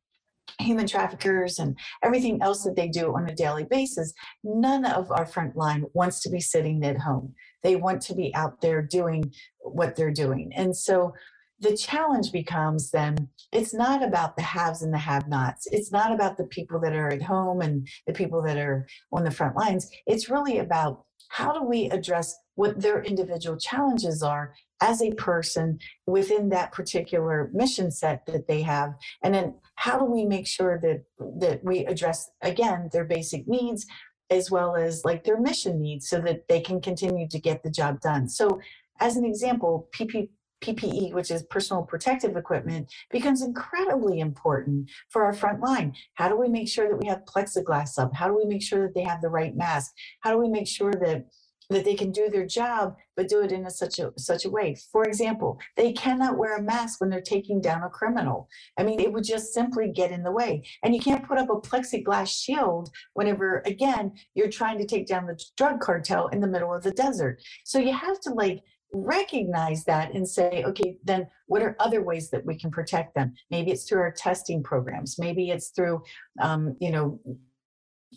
human 0.59 0.87
traffickers 0.87 1.59
and 1.59 1.77
everything 2.03 2.41
else 2.41 2.63
that 2.63 2.75
they 2.75 2.87
do 2.87 3.15
on 3.15 3.29
a 3.29 3.35
daily 3.35 3.65
basis, 3.65 4.13
none 4.43 4.85
of 4.85 5.11
our 5.11 5.25
front 5.25 5.55
line 5.55 5.85
wants 5.93 6.21
to 6.21 6.29
be 6.29 6.39
sitting 6.39 6.83
at 6.83 6.97
home. 6.97 7.33
They 7.63 7.75
want 7.75 8.01
to 8.03 8.15
be 8.15 8.33
out 8.35 8.61
there 8.61 8.81
doing 8.81 9.33
what 9.59 9.95
they're 9.95 10.11
doing. 10.11 10.51
And 10.55 10.75
so 10.75 11.13
the 11.59 11.77
challenge 11.77 12.31
becomes 12.31 12.89
then 12.89 13.29
it's 13.51 13.73
not 13.73 14.03
about 14.03 14.35
the 14.35 14.41
haves 14.41 14.81
and 14.81 14.93
the 14.93 14.97
have 14.97 15.27
nots. 15.27 15.67
It's 15.71 15.91
not 15.91 16.11
about 16.11 16.37
the 16.37 16.45
people 16.45 16.79
that 16.79 16.93
are 16.93 17.09
at 17.09 17.21
home 17.21 17.61
and 17.61 17.87
the 18.07 18.13
people 18.13 18.41
that 18.43 18.57
are 18.57 18.87
on 19.13 19.23
the 19.23 19.31
front 19.31 19.55
lines. 19.55 19.87
It's 20.07 20.29
really 20.29 20.57
about 20.57 21.05
how 21.29 21.53
do 21.53 21.63
we 21.63 21.85
address 21.91 22.35
what 22.55 22.81
their 22.81 23.03
individual 23.03 23.57
challenges 23.57 24.23
are 24.23 24.53
as 24.81 25.01
a 25.01 25.11
person 25.11 25.79
within 26.07 26.49
that 26.49 26.71
particular 26.71 27.49
mission 27.53 27.91
set 27.91 28.25
that 28.25 28.47
they 28.47 28.61
have 28.61 28.93
and 29.23 29.33
then 29.33 29.53
how 29.75 29.97
do 29.97 30.05
we 30.05 30.25
make 30.25 30.47
sure 30.47 30.79
that 30.79 31.03
that 31.39 31.63
we 31.63 31.85
address 31.85 32.29
again 32.41 32.89
their 32.91 33.05
basic 33.05 33.47
needs 33.47 33.85
as 34.29 34.49
well 34.49 34.75
as 34.75 35.03
like 35.05 35.23
their 35.23 35.39
mission 35.39 35.81
needs 35.81 36.09
so 36.09 36.19
that 36.19 36.47
they 36.47 36.59
can 36.59 36.81
continue 36.81 37.27
to 37.27 37.39
get 37.39 37.63
the 37.63 37.69
job 37.69 37.99
done 38.01 38.27
so 38.27 38.59
as 38.99 39.17
an 39.17 39.25
example 39.25 39.89
PP, 39.93 40.29
PPE, 40.61 41.13
which 41.13 41.31
is 41.31 41.43
personal 41.43 41.83
protective 41.83 42.37
equipment, 42.37 42.93
becomes 43.09 43.41
incredibly 43.41 44.19
important 44.19 44.89
for 45.09 45.25
our 45.25 45.33
front 45.33 45.59
line. 45.59 45.93
How 46.13 46.29
do 46.29 46.37
we 46.37 46.47
make 46.47 46.69
sure 46.69 46.87
that 46.87 46.97
we 46.97 47.07
have 47.07 47.25
plexiglass 47.25 47.97
up? 47.97 48.13
How 48.13 48.27
do 48.27 48.35
we 48.35 48.45
make 48.45 48.61
sure 48.61 48.83
that 48.83 48.93
they 48.93 49.03
have 49.03 49.21
the 49.21 49.29
right 49.29 49.55
mask? 49.55 49.91
How 50.21 50.31
do 50.31 50.37
we 50.37 50.47
make 50.47 50.67
sure 50.67 50.93
that 50.93 51.25
that 51.71 51.85
they 51.85 51.95
can 51.95 52.11
do 52.11 52.29
their 52.29 52.45
job 52.45 52.95
but 53.15 53.27
do 53.27 53.41
it 53.41 53.51
in 53.51 53.65
a, 53.65 53.71
such 53.71 53.99
a 53.99 54.11
such 54.17 54.45
a 54.45 54.49
way. 54.49 54.75
For 54.91 55.03
example 55.03 55.59
they 55.77 55.93
cannot 55.93 56.37
wear 56.37 56.57
a 56.57 56.61
mask 56.61 56.99
when 56.99 57.09
they're 57.09 57.21
taking 57.21 57.61
down 57.61 57.83
a 57.83 57.89
criminal. 57.89 58.47
I 58.77 58.83
mean 58.83 58.99
it 58.99 59.11
would 59.11 59.23
just 59.23 59.53
simply 59.53 59.91
get 59.91 60.11
in 60.11 60.23
the 60.23 60.31
way. 60.31 60.63
And 60.83 60.93
you 60.93 61.01
can't 61.01 61.27
put 61.27 61.37
up 61.37 61.49
a 61.49 61.55
plexiglass 61.55 62.27
shield 62.27 62.91
whenever 63.13 63.63
again 63.65 64.13
you're 64.33 64.49
trying 64.49 64.77
to 64.79 64.85
take 64.85 65.07
down 65.07 65.25
the 65.25 65.39
drug 65.57 65.79
cartel 65.79 66.27
in 66.27 66.41
the 66.41 66.47
middle 66.47 66.73
of 66.73 66.83
the 66.83 66.91
desert. 66.91 67.41
So 67.63 67.79
you 67.79 67.93
have 67.93 68.19
to 68.21 68.33
like 68.33 68.61
recognize 68.93 69.85
that 69.85 70.13
and 70.13 70.27
say 70.27 70.65
okay 70.65 70.97
then 71.05 71.25
what 71.47 71.61
are 71.61 71.77
other 71.79 72.03
ways 72.03 72.29
that 72.31 72.45
we 72.45 72.57
can 72.57 72.71
protect 72.71 73.15
them? 73.15 73.33
Maybe 73.49 73.71
it's 73.71 73.87
through 73.87 74.01
our 74.01 74.11
testing 74.11 74.61
programs. 74.61 75.17
Maybe 75.17 75.49
it's 75.49 75.69
through 75.69 76.01
um, 76.41 76.75
you 76.79 76.91
know 76.91 77.19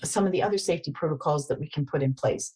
some 0.03 0.27
of 0.27 0.33
the 0.33 0.43
other 0.43 0.59
safety 0.59 0.91
protocols 0.91 1.47
that 1.47 1.61
we 1.61 1.69
can 1.69 1.87
put 1.87 2.03
in 2.03 2.15
place 2.15 2.55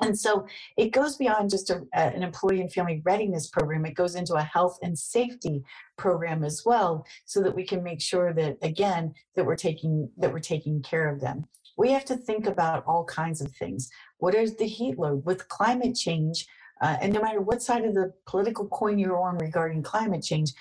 and 0.00 0.18
so 0.18 0.46
it 0.76 0.90
goes 0.90 1.16
beyond 1.16 1.50
just 1.50 1.70
a, 1.70 1.82
an 1.94 2.22
employee 2.22 2.60
and 2.60 2.72
family 2.72 3.02
readiness 3.04 3.48
program. 3.48 3.86
It 3.86 3.94
goes 3.94 4.14
into 4.14 4.34
a 4.34 4.42
health 4.42 4.78
and 4.82 4.98
safety 4.98 5.64
program 5.96 6.44
as 6.44 6.62
well, 6.64 7.06
so 7.24 7.42
that 7.42 7.54
we 7.54 7.64
can 7.64 7.82
make 7.82 8.00
sure 8.00 8.32
that 8.34 8.58
again 8.62 9.14
that 9.34 9.46
we're 9.46 9.56
taking 9.56 10.10
that 10.18 10.32
we're 10.32 10.38
taking 10.40 10.82
care 10.82 11.08
of 11.12 11.20
them. 11.20 11.46
We 11.78 11.92
have 11.92 12.04
to 12.06 12.16
think 12.16 12.46
about 12.46 12.84
all 12.86 13.04
kinds 13.04 13.40
of 13.40 13.52
things. 13.52 13.90
What 14.18 14.34
is 14.34 14.56
the 14.56 14.66
heat 14.66 14.98
load 14.98 15.24
with 15.24 15.48
climate 15.48 15.94
change? 15.94 16.46
Uh, 16.80 16.96
and 17.00 17.12
no 17.12 17.22
matter 17.22 17.40
what 17.40 17.62
side 17.62 17.84
of 17.84 17.94
the 17.94 18.12
political 18.26 18.68
coin 18.68 18.98
you're 18.98 19.18
on 19.18 19.38
regarding 19.38 19.82
climate 19.82 20.22
change, 20.22 20.52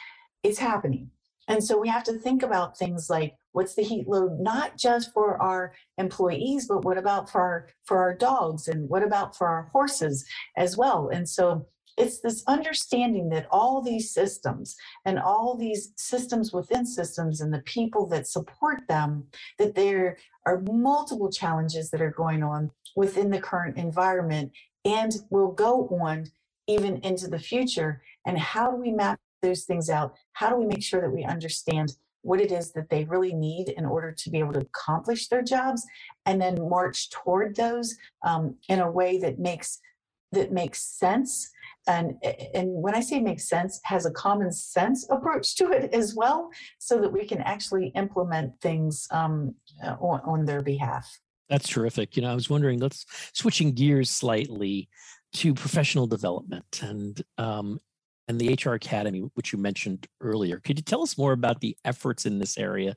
it's 0.43 0.57
happening. 0.57 1.09
And 1.47 1.63
so 1.63 1.77
we 1.77 1.89
have 1.89 2.03
to 2.05 2.17
think 2.17 2.43
about 2.43 2.77
things 2.77 3.09
like 3.09 3.35
what's 3.51 3.75
the 3.75 3.83
heat 3.83 4.07
load, 4.07 4.39
not 4.39 4.77
just 4.77 5.13
for 5.13 5.41
our 5.41 5.73
employees, 5.97 6.67
but 6.67 6.83
what 6.83 6.97
about 6.97 7.29
for 7.29 7.41
our, 7.41 7.67
for 7.83 7.99
our 7.99 8.15
dogs 8.15 8.67
and 8.67 8.89
what 8.89 9.03
about 9.03 9.37
for 9.37 9.47
our 9.47 9.69
horses 9.71 10.25
as 10.57 10.75
well. 10.75 11.09
And 11.09 11.27
so 11.27 11.67
it's 11.97 12.19
this 12.19 12.43
understanding 12.47 13.29
that 13.29 13.47
all 13.51 13.81
these 13.81 14.13
systems 14.13 14.75
and 15.05 15.17
all 15.19 15.55
these 15.55 15.93
systems 15.95 16.51
within 16.51 16.85
systems 16.85 17.39
and 17.39 17.53
the 17.53 17.61
people 17.61 18.05
that 18.07 18.27
support 18.27 18.81
them, 18.89 19.25
that 19.59 19.75
there 19.75 20.17
are 20.45 20.61
multiple 20.69 21.31
challenges 21.31 21.89
that 21.91 22.01
are 22.01 22.11
going 22.11 22.43
on 22.43 22.69
within 22.95 23.29
the 23.29 23.39
current 23.39 23.77
environment 23.77 24.51
and 24.83 25.13
will 25.29 25.51
go 25.51 25.87
on 26.01 26.25
even 26.67 26.97
into 26.97 27.27
the 27.27 27.39
future. 27.39 28.01
And 28.25 28.37
how 28.37 28.71
do 28.71 28.77
we 28.77 28.91
map 28.91 29.19
those 29.45 29.63
things 29.63 29.89
out? 29.89 30.15
How 30.33 30.49
do 30.49 30.57
we 30.57 30.65
make 30.65 30.83
sure 30.83 31.01
that 31.01 31.11
we 31.11 31.23
understand 31.23 31.93
what 32.21 32.41
it 32.41 32.51
is 32.51 32.71
that 32.71 32.89
they 32.89 33.03
really 33.05 33.33
need 33.33 33.69
in 33.69 33.85
order 33.85 34.11
to 34.11 34.29
be 34.31 34.39
able 34.39 34.53
to 34.53 34.59
accomplish 34.59 35.27
their 35.27 35.43
jobs 35.43 35.85
and 36.25 36.41
then 36.41 36.67
march 36.67 37.11
toward 37.11 37.55
those 37.55 37.95
um, 38.25 38.55
in 38.67 38.79
a 38.79 38.91
way 38.91 39.19
that 39.19 39.37
makes 39.37 39.79
that 40.31 40.51
makes 40.51 40.81
sense? 40.81 41.49
And 41.87 42.15
and 42.55 42.69
when 42.83 42.95
i 42.95 42.99
say 42.99 43.19
makes 43.19 43.47
sense 43.47 43.79
has 43.83 44.07
a 44.07 44.11
common 44.11 44.51
sense 44.51 45.07
approach 45.11 45.55
to 45.57 45.71
it 45.71 45.93
as 45.93 46.15
well 46.15 46.49
so 46.79 46.99
that 46.99 47.11
we 47.11 47.25
can 47.25 47.41
actually 47.41 47.87
implement 47.89 48.59
things 48.59 49.07
um, 49.11 49.53
on, 49.83 50.19
on 50.25 50.45
their 50.45 50.63
behalf. 50.63 51.07
That's 51.47 51.69
terrific. 51.69 52.15
You 52.15 52.23
know 52.23 52.31
i 52.31 52.35
was 52.35 52.49
wondering 52.49 52.79
let's 52.79 53.05
switching 53.33 53.71
gears 53.71 54.09
slightly 54.09 54.89
to 55.35 55.53
professional 55.53 56.07
development 56.07 56.79
and 56.81 57.21
um, 57.37 57.79
and 58.27 58.39
the 58.39 58.53
HR 58.53 58.73
Academy, 58.73 59.21
which 59.35 59.53
you 59.53 59.59
mentioned 59.59 60.07
earlier. 60.21 60.59
Could 60.59 60.77
you 60.77 60.83
tell 60.83 61.01
us 61.01 61.17
more 61.17 61.33
about 61.33 61.61
the 61.61 61.77
efforts 61.85 62.25
in 62.25 62.39
this 62.39 62.57
area? 62.57 62.95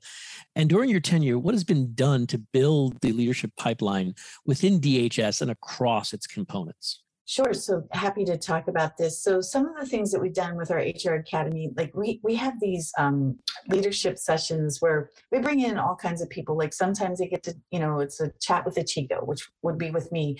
And 0.56 0.68
during 0.68 0.90
your 0.90 1.00
tenure, 1.00 1.38
what 1.38 1.54
has 1.54 1.64
been 1.64 1.94
done 1.94 2.26
to 2.28 2.38
build 2.38 3.00
the 3.00 3.12
leadership 3.12 3.52
pipeline 3.56 4.14
within 4.46 4.80
DHS 4.80 5.42
and 5.42 5.50
across 5.50 6.12
its 6.12 6.26
components? 6.26 7.02
Sure. 7.26 7.52
So 7.52 7.82
happy 7.92 8.24
to 8.24 8.38
talk 8.38 8.68
about 8.68 8.96
this. 8.96 9.22
So 9.22 9.42
some 9.42 9.66
of 9.66 9.78
the 9.78 9.84
things 9.84 10.10
that 10.12 10.20
we've 10.20 10.32
done 10.32 10.56
with 10.56 10.70
our 10.70 10.78
HR 10.78 11.16
Academy, 11.16 11.68
like 11.76 11.94
we 11.94 12.20
we 12.22 12.34
have 12.36 12.58
these 12.58 12.90
um, 12.96 13.38
leadership 13.68 14.18
sessions 14.18 14.78
where 14.80 15.10
we 15.30 15.38
bring 15.38 15.60
in 15.60 15.76
all 15.76 15.94
kinds 15.94 16.22
of 16.22 16.30
people. 16.30 16.56
Like 16.56 16.72
sometimes 16.72 17.18
they 17.18 17.28
get 17.28 17.42
to, 17.42 17.54
you 17.70 17.80
know, 17.80 18.00
it's 18.00 18.20
a 18.20 18.32
chat 18.40 18.64
with 18.64 18.78
a 18.78 18.80
CHCO, 18.80 19.26
which 19.26 19.46
would 19.60 19.76
be 19.76 19.90
with 19.90 20.10
me 20.10 20.38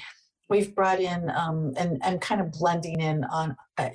we've 0.48 0.74
brought 0.74 1.00
in 1.00 1.30
um, 1.30 1.72
and, 1.76 1.98
and 2.02 2.20
kind 2.20 2.40
of 2.40 2.52
blending 2.52 3.00
in 3.00 3.24
on 3.24 3.56
uh, 3.76 3.90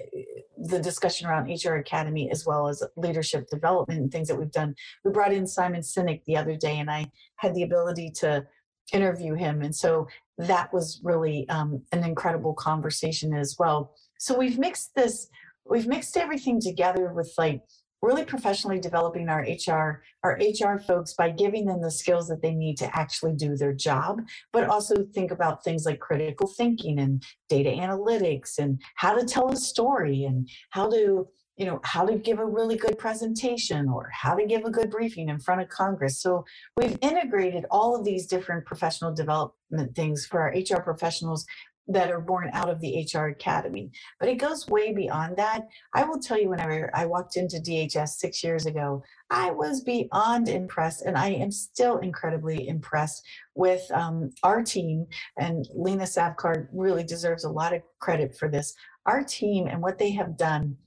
the 0.64 0.80
discussion 0.80 1.28
around 1.28 1.50
HR 1.50 1.76
Academy 1.76 2.32
as 2.32 2.46
well 2.46 2.68
as 2.68 2.84
leadership 2.96 3.48
development 3.50 4.00
and 4.00 4.12
things 4.12 4.28
that 4.30 4.38
we've 4.38 4.52
done. 4.52 4.76
We 5.04 5.12
brought 5.12 5.34
in 5.34 5.46
Simon 5.46 5.82
Sinek 5.82 6.24
the 6.26 6.38
other 6.38 6.56
day, 6.56 6.80
and 6.80 6.90
I 6.90 7.12
had 7.36 7.54
the 7.54 7.64
ability 7.64 8.12
to 8.22 8.46
interview 8.94 9.34
him. 9.34 9.62
And 9.62 9.76
so 9.76 10.08
that 10.38 10.74
was 10.74 11.02
really 11.04 11.48
um, 11.50 11.84
an 11.92 12.04
incredible 12.04 12.54
conversation 12.54 13.34
as 13.34 13.56
well. 13.60 13.94
So 14.20 14.38
we've 14.38 14.58
mixed 14.58 14.96
this, 14.96 15.28
we've 15.70 15.88
mixed 15.88 16.16
everything 16.18 16.62
together 16.62 17.14
with 17.14 17.34
like 17.38 17.62
really 18.04 18.26
professionally 18.26 18.80
developing 18.80 19.30
our 19.30 19.42
HR, 19.42 20.04
our 20.24 20.38
HR 20.38 20.78
folks 20.78 21.14
by 21.14 21.30
giving 21.30 21.66
them 21.66 21.82
the 21.82 21.90
skills 21.90 22.28
that 22.28 22.42
they 22.42 22.54
need 22.54 22.78
to 22.78 22.96
actually 22.96 23.34
do 23.34 23.56
their 23.56 23.74
job, 23.74 24.22
but 24.52 24.68
also 24.68 25.08
think 25.14 25.32
about 25.32 25.64
things 25.64 25.86
like 25.86 26.00
critical 26.00 26.48
thinking 26.48 27.00
and 27.00 27.24
data 27.48 27.70
analytics 27.70 28.60
and 28.60 28.82
how 28.96 29.18
to 29.18 29.26
tell 29.26 29.50
a 29.50 29.56
story 29.56 30.26
and 30.26 30.50
how 30.72 30.90
to 30.90 31.28
you 31.56 31.68
know 31.68 31.80
how 31.84 32.04
to 32.04 32.18
give 32.18 32.40
a 32.40 32.46
really 32.46 32.76
good 32.76 32.98
presentation 32.98 33.88
or 33.88 34.10
how 34.12 34.34
to 34.34 34.46
give 34.46 34.66
a 34.66 34.72
good 34.72 34.90
briefing 34.90 35.30
in 35.30 35.40
front 35.40 35.62
of 35.62 35.70
congress. 35.70 36.20
So 36.20 36.44
we've 36.78 36.98
integrated 37.02 37.66
all 37.70 37.96
of 37.96 38.04
these 38.04 38.26
different 38.26 38.66
professional 38.66 39.14
development 39.14 39.96
things 39.96 40.26
for 40.26 40.42
our 40.42 40.50
hr 40.50 40.82
professionals 40.82 41.46
that 41.88 42.12
are 42.12 42.22
born 42.22 42.50
out 42.54 42.70
of 42.70 42.80
the 42.80 43.08
HR 43.14 43.28
Academy. 43.28 43.92
But 44.20 44.30
it 44.30 44.36
goes 44.36 44.68
way 44.68 44.94
beyond 44.94 45.36
that. 45.38 45.68
I 45.94 46.04
will 46.04 46.20
tell 46.20 46.40
you, 46.40 46.50
whenever 46.50 46.90
I 46.96 47.06
walked 47.06 47.36
into 47.36 47.58
DHS 47.58 48.10
six 48.10 48.44
years 48.44 48.66
ago, 48.66 49.04
I 49.30 49.52
was 49.52 49.84
beyond 49.84 50.48
impressed, 50.48 51.02
and 51.02 51.18
I 51.18 51.30
am 51.30 51.52
still 51.52 51.98
incredibly 51.98 52.68
impressed 52.68 53.26
with 53.56 53.82
um, 53.92 54.32
our 54.44 54.64
team. 54.64 55.08
And 55.38 55.68
Lena 55.76 56.04
Savkar 56.04 56.68
really 56.72 57.04
deserves 57.04 57.44
a 57.44 57.50
lot 57.50 57.74
of 57.74 57.82
credit 58.00 58.38
for 58.38 58.48
this. 58.48 58.74
Our 59.06 59.24
team 59.24 59.68
and 59.68 59.82
what 59.82 59.98
they 59.98 60.12
have 60.12 60.38
done 60.38 60.78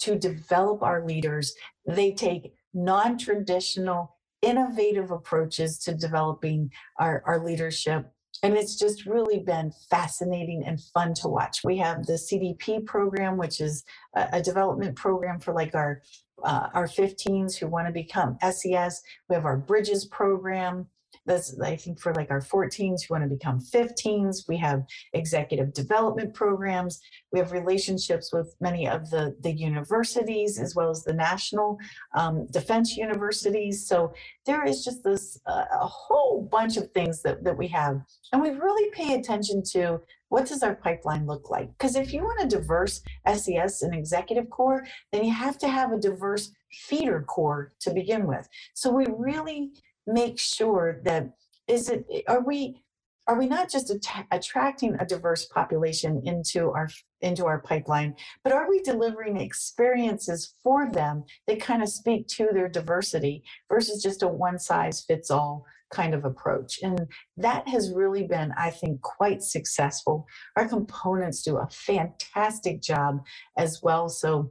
to 0.00 0.16
develop 0.16 0.82
our 0.82 1.04
leaders, 1.04 1.54
they 1.86 2.12
take 2.12 2.54
non 2.72 3.18
traditional, 3.18 4.16
innovative 4.42 5.10
approaches 5.10 5.78
to 5.78 5.94
developing 5.94 6.70
our, 7.00 7.22
our 7.26 7.44
leadership 7.44 8.13
and 8.44 8.58
it's 8.58 8.76
just 8.76 9.06
really 9.06 9.38
been 9.38 9.72
fascinating 9.88 10.64
and 10.66 10.78
fun 10.92 11.14
to 11.14 11.28
watch. 11.28 11.64
We 11.64 11.78
have 11.78 12.04
the 12.04 12.12
CDP 12.12 12.84
program, 12.84 13.38
which 13.38 13.58
is 13.58 13.84
a, 14.14 14.28
a 14.34 14.42
development 14.42 14.96
program 14.96 15.40
for 15.40 15.54
like 15.54 15.74
our 15.74 16.02
uh, 16.44 16.68
our 16.74 16.86
15s 16.86 17.56
who 17.56 17.68
want 17.68 17.86
to 17.86 17.92
become 17.92 18.36
SES. 18.42 19.00
We 19.30 19.34
have 19.34 19.46
our 19.46 19.56
Bridges 19.56 20.04
program, 20.06 20.86
that's, 21.26 21.58
I 21.60 21.76
think, 21.76 22.00
for 22.00 22.14
like 22.14 22.30
our 22.30 22.40
14s 22.40 23.02
who 23.02 23.14
want 23.14 23.24
to 23.24 23.28
become 23.28 23.60
15s. 23.60 24.48
We 24.48 24.56
have 24.58 24.84
executive 25.12 25.72
development 25.72 26.34
programs. 26.34 27.00
We 27.32 27.38
have 27.38 27.52
relationships 27.52 28.32
with 28.32 28.54
many 28.60 28.88
of 28.88 29.10
the, 29.10 29.36
the 29.40 29.52
universities 29.52 30.58
as 30.58 30.74
well 30.74 30.90
as 30.90 31.04
the 31.04 31.14
national 31.14 31.78
um, 32.14 32.46
defense 32.50 32.96
universities. 32.96 33.86
So 33.86 34.12
there 34.46 34.64
is 34.64 34.84
just 34.84 35.02
this 35.04 35.40
uh, 35.46 35.64
a 35.72 35.86
whole 35.86 36.48
bunch 36.50 36.76
of 36.76 36.90
things 36.92 37.22
that, 37.22 37.44
that 37.44 37.56
we 37.56 37.68
have. 37.68 38.00
And 38.32 38.42
we 38.42 38.50
really 38.50 38.90
pay 38.90 39.14
attention 39.14 39.62
to 39.72 40.00
what 40.28 40.46
does 40.46 40.62
our 40.62 40.74
pipeline 40.74 41.26
look 41.26 41.50
like? 41.50 41.70
Because 41.78 41.94
if 41.94 42.12
you 42.12 42.22
want 42.22 42.42
a 42.42 42.48
diverse 42.48 43.02
SES 43.32 43.82
and 43.82 43.94
executive 43.94 44.50
corps, 44.50 44.84
then 45.12 45.24
you 45.24 45.32
have 45.32 45.58
to 45.58 45.68
have 45.68 45.92
a 45.92 45.98
diverse 45.98 46.50
feeder 46.72 47.22
corps 47.22 47.72
to 47.80 47.92
begin 47.92 48.26
with. 48.26 48.48
So 48.74 48.90
we 48.90 49.06
really 49.16 49.70
make 50.06 50.38
sure 50.38 51.00
that 51.04 51.30
is 51.68 51.88
it 51.88 52.06
are 52.28 52.42
we 52.44 52.82
are 53.26 53.38
we 53.38 53.46
not 53.46 53.70
just 53.70 53.90
att- 53.90 54.26
attracting 54.30 54.94
a 55.00 55.06
diverse 55.06 55.46
population 55.46 56.20
into 56.26 56.70
our 56.70 56.88
into 57.22 57.46
our 57.46 57.58
pipeline 57.58 58.14
but 58.42 58.52
are 58.52 58.68
we 58.68 58.80
delivering 58.82 59.38
experiences 59.38 60.54
for 60.62 60.90
them 60.90 61.24
that 61.46 61.60
kind 61.60 61.82
of 61.82 61.88
speak 61.88 62.26
to 62.28 62.48
their 62.52 62.68
diversity 62.68 63.42
versus 63.68 64.02
just 64.02 64.22
a 64.22 64.28
one 64.28 64.58
size 64.58 65.02
fits 65.02 65.30
all 65.30 65.64
kind 65.90 66.12
of 66.14 66.24
approach? 66.24 66.80
And 66.82 67.06
that 67.36 67.66
has 67.68 67.92
really 67.92 68.24
been 68.26 68.52
i 68.58 68.70
think 68.70 69.00
quite 69.00 69.42
successful. 69.42 70.26
Our 70.56 70.68
components 70.68 71.42
do 71.42 71.56
a 71.58 71.68
fantastic 71.70 72.82
job 72.82 73.24
as 73.56 73.80
well. 73.82 74.08
So 74.08 74.50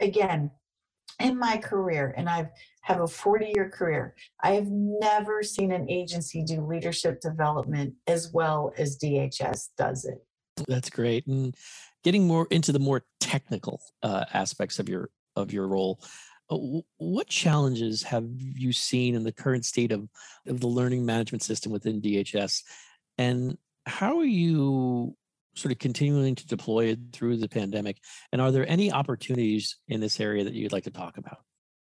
again 0.00 0.50
in 1.20 1.36
my 1.38 1.56
career 1.56 2.14
and 2.16 2.28
i've 2.28 2.48
have 2.88 3.00
a 3.02 3.06
40 3.06 3.52
year 3.54 3.68
career. 3.68 4.14
I 4.42 4.52
have 4.52 4.68
never 4.70 5.42
seen 5.42 5.72
an 5.72 5.90
agency 5.90 6.42
do 6.42 6.62
leadership 6.62 7.20
development 7.20 7.94
as 8.06 8.32
well 8.32 8.72
as 8.78 8.98
DHS 8.98 9.68
does 9.76 10.06
it. 10.06 10.24
That's 10.66 10.88
great. 10.88 11.26
And 11.26 11.54
getting 12.02 12.26
more 12.26 12.48
into 12.50 12.72
the 12.72 12.78
more 12.78 13.04
technical 13.20 13.82
uh, 14.02 14.24
aspects 14.32 14.78
of 14.78 14.88
your 14.88 15.10
of 15.36 15.52
your 15.52 15.68
role, 15.68 16.00
uh, 16.50 16.80
what 16.96 17.28
challenges 17.28 18.02
have 18.04 18.24
you 18.38 18.72
seen 18.72 19.14
in 19.14 19.22
the 19.22 19.32
current 19.32 19.66
state 19.66 19.92
of, 19.92 20.08
of 20.46 20.60
the 20.60 20.66
learning 20.66 21.04
management 21.04 21.42
system 21.42 21.70
within 21.70 22.00
DHS? 22.00 22.62
And 23.18 23.58
how 23.84 24.18
are 24.18 24.24
you 24.24 25.14
sort 25.54 25.72
of 25.72 25.78
continuing 25.78 26.34
to 26.36 26.46
deploy 26.46 26.86
it 26.86 26.98
through 27.12 27.36
the 27.36 27.48
pandemic? 27.48 27.98
And 28.32 28.40
are 28.40 28.50
there 28.50 28.68
any 28.68 28.90
opportunities 28.90 29.76
in 29.88 30.00
this 30.00 30.18
area 30.20 30.44
that 30.44 30.54
you'd 30.54 30.72
like 30.72 30.84
to 30.84 30.90
talk 30.90 31.18
about? 31.18 31.38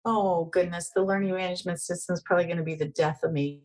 Oh 0.06 0.46
goodness, 0.46 0.92
the 0.96 1.04
learning 1.04 1.34
management 1.34 1.82
system 1.82 2.14
is 2.14 2.22
probably 2.22 2.46
going 2.46 2.58
to 2.58 2.64
be 2.64 2.76
the 2.76 2.86
death 2.86 3.20
of 3.24 3.34
me. 3.34 3.64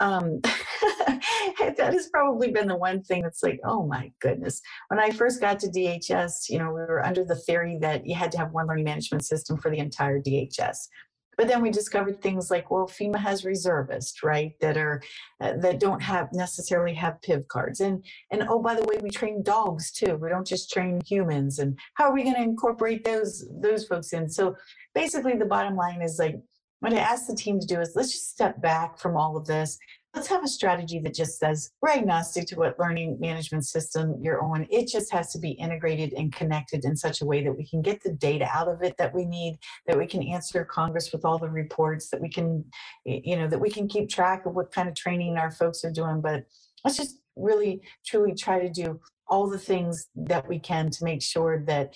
Um, 0.00 0.40
that 1.58 1.92
has 1.92 2.08
probably 2.08 2.50
been 2.50 2.68
the 2.68 2.76
one 2.76 3.02
thing 3.02 3.22
that's 3.22 3.42
like, 3.42 3.60
oh 3.64 3.86
my 3.86 4.10
goodness. 4.20 4.62
When 4.88 4.98
I 4.98 5.10
first 5.10 5.40
got 5.40 5.58
to 5.60 5.68
DHS, 5.68 6.48
you 6.48 6.58
know, 6.58 6.68
we 6.68 6.80
were 6.80 7.04
under 7.04 7.24
the 7.24 7.36
theory 7.36 7.78
that 7.80 8.06
you 8.06 8.14
had 8.14 8.32
to 8.32 8.38
have 8.38 8.52
one 8.52 8.66
learning 8.66 8.84
management 8.84 9.24
system 9.24 9.58
for 9.58 9.70
the 9.70 9.78
entire 9.78 10.20
DHS. 10.20 10.88
But 11.36 11.48
then 11.48 11.60
we 11.60 11.70
discovered 11.70 12.22
things 12.22 12.50
like, 12.50 12.70
well, 12.70 12.86
FEMA 12.86 13.18
has 13.18 13.44
reservists, 13.44 14.22
right, 14.22 14.52
that 14.60 14.76
are 14.76 15.02
uh, 15.40 15.54
that 15.58 15.80
don't 15.80 16.00
have 16.00 16.32
necessarily 16.32 16.94
have 16.94 17.20
PIV 17.20 17.48
cards, 17.48 17.80
and 17.80 18.04
and 18.30 18.42
oh, 18.48 18.60
by 18.60 18.74
the 18.74 18.84
way, 18.84 18.98
we 19.02 19.10
train 19.10 19.42
dogs 19.42 19.92
too. 19.92 20.16
We 20.16 20.28
don't 20.28 20.46
just 20.46 20.72
train 20.72 21.00
humans. 21.06 21.58
And 21.58 21.78
how 21.94 22.04
are 22.04 22.14
we 22.14 22.22
going 22.22 22.36
to 22.36 22.42
incorporate 22.42 23.04
those 23.04 23.44
those 23.60 23.86
folks 23.86 24.12
in? 24.12 24.28
So 24.28 24.56
basically, 24.94 25.36
the 25.36 25.44
bottom 25.44 25.76
line 25.76 26.02
is 26.02 26.18
like 26.18 26.36
what 26.80 26.92
I 26.92 26.98
asked 26.98 27.28
the 27.28 27.34
team 27.34 27.58
to 27.58 27.66
do 27.66 27.80
is 27.80 27.92
let's 27.94 28.12
just 28.12 28.30
step 28.30 28.60
back 28.60 28.98
from 28.98 29.16
all 29.16 29.36
of 29.36 29.46
this 29.46 29.78
let's 30.16 30.28
have 30.28 30.42
a 30.42 30.48
strategy 30.48 30.98
that 30.98 31.14
just 31.14 31.38
says 31.38 31.70
we're 31.82 31.90
agnostic 31.90 32.46
to 32.46 32.56
what 32.56 32.78
learning 32.78 33.18
management 33.20 33.66
system 33.66 34.16
you're 34.18 34.42
on. 34.42 34.66
It 34.70 34.88
just 34.88 35.12
has 35.12 35.30
to 35.32 35.38
be 35.38 35.50
integrated 35.50 36.14
and 36.14 36.32
connected 36.32 36.86
in 36.86 36.96
such 36.96 37.20
a 37.20 37.26
way 37.26 37.44
that 37.44 37.52
we 37.52 37.66
can 37.66 37.82
get 37.82 38.02
the 38.02 38.12
data 38.12 38.48
out 38.50 38.66
of 38.66 38.82
it 38.82 38.96
that 38.96 39.14
we 39.14 39.26
need, 39.26 39.58
that 39.86 39.98
we 39.98 40.06
can 40.06 40.22
answer 40.22 40.64
Congress 40.64 41.12
with 41.12 41.26
all 41.26 41.38
the 41.38 41.50
reports, 41.50 42.08
that 42.08 42.20
we 42.20 42.30
can, 42.30 42.64
you 43.04 43.36
know, 43.36 43.46
that 43.46 43.60
we 43.60 43.68
can 43.68 43.86
keep 43.86 44.08
track 44.08 44.46
of 44.46 44.54
what 44.54 44.72
kind 44.72 44.88
of 44.88 44.94
training 44.94 45.36
our 45.36 45.50
folks 45.50 45.84
are 45.84 45.92
doing. 45.92 46.22
But 46.22 46.44
let's 46.82 46.96
just 46.96 47.18
really 47.36 47.82
truly 48.06 48.34
try 48.34 48.58
to 48.58 48.70
do 48.70 48.98
all 49.28 49.50
the 49.50 49.58
things 49.58 50.08
that 50.14 50.48
we 50.48 50.58
can 50.58 50.88
to 50.88 51.04
make 51.04 51.20
sure 51.20 51.62
that 51.66 51.94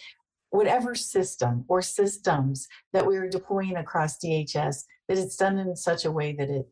whatever 0.50 0.94
system 0.94 1.64
or 1.68 1.80
systems 1.80 2.68
that 2.92 3.06
we 3.06 3.16
are 3.16 3.28
deploying 3.28 3.76
across 3.76 4.18
DHS, 4.18 4.84
that 5.08 5.16
it's 5.16 5.36
done 5.36 5.58
in 5.58 5.74
such 5.74 6.04
a 6.04 6.10
way 6.10 6.34
that 6.34 6.50
it 6.50 6.66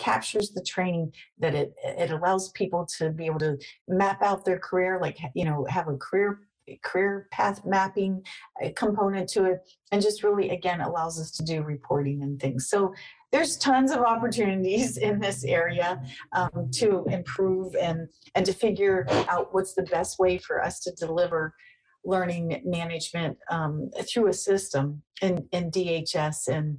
captures 0.00 0.50
the 0.50 0.62
training 0.62 1.12
that 1.38 1.54
it 1.54 1.74
it 1.84 2.10
allows 2.10 2.50
people 2.52 2.86
to 2.98 3.10
be 3.10 3.26
able 3.26 3.38
to 3.38 3.58
map 3.86 4.22
out 4.22 4.44
their 4.44 4.58
career 4.58 4.98
like 5.00 5.18
you 5.34 5.44
know 5.44 5.66
have 5.68 5.88
a 5.88 5.96
career 5.96 6.40
career 6.82 7.28
path 7.30 7.64
mapping 7.64 8.22
uh, 8.64 8.68
component 8.76 9.28
to 9.28 9.44
it 9.44 9.60
and 9.92 10.00
just 10.00 10.22
really 10.22 10.50
again 10.50 10.80
allows 10.80 11.20
us 11.20 11.30
to 11.32 11.42
do 11.42 11.62
reporting 11.62 12.22
and 12.22 12.40
things. 12.40 12.68
So 12.68 12.94
there's 13.32 13.56
tons 13.56 13.90
of 13.92 14.00
opportunities 14.00 14.96
in 14.96 15.20
this 15.20 15.44
area 15.44 16.02
um, 16.32 16.70
to 16.74 17.04
improve 17.10 17.74
and 17.74 18.08
and 18.34 18.46
to 18.46 18.52
figure 18.52 19.06
out 19.28 19.52
what's 19.52 19.74
the 19.74 19.82
best 19.82 20.18
way 20.18 20.38
for 20.38 20.62
us 20.62 20.80
to 20.80 20.92
deliver 20.92 21.54
learning 22.04 22.62
management 22.64 23.36
um, 23.50 23.90
through 24.08 24.28
a 24.28 24.32
system 24.32 25.02
in, 25.20 25.46
in 25.52 25.70
DHS 25.70 26.48
and 26.48 26.78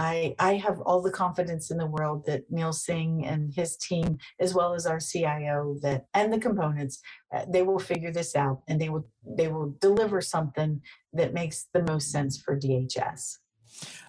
I, 0.00 0.34
I 0.38 0.54
have 0.54 0.80
all 0.80 1.02
the 1.02 1.10
confidence 1.10 1.70
in 1.70 1.76
the 1.76 1.86
world 1.86 2.24
that 2.24 2.50
Neil 2.50 2.72
Singh 2.72 3.26
and 3.26 3.52
his 3.52 3.76
team, 3.76 4.16
as 4.40 4.54
well 4.54 4.72
as 4.72 4.86
our 4.86 4.98
CIO, 4.98 5.76
that 5.82 6.06
and 6.14 6.32
the 6.32 6.38
components, 6.38 7.00
uh, 7.34 7.44
they 7.46 7.62
will 7.62 7.78
figure 7.78 8.10
this 8.10 8.34
out 8.34 8.62
and 8.66 8.80
they 8.80 8.88
will 8.88 9.06
they 9.26 9.48
will 9.48 9.76
deliver 9.78 10.22
something 10.22 10.80
that 11.12 11.34
makes 11.34 11.66
the 11.74 11.82
most 11.82 12.10
sense 12.10 12.40
for 12.40 12.58
DHS. 12.58 13.36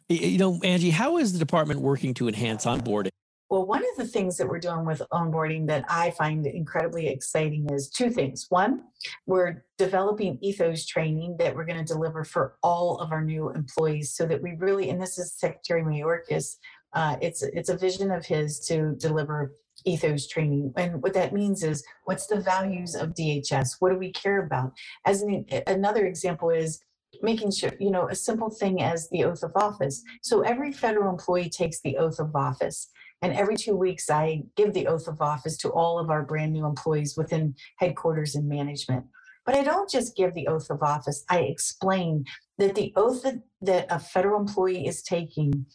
You 0.08 0.38
know, 0.38 0.60
Angie, 0.64 0.92
how 0.92 1.18
is 1.18 1.34
the 1.34 1.40
department 1.40 1.82
working 1.82 2.14
to 2.16 2.30
enhance 2.30 2.66
onboarding? 2.66 3.12
Well, 3.52 3.66
one 3.66 3.82
of 3.82 3.98
the 3.98 4.08
things 4.08 4.38
that 4.38 4.48
we're 4.48 4.60
doing 4.60 4.86
with 4.86 5.02
onboarding 5.12 5.68
that 5.68 5.84
I 5.90 6.12
find 6.12 6.48
incredibly 6.48 7.10
exciting 7.10 7.70
is 7.70 7.90
two 7.90 8.10
things. 8.10 8.46
One, 8.48 8.84
we're 9.26 9.66
developing 9.78 10.38
ethos 10.40 10.86
training 10.86 11.36
that 11.40 11.54
we're 11.54 11.66
going 11.66 11.86
to 11.86 11.94
deliver 11.94 12.24
for 12.24 12.56
all 12.64 13.00
of 13.00 13.12
our 13.12 13.22
new 13.22 13.50
employees 13.50 14.14
so 14.14 14.26
that 14.26 14.42
we 14.42 14.56
really, 14.58 14.90
and 14.90 15.02
this 15.02 15.20
is 15.20 15.34
Secretary 15.34 15.84
Mayorkas, 15.84 16.56
uh, 16.94 17.18
it's, 17.22 17.44
it's 17.44 17.68
a 17.68 17.76
vision 17.76 18.10
of 18.10 18.26
his 18.26 18.66
to 18.68 18.96
deliver 18.96 19.54
ethos 19.84 20.30
training. 20.30 20.72
And 20.78 21.04
what 21.04 21.14
that 21.16 21.34
means 21.34 21.62
is 21.62 21.84
what's 22.06 22.28
the 22.28 22.40
values 22.40 22.96
of 22.96 23.10
DHS? 23.10 23.76
What 23.80 23.92
do 23.92 23.98
we 23.98 24.14
care 24.14 24.46
about? 24.46 24.72
As 25.06 25.24
an, 25.24 25.46
another 25.68 26.06
example 26.06 26.52
is 26.52 26.80
making 27.22 27.52
sure, 27.52 27.74
you 27.82 27.92
know, 27.92 28.08
a 28.08 28.16
simple 28.16 28.50
thing 28.50 28.82
as 28.82 29.10
the 29.10 29.26
oath 29.26 29.44
of 29.44 29.52
office. 29.56 30.04
So 30.22 30.40
every 30.40 30.72
federal 30.72 31.10
employee 31.10 31.50
takes 31.50 31.82
the 31.82 31.98
oath 31.98 32.20
of 32.20 32.34
office. 32.34 32.90
And 33.22 33.34
every 33.34 33.56
two 33.56 33.76
weeks, 33.76 34.10
I 34.10 34.44
give 34.56 34.74
the 34.74 34.88
oath 34.88 35.08
of 35.08 35.22
office 35.22 35.58
to 35.58 35.70
all 35.70 36.00
of 36.00 36.10
our 36.10 36.24
brand 36.24 36.54
new 36.54 36.66
employees 36.66 37.16
within 37.16 37.56
headquarters 37.78 38.36
and 38.36 38.48
management. 38.50 39.06
But 39.46 39.56
I 39.56 39.64
don't 39.64 39.90
just 39.90 40.16
give 40.16 40.34
the 40.34 40.48
oath 40.48 40.70
of 40.70 40.84
office, 40.84 41.24
I 41.30 41.40
explain 41.40 42.26
that 42.58 42.76
the 42.76 42.94
oath 42.96 43.24
that, 43.24 43.42
that 43.62 43.88
a 43.90 44.00
federal 44.00 44.40
employee 44.40 44.86
is 44.88 45.02
taking, 45.02 45.66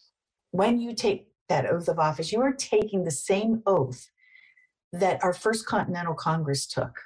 when 0.51 0.79
you 0.79 0.93
take 0.93 1.27
that 1.49 1.69
oath 1.69 1.87
of 1.87 1.99
office, 1.99 2.31
you 2.31 2.41
are 2.41 2.53
taking 2.53 3.03
the 3.03 3.11
same 3.11 3.61
oath 3.65 4.09
that 4.93 5.23
our 5.23 5.33
first 5.33 5.65
Continental 5.65 6.13
Congress 6.13 6.65
took. 6.65 6.97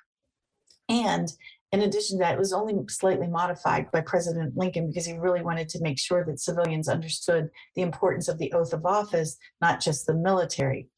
And 0.87 1.33
in 1.71 1.81
addition 1.81 2.17
to 2.17 2.23
that, 2.23 2.33
it 2.33 2.39
was 2.39 2.51
only 2.51 2.75
slightly 2.89 3.27
modified 3.27 3.89
by 3.91 4.01
President 4.01 4.57
Lincoln 4.57 4.87
because 4.87 5.05
he 5.05 5.17
really 5.17 5.41
wanted 5.41 5.69
to 5.69 5.81
make 5.81 5.97
sure 5.97 6.25
that 6.25 6.39
civilians 6.39 6.89
understood 6.89 7.49
the 7.75 7.81
importance 7.81 8.27
of 8.27 8.37
the 8.37 8.51
oath 8.51 8.73
of 8.73 8.85
office, 8.85 9.37
not 9.61 9.79
just 9.79 10.05
the 10.05 10.13
military. 10.13 10.89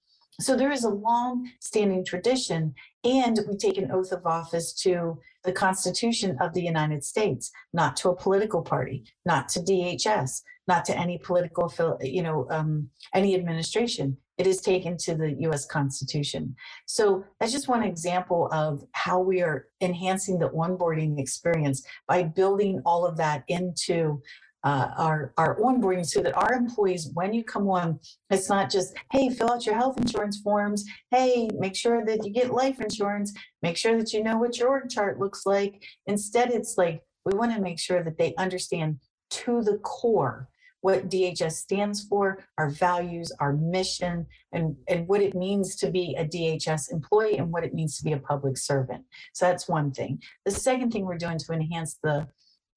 So 0.41 0.55
there 0.55 0.71
is 0.71 0.83
a 0.83 0.89
long 0.89 1.47
standing 1.59 2.03
tradition, 2.03 2.73
and 3.03 3.39
we 3.47 3.55
take 3.55 3.77
an 3.77 3.91
oath 3.91 4.11
of 4.11 4.25
office 4.25 4.73
to 4.81 5.19
the 5.43 5.51
Constitution 5.51 6.37
of 6.41 6.53
the 6.53 6.63
United 6.63 7.03
States, 7.03 7.51
not 7.71 7.95
to 7.97 8.09
a 8.09 8.15
political 8.15 8.63
party, 8.63 9.03
not 9.27 9.47
to 9.49 9.59
DHS, 9.59 10.41
not 10.67 10.85
to 10.85 10.97
any 10.97 11.19
political, 11.19 11.71
you 12.01 12.23
know, 12.23 12.47
um, 12.49 12.89
any 13.13 13.35
administration 13.35 14.17
it 14.37 14.47
is 14.47 14.61
taken 14.61 14.97
to 14.97 15.15
the 15.15 15.33
US 15.47 15.65
Constitution. 15.65 16.55
So 16.85 17.23
that's 17.39 17.51
just 17.51 17.67
one 17.67 17.83
example 17.83 18.49
of 18.51 18.83
how 18.93 19.19
we 19.19 19.41
are 19.41 19.67
enhancing 19.81 20.39
the 20.39 20.49
onboarding 20.49 21.19
experience 21.19 21.85
by 22.07 22.23
building 22.23 22.81
all 22.85 23.05
of 23.05 23.17
that 23.17 23.43
into 23.47 24.21
uh, 24.63 24.89
our, 24.97 25.33
our 25.37 25.59
onboarding 25.59 26.05
so 26.05 26.21
that 26.21 26.35
our 26.37 26.53
employees, 26.53 27.09
when 27.13 27.33
you 27.33 27.43
come 27.43 27.69
on, 27.69 27.99
it's 28.29 28.49
not 28.49 28.69
just, 28.69 28.95
hey, 29.11 29.29
fill 29.29 29.51
out 29.51 29.65
your 29.65 29.75
health 29.75 29.97
insurance 29.97 30.39
forms. 30.39 30.85
Hey, 31.11 31.49
make 31.59 31.75
sure 31.75 32.05
that 32.05 32.25
you 32.25 32.31
get 32.31 32.53
life 32.53 32.79
insurance. 32.79 33.33
Make 33.61 33.75
sure 33.75 33.97
that 33.97 34.13
you 34.13 34.23
know 34.23 34.37
what 34.37 34.57
your 34.57 34.69
org 34.69 34.89
chart 34.89 35.19
looks 35.19 35.45
like. 35.45 35.83
Instead, 36.07 36.51
it's 36.51 36.77
like, 36.77 37.01
we 37.25 37.37
want 37.37 37.53
to 37.53 37.61
make 37.61 37.79
sure 37.79 38.03
that 38.03 38.17
they 38.17 38.33
understand 38.35 38.99
to 39.31 39.61
the 39.61 39.77
core 39.79 40.47
what 40.83 41.09
DHS 41.09 41.53
stands 41.53 42.03
for, 42.03 42.43
our 42.57 42.69
values, 42.69 43.31
our 43.39 43.53
mission, 43.53 44.27
and, 44.51 44.75
and 44.89 45.07
what 45.07 45.21
it 45.21 45.33
means 45.33 45.77
to 45.77 45.89
be 45.89 46.13
a 46.19 46.25
DHS 46.25 46.91
employee 46.91 47.37
and 47.37 47.53
what 47.53 47.63
it 47.63 47.73
means 47.73 47.97
to 47.97 48.03
be 48.03 48.11
a 48.11 48.17
public 48.17 48.57
servant. 48.57 49.05
So 49.33 49.45
that's 49.45 49.69
one 49.69 49.93
thing. 49.93 50.21
The 50.43 50.51
second 50.51 50.91
thing 50.91 51.05
we're 51.05 51.17
doing 51.17 51.37
to 51.37 51.53
enhance 51.53 51.97
the 52.03 52.27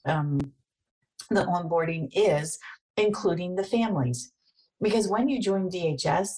um, 0.06 0.38
the 1.30 1.42
onboarding 1.46 2.08
is 2.12 2.60
including 2.96 3.56
the 3.56 3.64
families. 3.64 4.30
Because 4.80 5.08
when 5.08 5.28
you 5.28 5.40
join 5.40 5.68
DHS, 5.68 6.28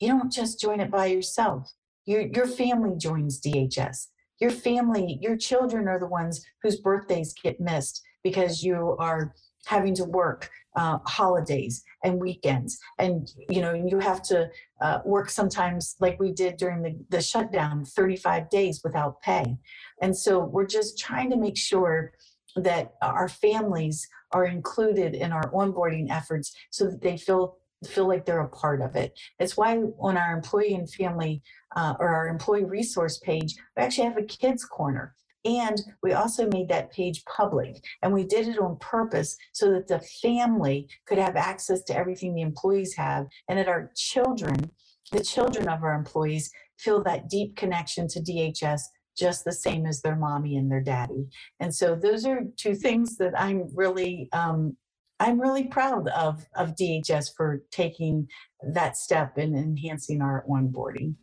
you 0.00 0.08
don't 0.08 0.32
just 0.32 0.60
join 0.60 0.80
it 0.80 0.90
by 0.90 1.06
yourself. 1.06 1.72
Your, 2.06 2.22
your 2.22 2.48
family 2.48 2.96
joins 2.96 3.40
DHS. 3.40 4.08
Your 4.40 4.50
family, 4.50 5.20
your 5.22 5.36
children 5.36 5.86
are 5.86 6.00
the 6.00 6.08
ones 6.08 6.44
whose 6.60 6.80
birthdays 6.80 7.32
get 7.40 7.60
missed 7.60 8.02
because 8.24 8.64
you 8.64 8.96
are 8.98 9.32
having 9.66 9.94
to 9.94 10.04
work 10.04 10.50
uh, 10.76 10.98
holidays 11.06 11.84
and 12.02 12.20
weekends 12.20 12.78
and 12.98 13.32
you 13.48 13.60
know 13.60 13.72
you 13.72 13.98
have 13.98 14.20
to 14.22 14.48
uh, 14.80 14.98
work 15.04 15.30
sometimes 15.30 15.94
like 16.00 16.18
we 16.18 16.32
did 16.32 16.56
during 16.56 16.82
the, 16.82 16.96
the 17.10 17.22
shutdown 17.22 17.84
35 17.84 18.50
days 18.50 18.80
without 18.82 19.20
pay 19.22 19.56
and 20.02 20.16
so 20.16 20.40
we're 20.40 20.66
just 20.66 20.98
trying 20.98 21.30
to 21.30 21.36
make 21.36 21.56
sure 21.56 22.12
that 22.56 22.94
our 23.02 23.28
families 23.28 24.08
are 24.32 24.46
included 24.46 25.14
in 25.14 25.32
our 25.32 25.50
onboarding 25.52 26.10
efforts 26.10 26.54
so 26.70 26.86
that 26.86 27.00
they 27.00 27.16
feel 27.16 27.56
feel 27.86 28.08
like 28.08 28.24
they're 28.24 28.40
a 28.40 28.48
part 28.48 28.80
of 28.80 28.96
it. 28.96 29.18
It's 29.38 29.56
why 29.56 29.76
on 30.00 30.16
our 30.16 30.32
employee 30.34 30.74
and 30.74 30.90
family 30.90 31.42
uh, 31.76 31.94
or 31.98 32.08
our 32.08 32.28
employee 32.28 32.64
resource 32.64 33.18
page, 33.18 33.54
we 33.76 33.82
actually 33.82 34.08
have 34.08 34.16
a 34.16 34.22
kids 34.22 34.64
corner. 34.64 35.14
And 35.44 35.80
we 36.02 36.12
also 36.12 36.48
made 36.48 36.68
that 36.68 36.90
page 36.92 37.22
public. 37.26 37.84
And 38.02 38.12
we 38.12 38.24
did 38.24 38.48
it 38.48 38.58
on 38.58 38.78
purpose 38.78 39.36
so 39.52 39.70
that 39.72 39.88
the 39.88 40.00
family 40.22 40.88
could 41.06 41.18
have 41.18 41.36
access 41.36 41.82
to 41.84 41.96
everything 41.96 42.34
the 42.34 42.42
employees 42.42 42.94
have 42.96 43.26
and 43.48 43.58
that 43.58 43.68
our 43.68 43.90
children, 43.94 44.70
the 45.12 45.22
children 45.22 45.68
of 45.68 45.82
our 45.82 45.94
employees, 45.94 46.50
feel 46.78 47.02
that 47.04 47.28
deep 47.28 47.56
connection 47.56 48.08
to 48.08 48.20
DHS 48.20 48.80
just 49.16 49.44
the 49.44 49.52
same 49.52 49.86
as 49.86 50.00
their 50.00 50.16
mommy 50.16 50.56
and 50.56 50.70
their 50.70 50.80
daddy. 50.80 51.28
And 51.60 51.74
so 51.74 51.94
those 51.94 52.26
are 52.26 52.40
two 52.56 52.74
things 52.74 53.16
that 53.18 53.38
I'm 53.38 53.68
really 53.74 54.28
um, 54.32 54.76
I'm 55.20 55.40
really 55.40 55.64
proud 55.64 56.08
of 56.08 56.44
of 56.56 56.74
DHS 56.74 57.34
for 57.36 57.62
taking 57.70 58.28
that 58.62 58.96
step 58.96 59.38
in 59.38 59.56
enhancing 59.56 60.20
our 60.20 60.44
onboarding. 60.48 61.14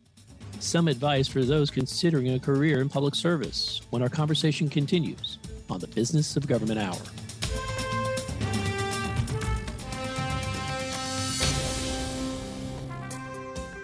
Some 0.60 0.88
advice 0.88 1.28
for 1.28 1.44
those 1.44 1.70
considering 1.70 2.32
a 2.34 2.38
career 2.38 2.80
in 2.80 2.88
public 2.88 3.14
service 3.14 3.80
when 3.90 4.02
our 4.02 4.08
conversation 4.08 4.68
continues 4.68 5.38
on 5.68 5.80
the 5.80 5.88
Business 5.88 6.36
of 6.36 6.46
Government 6.46 6.78
Hour. 6.78 6.98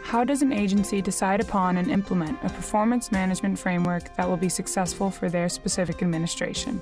How 0.09 0.25
does 0.25 0.41
an 0.41 0.55
agency 0.55 1.03
decide 1.03 1.43
upon 1.43 1.77
and 1.77 1.91
implement 1.91 2.39
a 2.43 2.49
performance 2.49 3.13
management 3.13 3.59
framework 3.59 4.17
that 4.17 4.27
will 4.27 4.39
be 4.39 4.49
successful 4.49 5.11
for 5.11 5.29
their 5.29 5.51
specific 5.51 6.03
administration? 6.03 6.81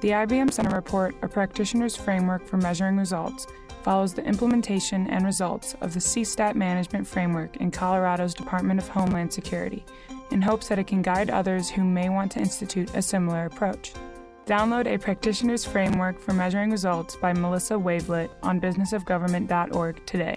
The 0.00 0.10
IBM 0.10 0.52
Center 0.52 0.74
Report, 0.74 1.14
a 1.22 1.28
practitioner's 1.28 1.94
framework 1.94 2.44
for 2.44 2.56
measuring 2.56 2.96
results, 2.96 3.46
follows 3.84 4.14
the 4.14 4.24
implementation 4.24 5.06
and 5.08 5.24
results 5.24 5.76
of 5.82 5.92
the 5.92 6.00
CSTAT 6.00 6.54
management 6.54 7.06
framework 7.06 7.58
in 7.58 7.70
Colorado's 7.70 8.34
Department 8.34 8.80
of 8.80 8.88
Homeland 8.88 9.32
Security 9.32 9.84
in 10.30 10.40
hopes 10.42 10.68
that 10.68 10.78
it 10.78 10.86
can 10.86 11.02
guide 11.02 11.30
others 11.30 11.68
who 11.68 11.84
may 11.84 12.08
want 12.08 12.32
to 12.32 12.40
institute 12.40 12.90
a 12.94 13.02
similar 13.02 13.44
approach. 13.44 13.92
Download 14.46 14.86
a 14.86 14.98
practitioner's 14.98 15.64
framework 15.64 16.18
for 16.18 16.32
measuring 16.32 16.70
results 16.70 17.16
by 17.16 17.32
Melissa 17.32 17.74
Wavelet 17.74 18.30
on 18.42 18.60
businessofgovernment.org 18.60 20.04
today. 20.06 20.36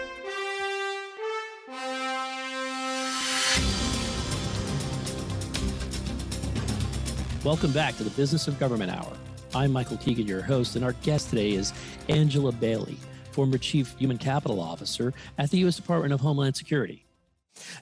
Welcome 7.43 7.71
back 7.71 7.97
to 7.97 8.03
the 8.03 8.11
Business 8.11 8.47
of 8.47 8.59
Government 8.59 8.91
Hour. 8.91 9.13
I'm 9.55 9.71
Michael 9.71 9.97
Keegan, 9.97 10.27
your 10.27 10.43
host, 10.43 10.75
and 10.75 10.85
our 10.85 10.93
guest 11.01 11.31
today 11.31 11.53
is 11.53 11.73
Angela 12.07 12.51
Bailey, 12.51 12.99
former 13.31 13.57
Chief 13.57 13.97
Human 13.97 14.19
Capital 14.19 14.59
Officer 14.59 15.11
at 15.39 15.49
the 15.49 15.57
U.S. 15.59 15.75
Department 15.75 16.13
of 16.13 16.21
Homeland 16.21 16.55
Security. 16.55 17.03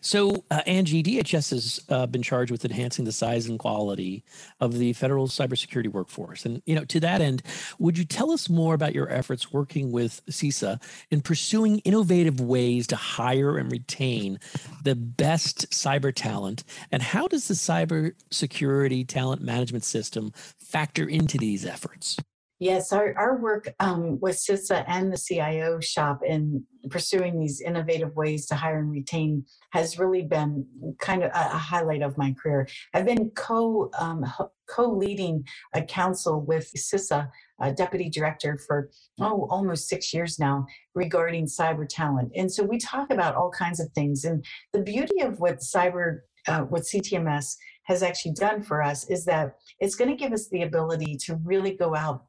So, 0.01 0.43
uh, 0.51 0.61
Angie, 0.65 1.03
DHS 1.03 1.51
has 1.51 1.79
uh, 1.89 2.05
been 2.05 2.21
charged 2.21 2.51
with 2.51 2.65
enhancing 2.65 3.05
the 3.05 3.11
size 3.11 3.47
and 3.47 3.59
quality 3.59 4.23
of 4.59 4.77
the 4.77 4.93
federal 4.93 5.27
cybersecurity 5.27 5.91
workforce. 5.91 6.45
And, 6.45 6.61
you 6.65 6.75
know, 6.75 6.85
to 6.85 6.99
that 7.01 7.21
end, 7.21 7.43
would 7.79 7.97
you 7.97 8.05
tell 8.05 8.31
us 8.31 8.49
more 8.49 8.73
about 8.73 8.95
your 8.95 9.09
efforts 9.09 9.51
working 9.51 9.91
with 9.91 10.21
CISA 10.29 10.81
in 11.11 11.21
pursuing 11.21 11.79
innovative 11.79 12.39
ways 12.39 12.87
to 12.87 12.95
hire 12.95 13.57
and 13.57 13.71
retain 13.71 14.39
the 14.83 14.95
best 14.95 15.69
cyber 15.71 16.13
talent? 16.13 16.63
And 16.91 17.01
how 17.01 17.27
does 17.27 17.47
the 17.47 17.53
cybersecurity 17.53 19.07
talent 19.07 19.41
management 19.41 19.83
system 19.83 20.31
factor 20.57 21.07
into 21.07 21.37
these 21.37 21.65
efforts? 21.65 22.17
Yes, 22.61 22.91
our, 22.91 23.17
our 23.17 23.37
work 23.37 23.73
um, 23.79 24.19
with 24.19 24.35
CISA 24.35 24.83
and 24.85 25.13
the 25.13 25.17
CIO 25.17 25.79
shop 25.79 26.19
in 26.25 26.65
pursuing 26.89 27.39
these 27.39 27.61
innovative 27.61 28.13
ways 28.17 28.47
to 28.47 28.55
hire 28.55 28.79
and 28.79 28.91
retain 28.91 29.45
has 29.71 29.97
really 29.97 30.23
been 30.23 30.65
kind 30.99 31.23
of 31.23 31.31
a, 31.33 31.57
highlight 31.57 32.01
of 32.01 32.17
my 32.17 32.33
career. 32.33 32.67
I've 32.93 33.05
been 33.05 33.29
co 33.29 33.89
um, 33.97 34.25
co-leading 34.69 35.45
a 35.73 35.81
council 35.81 36.41
with 36.41 36.69
CISA, 36.75 37.29
deputy 37.77 38.09
director, 38.09 38.59
for 38.67 38.89
oh 39.21 39.47
almost 39.49 39.87
six 39.87 40.13
years 40.13 40.37
now 40.37 40.65
regarding 40.95 41.45
cyber 41.45 41.87
talent. 41.87 42.29
And 42.35 42.51
so 42.51 42.63
we 42.63 42.77
talk 42.77 43.09
about 43.09 43.35
all 43.35 43.51
kinds 43.51 43.79
of 43.79 43.89
things. 43.93 44.25
And 44.25 44.43
the 44.73 44.81
beauty 44.81 45.21
of 45.21 45.39
what 45.39 45.59
cyber 45.59 46.19
uh, 46.47 46.61
what 46.61 46.81
CTMS 46.81 47.55
has 47.83 48.03
actually 48.03 48.33
done 48.33 48.61
for 48.61 48.81
us 48.83 49.09
is 49.09 49.25
that 49.25 49.55
it's 49.79 49.95
going 49.95 50.09
to 50.09 50.15
give 50.15 50.33
us 50.33 50.47
the 50.49 50.63
ability 50.63 51.17
to 51.25 51.35
really 51.43 51.75
go 51.75 51.95
out 51.95 52.25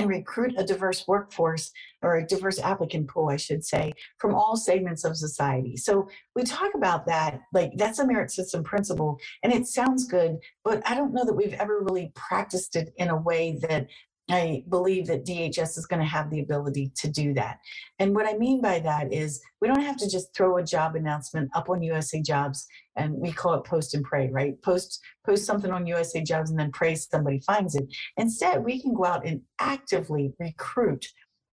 and 0.00 0.08
recruit 0.08 0.54
a 0.56 0.64
diverse 0.64 1.06
workforce 1.06 1.70
or 2.00 2.16
a 2.16 2.26
diverse 2.26 2.58
applicant 2.58 3.06
pool, 3.06 3.28
I 3.28 3.36
should 3.36 3.62
say, 3.62 3.92
from 4.16 4.34
all 4.34 4.56
segments 4.56 5.04
of 5.04 5.14
society. 5.14 5.76
So 5.76 6.08
we 6.34 6.42
talk 6.42 6.70
about 6.74 7.04
that, 7.06 7.40
like 7.52 7.72
that's 7.76 7.98
a 7.98 8.06
merit 8.06 8.30
system 8.30 8.64
principle, 8.64 9.18
and 9.42 9.52
it 9.52 9.66
sounds 9.66 10.06
good, 10.06 10.38
but 10.64 10.82
I 10.88 10.94
don't 10.94 11.12
know 11.12 11.26
that 11.26 11.36
we've 11.36 11.52
ever 11.52 11.80
really 11.82 12.12
practiced 12.14 12.76
it 12.76 12.94
in 12.96 13.10
a 13.10 13.20
way 13.20 13.58
that 13.68 13.88
I 14.30 14.64
believe 14.68 15.06
that 15.06 15.24
DHS 15.24 15.78
is 15.78 15.86
going 15.86 16.00
to 16.00 16.06
have 16.06 16.30
the 16.30 16.40
ability 16.40 16.92
to 16.96 17.08
do 17.08 17.34
that. 17.34 17.58
And 17.98 18.14
what 18.14 18.26
I 18.26 18.36
mean 18.36 18.60
by 18.60 18.80
that 18.80 19.12
is 19.12 19.40
we 19.60 19.68
don't 19.68 19.82
have 19.82 19.96
to 19.98 20.08
just 20.08 20.34
throw 20.34 20.56
a 20.56 20.64
job 20.64 20.96
announcement 20.96 21.50
up 21.54 21.68
on 21.68 21.82
USA 21.82 22.20
Jobs 22.22 22.66
and 22.96 23.14
we 23.14 23.32
call 23.32 23.54
it 23.54 23.64
post 23.64 23.94
and 23.94 24.04
pray, 24.04 24.28
right? 24.30 24.60
Post 24.62 25.00
post 25.26 25.44
something 25.44 25.70
on 25.70 25.86
USA 25.86 26.22
Jobs 26.22 26.50
and 26.50 26.58
then 26.58 26.72
pray 26.72 26.94
somebody 26.94 27.40
finds 27.40 27.74
it. 27.74 27.86
Instead, 28.16 28.64
we 28.64 28.80
can 28.80 28.94
go 28.94 29.04
out 29.04 29.26
and 29.26 29.42
actively 29.60 30.32
recruit 30.38 31.06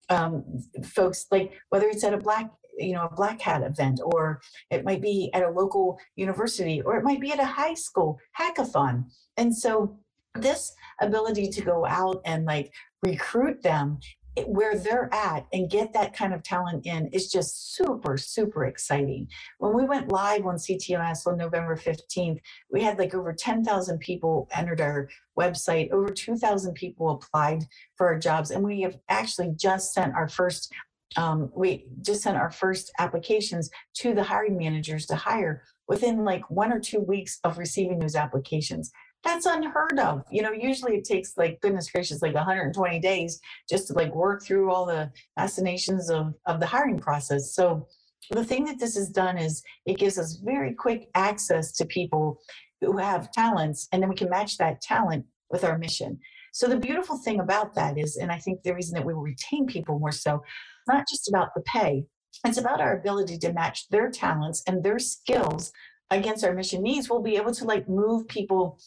um, 0.10 0.44
folks 0.84 1.26
like 1.32 1.54
whether 1.70 1.88
it's 1.88 2.04
at 2.04 2.14
a 2.14 2.18
black 2.18 2.52
you 2.78 2.94
know 2.94 3.06
a 3.06 3.16
black 3.16 3.42
hat 3.42 3.64
event 3.64 4.00
or 4.04 4.42
it 4.70 4.84
might 4.84 5.02
be 5.02 5.32
at 5.34 5.44
a 5.44 5.50
local 5.50 5.98
university 6.16 6.82
or 6.82 6.98
it 6.98 7.04
might 7.04 7.22
be 7.22 7.32
at 7.32 7.40
a 7.40 7.46
high 7.46 7.74
school 7.74 8.20
hackathon 8.40 9.06
and 9.38 9.56
so 9.56 9.98
this 10.36 10.74
ability 11.02 11.50
to 11.50 11.62
go 11.62 11.86
out 11.86 12.22
and 12.26 12.46
like 12.46 12.74
recruit 13.04 13.62
them 13.62 14.00
where 14.46 14.78
they're 14.78 15.14
at 15.14 15.46
and 15.54 15.70
get 15.70 15.94
that 15.94 16.14
kind 16.14 16.34
of 16.34 16.44
talent 16.44 16.86
in 16.86 17.08
is 17.08 17.32
just 17.32 17.76
super, 17.76 18.18
super 18.18 18.66
exciting. 18.66 19.28
When 19.60 19.74
we 19.74 19.86
went 19.86 20.12
live 20.12 20.46
on 20.46 20.56
CTMS 20.56 21.26
on 21.26 21.38
November 21.38 21.76
15th, 21.76 22.40
we 22.70 22.82
had 22.82 22.98
like 23.00 23.14
over 23.14 23.32
10,000 23.32 24.00
people 24.00 24.50
entered 24.54 24.82
our 24.82 25.10
website, 25.40 25.92
over 25.92 26.10
2,000 26.10 26.74
people 26.74 27.12
applied 27.12 27.64
for 27.96 28.08
our 28.08 28.20
jobs, 28.20 28.52
and 28.52 28.64
we 28.64 28.82
have 28.82 28.98
actually 29.10 29.54
just 29.56 29.94
sent 29.94 30.14
our 30.14 30.28
first. 30.28 30.72
Um, 31.18 31.50
we 31.56 31.86
just 32.02 32.24
sent 32.24 32.36
our 32.36 32.52
first 32.52 32.92
applications 33.00 33.70
to 33.98 34.14
the 34.14 34.24
hiring 34.24 34.58
managers 34.58 35.06
to 35.06 35.16
hire 35.16 35.64
within 35.88 36.26
like 36.26 36.50
one 36.50 36.74
or 36.74 36.80
two 36.80 37.00
weeks 37.00 37.40
of 37.46 37.58
receiving 37.58 38.00
those 38.00 38.16
applications 38.16 38.92
that's 39.26 39.46
unheard 39.46 40.00
of. 40.00 40.24
You 40.32 40.42
know 40.42 40.52
usually 40.52 40.96
it 40.96 41.04
takes 41.04 41.34
like 41.38 41.60
goodness 41.62 41.90
gracious 41.92 42.22
like 42.22 42.34
120 42.34 43.00
days 43.00 43.40
just 43.70 43.88
to 43.88 43.94
like 43.94 44.14
work 44.14 44.44
through 44.44 44.72
all 44.72 44.86
the 44.86 45.12
assignations 45.38 46.10
of 46.10 46.34
of 46.46 46.60
the 46.60 46.66
hiring 46.66 47.00
process. 47.00 47.54
So 47.54 47.88
the 48.32 48.46
thing 48.46 48.64
that 48.66 48.80
this 48.80 48.96
has 48.96 49.10
done 49.10 49.38
is 49.38 49.62
it 49.86 49.98
gives 49.98 50.18
us 50.18 50.40
very 50.44 50.74
quick 50.74 51.10
access 51.16 51.72
to 51.74 51.86
people 51.86 52.40
who 52.82 52.98
have 52.98 53.32
talents 53.32 53.88
and 53.92 54.02
then 54.02 54.10
we 54.10 54.16
can 54.16 54.30
match 54.30 54.58
that 54.58 54.82
talent 54.82 55.26
with 55.50 55.64
our 55.64 55.78
mission. 55.78 56.20
So 56.54 56.68
the 56.68 56.78
beautiful 56.78 57.18
thing 57.18 57.42
about 57.42 57.74
that 57.76 57.98
is 57.98 58.16
and 58.16 58.32
i 58.32 58.38
think 58.38 58.64
the 58.64 58.74
reason 58.74 58.96
that 58.96 59.06
we 59.06 59.14
retain 59.14 59.66
people 59.68 60.00
more 60.00 60.12
so 60.12 60.42
not 60.88 61.06
just 61.10 61.28
about 61.28 61.50
the 61.56 61.62
pay 61.62 62.06
it's 62.44 62.58
about 62.58 62.82
our 62.82 62.98
ability 62.98 63.38
to 63.40 63.54
match 63.54 63.88
their 63.90 64.10
talents 64.10 64.64
and 64.68 64.84
their 64.84 65.00
skills 65.00 65.72
against 66.12 66.44
our 66.44 66.54
mission 66.54 66.84
needs. 66.84 67.10
We'll 67.10 67.22
be 67.22 67.38
able 67.38 67.54
to 67.54 67.66
like 67.66 67.88
move 67.88 68.28
people 68.28 68.80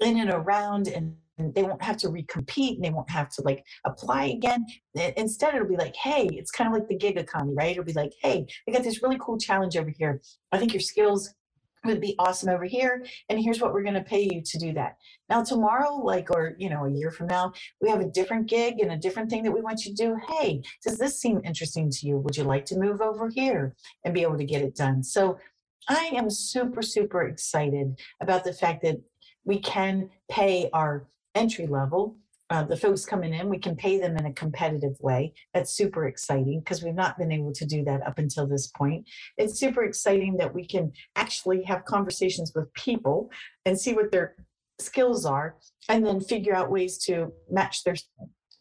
in 0.00 0.18
and 0.20 0.30
around 0.30 0.88
and 0.88 1.16
they 1.54 1.62
won't 1.62 1.82
have 1.82 1.96
to 1.96 2.08
recompete 2.08 2.76
and 2.76 2.84
they 2.84 2.90
won't 2.90 3.10
have 3.10 3.30
to 3.30 3.42
like 3.42 3.64
apply 3.84 4.26
again. 4.26 4.66
Instead, 5.16 5.54
it'll 5.54 5.68
be 5.68 5.76
like, 5.76 5.96
hey, 5.96 6.28
it's 6.32 6.50
kind 6.50 6.68
of 6.68 6.74
like 6.74 6.88
the 6.88 6.96
gig 6.96 7.16
economy, 7.16 7.54
right? 7.54 7.72
It'll 7.72 7.84
be 7.84 7.92
like, 7.92 8.12
hey, 8.22 8.46
I 8.68 8.72
got 8.72 8.82
this 8.82 9.02
really 9.02 9.18
cool 9.18 9.38
challenge 9.38 9.76
over 9.76 9.90
here. 9.90 10.20
I 10.52 10.58
think 10.58 10.74
your 10.74 10.80
skills 10.80 11.34
would 11.84 12.00
be 12.00 12.14
awesome 12.18 12.50
over 12.50 12.64
here 12.64 13.04
and 13.28 13.40
here's 13.40 13.60
what 13.60 13.72
we're 13.72 13.82
going 13.82 13.94
to 13.94 14.02
pay 14.02 14.28
you 14.30 14.42
to 14.44 14.58
do 14.58 14.72
that 14.72 14.96
now 15.30 15.42
tomorrow 15.42 15.94
like 15.94 16.30
or 16.30 16.54
you 16.58 16.68
know 16.68 16.84
a 16.84 16.90
year 16.90 17.10
from 17.10 17.26
now 17.26 17.52
we 17.80 17.88
have 17.88 18.00
a 18.00 18.10
different 18.10 18.46
gig 18.46 18.80
and 18.80 18.92
a 18.92 18.98
different 18.98 19.30
thing 19.30 19.42
that 19.42 19.50
we 19.50 19.62
want 19.62 19.84
you 19.84 19.94
to 19.94 20.02
do 20.02 20.16
hey 20.28 20.60
does 20.84 20.98
this 20.98 21.18
seem 21.18 21.40
interesting 21.42 21.90
to 21.90 22.06
you 22.06 22.18
would 22.18 22.36
you 22.36 22.44
like 22.44 22.66
to 22.66 22.78
move 22.78 23.00
over 23.00 23.30
here 23.30 23.74
and 24.04 24.12
be 24.12 24.22
able 24.22 24.36
to 24.36 24.44
get 24.44 24.60
it 24.60 24.76
done 24.76 25.02
so 25.02 25.38
i 25.88 26.10
am 26.12 26.28
super 26.28 26.82
super 26.82 27.22
excited 27.22 27.98
about 28.20 28.44
the 28.44 28.52
fact 28.52 28.82
that 28.82 28.96
we 29.50 29.58
can 29.58 30.08
pay 30.30 30.70
our 30.72 31.08
entry 31.34 31.66
level. 31.66 32.16
Uh, 32.50 32.62
the 32.62 32.76
folks 32.76 33.04
coming 33.04 33.34
in, 33.34 33.48
we 33.48 33.58
can 33.58 33.74
pay 33.74 33.98
them 33.98 34.16
in 34.16 34.26
a 34.26 34.32
competitive 34.32 34.96
way. 35.00 35.32
That's 35.52 35.72
super 35.72 36.06
exciting 36.06 36.60
because 36.60 36.84
we've 36.84 36.94
not 36.94 37.18
been 37.18 37.32
able 37.32 37.52
to 37.54 37.66
do 37.66 37.82
that 37.82 38.06
up 38.06 38.18
until 38.18 38.46
this 38.46 38.68
point. 38.68 39.08
It's 39.38 39.58
super 39.58 39.82
exciting 39.82 40.36
that 40.36 40.54
we 40.54 40.64
can 40.64 40.92
actually 41.16 41.64
have 41.64 41.84
conversations 41.84 42.52
with 42.54 42.72
people 42.74 43.28
and 43.66 43.76
see 43.76 43.92
what 43.92 44.12
their 44.12 44.36
skills 44.78 45.26
are 45.26 45.56
and 45.88 46.06
then 46.06 46.20
figure 46.20 46.54
out 46.54 46.70
ways 46.70 46.96
to 47.06 47.32
match 47.50 47.82
their 47.82 47.96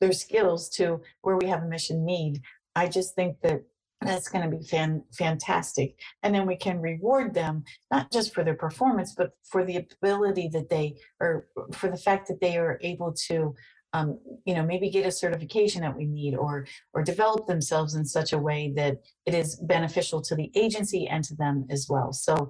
their 0.02 0.12
skills 0.12 0.70
to 0.70 1.02
where 1.22 1.38
we 1.38 1.46
have 1.46 1.62
a 1.62 1.68
mission 1.68 2.04
need. 2.04 2.42
I 2.76 2.88
just 2.88 3.14
think 3.14 3.42
that 3.42 3.62
that's 4.02 4.30
going 4.30 4.50
to 4.50 4.58
be 4.58 4.64
fan, 4.64 5.04
fantastic. 5.18 5.96
And 6.24 6.34
then 6.34 6.46
we 6.48 6.56
can 6.56 6.80
reward 6.80 7.34
them, 7.34 7.64
not 7.92 8.12
just 8.12 8.34
for 8.34 8.44
their 8.44 8.56
performance, 8.56 9.14
but 9.16 9.32
for 9.44 9.66
the 9.66 9.78
ability 9.78 10.50
that 10.54 10.70
they, 10.70 10.96
or 11.20 11.48
for 11.74 11.90
the 11.90 11.98
fact 11.98 12.28
that 12.28 12.40
they 12.40 12.58
are 12.58 12.80
able 12.82 13.14
to, 13.28 13.54
um, 13.92 14.20
you 14.46 14.54
know, 14.54 14.64
maybe 14.64 14.90
get 14.90 15.06
a 15.06 15.12
certification 15.12 15.82
that 15.82 15.98
we 15.98 16.06
need 16.06 16.36
or, 16.36 16.66
or 16.94 17.04
develop 17.04 17.46
themselves 17.46 17.96
in 17.96 18.06
such 18.06 18.32
a 18.32 18.38
way 18.38 18.72
that 18.76 19.02
it 19.26 19.34
is 19.34 19.58
beneficial 19.58 20.22
to 20.22 20.36
the 20.36 20.52
agency 20.56 21.08
and 21.08 21.24
to 21.26 21.36
them 21.36 21.66
as 21.70 21.88
well. 21.90 22.14
So 22.14 22.50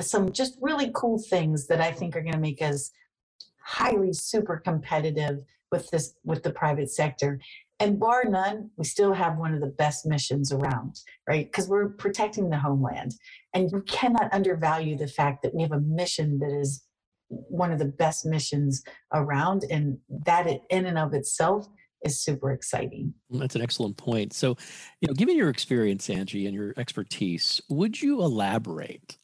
some 0.00 0.30
just 0.30 0.58
really 0.60 0.92
cool 0.94 1.18
things 1.18 1.66
that 1.68 1.80
I 1.80 1.90
think 1.90 2.14
are 2.14 2.22
going 2.22 2.34
to 2.34 2.38
make 2.38 2.62
us 2.62 2.90
highly 3.64 4.12
super 4.12 4.58
competitive 4.58 5.38
with 5.72 5.90
this, 5.90 6.14
with 6.22 6.42
the 6.42 6.50
private 6.50 6.90
sector 6.90 7.40
and 7.80 7.98
bar 7.98 8.24
none, 8.24 8.70
we 8.76 8.84
still 8.84 9.12
have 9.12 9.36
one 9.36 9.54
of 9.54 9.60
the 9.60 9.66
best 9.66 10.06
missions 10.06 10.52
around, 10.52 11.00
right? 11.28 11.46
Because 11.46 11.68
we're 11.68 11.88
protecting 11.88 12.50
the 12.50 12.58
homeland. 12.58 13.14
And 13.52 13.70
you 13.70 13.78
mm-hmm. 13.78 13.86
cannot 13.86 14.32
undervalue 14.32 14.96
the 14.96 15.08
fact 15.08 15.42
that 15.42 15.54
we 15.54 15.62
have 15.62 15.72
a 15.72 15.80
mission 15.80 16.38
that 16.38 16.52
is 16.52 16.84
one 17.28 17.72
of 17.72 17.78
the 17.78 17.86
best 17.86 18.24
missions 18.24 18.82
around. 19.12 19.64
And 19.70 19.98
that 20.24 20.46
in 20.70 20.86
and 20.86 20.98
of 20.98 21.14
itself 21.14 21.66
is 22.04 22.22
super 22.22 22.52
exciting. 22.52 23.14
That's 23.30 23.56
an 23.56 23.62
excellent 23.62 23.96
point. 23.96 24.32
So, 24.34 24.56
you 25.00 25.08
know, 25.08 25.14
given 25.14 25.36
your 25.36 25.48
experience, 25.48 26.08
Angie, 26.08 26.46
and 26.46 26.54
your 26.54 26.74
expertise, 26.76 27.60
would 27.68 28.00
you 28.00 28.22
elaborate 28.22 29.16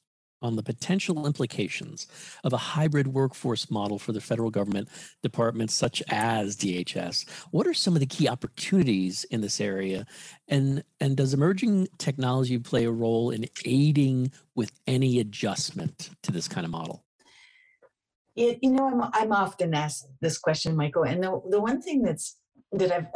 on 0.42 0.56
the 0.56 0.62
potential 0.62 1.26
implications 1.26 2.06
of 2.44 2.52
a 2.52 2.56
hybrid 2.56 3.08
workforce 3.08 3.70
model 3.70 3.98
for 3.98 4.12
the 4.12 4.20
federal 4.20 4.50
government 4.50 4.88
departments 5.22 5.74
such 5.74 6.02
as 6.08 6.56
DHS. 6.56 7.28
What 7.50 7.66
are 7.66 7.74
some 7.74 7.94
of 7.94 8.00
the 8.00 8.06
key 8.06 8.28
opportunities 8.28 9.24
in 9.24 9.40
this 9.40 9.60
area? 9.60 10.06
And, 10.48 10.82
and 11.00 11.16
does 11.16 11.34
emerging 11.34 11.88
technology 11.98 12.58
play 12.58 12.84
a 12.84 12.90
role 12.90 13.30
in 13.30 13.46
aiding 13.64 14.32
with 14.54 14.72
any 14.86 15.20
adjustment 15.20 16.10
to 16.22 16.32
this 16.32 16.48
kind 16.48 16.64
of 16.64 16.70
model? 16.70 17.04
It, 18.36 18.60
you 18.62 18.70
know, 18.70 18.86
I'm, 18.86 19.10
I'm 19.12 19.32
often 19.32 19.74
asked 19.74 20.08
this 20.20 20.38
question, 20.38 20.76
Michael, 20.76 21.02
and 21.02 21.22
the, 21.22 21.40
the 21.50 21.60
one 21.60 21.82
thing 21.82 22.02
that's 22.02 22.36
that 22.72 22.92
I've 22.92 23.06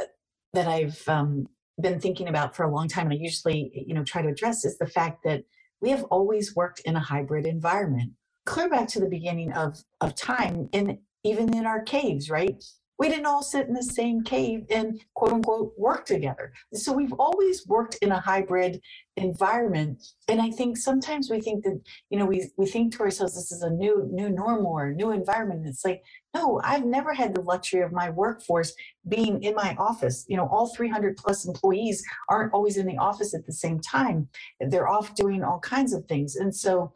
that 0.53 0.67
I've 0.67 1.03
um, 1.09 1.47
been 1.81 2.01
thinking 2.01 2.29
about 2.29 2.57
for 2.57 2.65
a 2.65 2.71
long 2.71 2.89
time, 2.89 3.07
and 3.07 3.15
I 3.15 3.23
usually 3.23 3.85
you 3.87 3.95
know 3.95 4.05
try 4.05 4.23
to 4.23 4.29
address 4.29 4.65
is 4.65 4.77
the 4.77 4.87
fact 4.87 5.23
that 5.25 5.45
we 5.85 5.91
have 5.91 6.05
always 6.05 6.57
worked 6.57 6.81
in 6.87 6.97
a 6.97 7.01
hybrid 7.01 7.45
environment. 7.45 8.11
Clear 8.47 8.71
back 8.71 8.89
to 8.89 9.01
the 9.01 9.09
beginning 9.09 9.53
of, 9.53 9.85
of 10.01 10.15
time, 10.15 10.71
and 10.73 10.97
even 11.25 11.55
in 11.55 11.67
our 11.67 11.83
caves, 11.83 12.31
right? 12.31 12.65
We 12.99 13.09
didn't 13.09 13.27
all 13.27 13.43
sit 13.43 13.67
in 13.67 13.75
the 13.75 13.83
same 13.83 14.23
cave 14.23 14.67
and 14.71 15.01
quote 15.15 15.33
unquote 15.33 15.73
work 15.77 16.07
together. 16.07 16.53
So 16.73 16.93
we've 16.93 17.13
always 17.15 17.67
worked 17.67 17.97
in 17.97 18.13
a 18.13 18.21
hybrid 18.21 18.81
environment. 19.17 20.03
And 20.29 20.41
I 20.41 20.51
think 20.51 20.77
sometimes 20.77 21.31
we 21.31 21.41
think 21.41 21.65
that, 21.65 21.81
you 22.11 22.19
know, 22.19 22.27
we, 22.27 22.51
we 22.57 22.67
think 22.67 22.97
to 22.97 23.03
ourselves, 23.03 23.35
this 23.35 23.53
is 23.53 23.63
a 23.63 23.71
new, 23.71 24.09
new 24.13 24.29
normal 24.29 24.73
or 24.73 24.93
new 24.93 25.11
environment. 25.11 25.61
And 25.61 25.69
it's 25.69 25.85
like, 25.85 26.03
no, 26.35 26.61
I've 26.65 26.85
never 26.85 27.13
had 27.13 27.35
the 27.35 27.43
luxury 27.43 27.83
of 27.83 27.93
my 27.93 28.11
workforce 28.11 28.75
being 29.09 29.43
in 29.43 29.55
my 29.55 29.77
office. 29.79 30.25
You 30.29 30.37
know, 30.37 30.49
all 30.49 30.75
300 30.75 31.17
plus 31.17 31.47
employees 31.47 32.03
aren't 32.29 32.53
always 32.53 32.77
in 32.77 32.87
the 32.87 32.99
office 32.99 33.35
at 33.35 33.47
the 33.47 33.53
same 33.53 33.81
time. 33.81 34.29
They're 34.61 34.89
off 34.89 35.15
doing 35.15 35.43
all 35.45 35.61
kinds 35.61 35.93
of 35.93 36.07
things. 36.07 36.37
And 36.37 36.55
so 36.55 36.93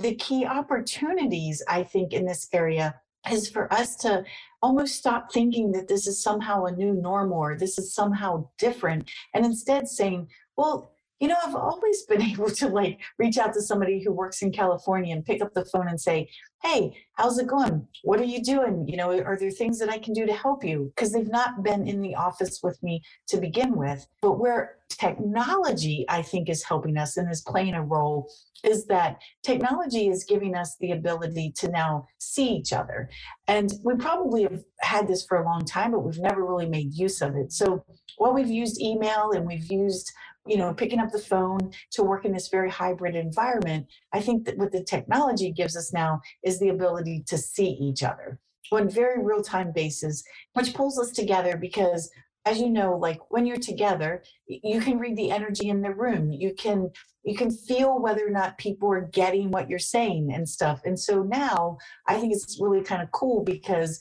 the 0.00 0.14
key 0.14 0.46
opportunities, 0.46 1.62
I 1.68 1.82
think, 1.82 2.12
in 2.12 2.24
this 2.24 2.48
area 2.52 2.94
is 3.30 3.50
for 3.50 3.72
us 3.72 3.96
to 3.96 4.24
almost 4.62 4.96
stop 4.96 5.32
thinking 5.32 5.72
that 5.72 5.88
this 5.88 6.06
is 6.06 6.22
somehow 6.22 6.64
a 6.64 6.72
new 6.72 6.92
normal 6.94 7.38
or 7.38 7.56
this 7.56 7.78
is 7.78 7.94
somehow 7.94 8.48
different 8.58 9.10
and 9.34 9.44
instead 9.44 9.88
saying, 9.88 10.28
well, 10.56 10.92
you 11.20 11.28
know, 11.28 11.36
I've 11.44 11.54
always 11.54 12.02
been 12.04 12.22
able 12.32 12.50
to 12.50 12.68
like 12.68 12.98
reach 13.18 13.38
out 13.38 13.52
to 13.54 13.62
somebody 13.62 14.02
who 14.02 14.12
works 14.12 14.42
in 14.42 14.52
California 14.52 15.14
and 15.14 15.24
pick 15.24 15.42
up 15.42 15.52
the 15.54 15.64
phone 15.66 15.88
and 15.88 16.00
say, 16.00 16.28
Hey, 16.62 16.92
how's 17.14 17.38
it 17.38 17.46
going? 17.46 17.88
What 18.04 18.20
are 18.20 18.24
you 18.24 18.42
doing? 18.42 18.86
You 18.86 18.98
know, 18.98 19.18
are 19.22 19.36
there 19.38 19.50
things 19.50 19.78
that 19.78 19.88
I 19.88 19.98
can 19.98 20.12
do 20.12 20.26
to 20.26 20.34
help 20.34 20.62
you? 20.62 20.92
Because 20.94 21.10
they've 21.10 21.26
not 21.26 21.62
been 21.62 21.88
in 21.88 22.02
the 22.02 22.14
office 22.14 22.60
with 22.62 22.80
me 22.82 23.00
to 23.28 23.38
begin 23.38 23.74
with. 23.76 24.06
But 24.20 24.38
where 24.38 24.76
technology, 24.90 26.04
I 26.10 26.20
think, 26.20 26.50
is 26.50 26.62
helping 26.62 26.98
us 26.98 27.16
and 27.16 27.30
is 27.30 27.40
playing 27.40 27.72
a 27.72 27.82
role 27.82 28.30
is 28.62 28.84
that 28.86 29.22
technology 29.42 30.08
is 30.08 30.24
giving 30.24 30.54
us 30.54 30.76
the 30.80 30.90
ability 30.92 31.54
to 31.56 31.70
now 31.70 32.06
see 32.18 32.48
each 32.48 32.74
other. 32.74 33.08
And 33.48 33.72
we 33.82 33.94
probably 33.94 34.42
have 34.42 34.62
had 34.82 35.08
this 35.08 35.24
for 35.24 35.38
a 35.38 35.44
long 35.46 35.64
time, 35.64 35.92
but 35.92 36.00
we've 36.00 36.18
never 36.18 36.44
really 36.44 36.68
made 36.68 36.92
use 36.92 37.22
of 37.22 37.36
it. 37.36 37.52
So 37.52 37.82
while 38.18 38.34
we've 38.34 38.50
used 38.50 38.82
email 38.82 39.30
and 39.30 39.46
we've 39.46 39.72
used 39.72 40.12
you 40.46 40.56
know, 40.56 40.72
picking 40.72 40.98
up 40.98 41.12
the 41.12 41.18
phone 41.18 41.72
to 41.92 42.02
work 42.02 42.24
in 42.24 42.32
this 42.32 42.48
very 42.48 42.70
hybrid 42.70 43.14
environment, 43.14 43.86
I 44.12 44.20
think 44.20 44.44
that 44.46 44.56
what 44.56 44.72
the 44.72 44.82
technology 44.82 45.52
gives 45.52 45.76
us 45.76 45.92
now 45.92 46.20
is 46.42 46.49
the 46.58 46.70
ability 46.70 47.24
to 47.28 47.38
see 47.38 47.70
each 47.80 48.02
other 48.02 48.38
on 48.72 48.88
very 48.88 49.22
real 49.22 49.42
time 49.42 49.72
basis, 49.72 50.22
which 50.54 50.74
pulls 50.74 50.98
us 50.98 51.10
together 51.10 51.56
because 51.56 52.10
as 52.46 52.58
you 52.58 52.70
know 52.70 52.96
like 52.96 53.18
when 53.30 53.44
you're 53.44 53.58
together 53.58 54.22
you 54.46 54.80
can 54.80 54.98
read 54.98 55.16
the 55.16 55.30
energy 55.30 55.68
in 55.68 55.82
the 55.82 55.94
room. 55.94 56.32
You 56.32 56.54
can 56.54 56.90
you 57.22 57.36
can 57.36 57.50
feel 57.50 58.00
whether 58.00 58.26
or 58.26 58.30
not 58.30 58.56
people 58.56 58.90
are 58.92 59.02
getting 59.12 59.50
what 59.50 59.68
you're 59.68 59.78
saying 59.78 60.32
and 60.32 60.48
stuff. 60.48 60.80
And 60.84 60.98
so 60.98 61.22
now 61.22 61.78
i 62.06 62.18
think 62.18 62.32
it's 62.32 62.58
really 62.60 62.82
kind 62.82 63.02
of 63.02 63.10
cool 63.12 63.44
because 63.44 64.00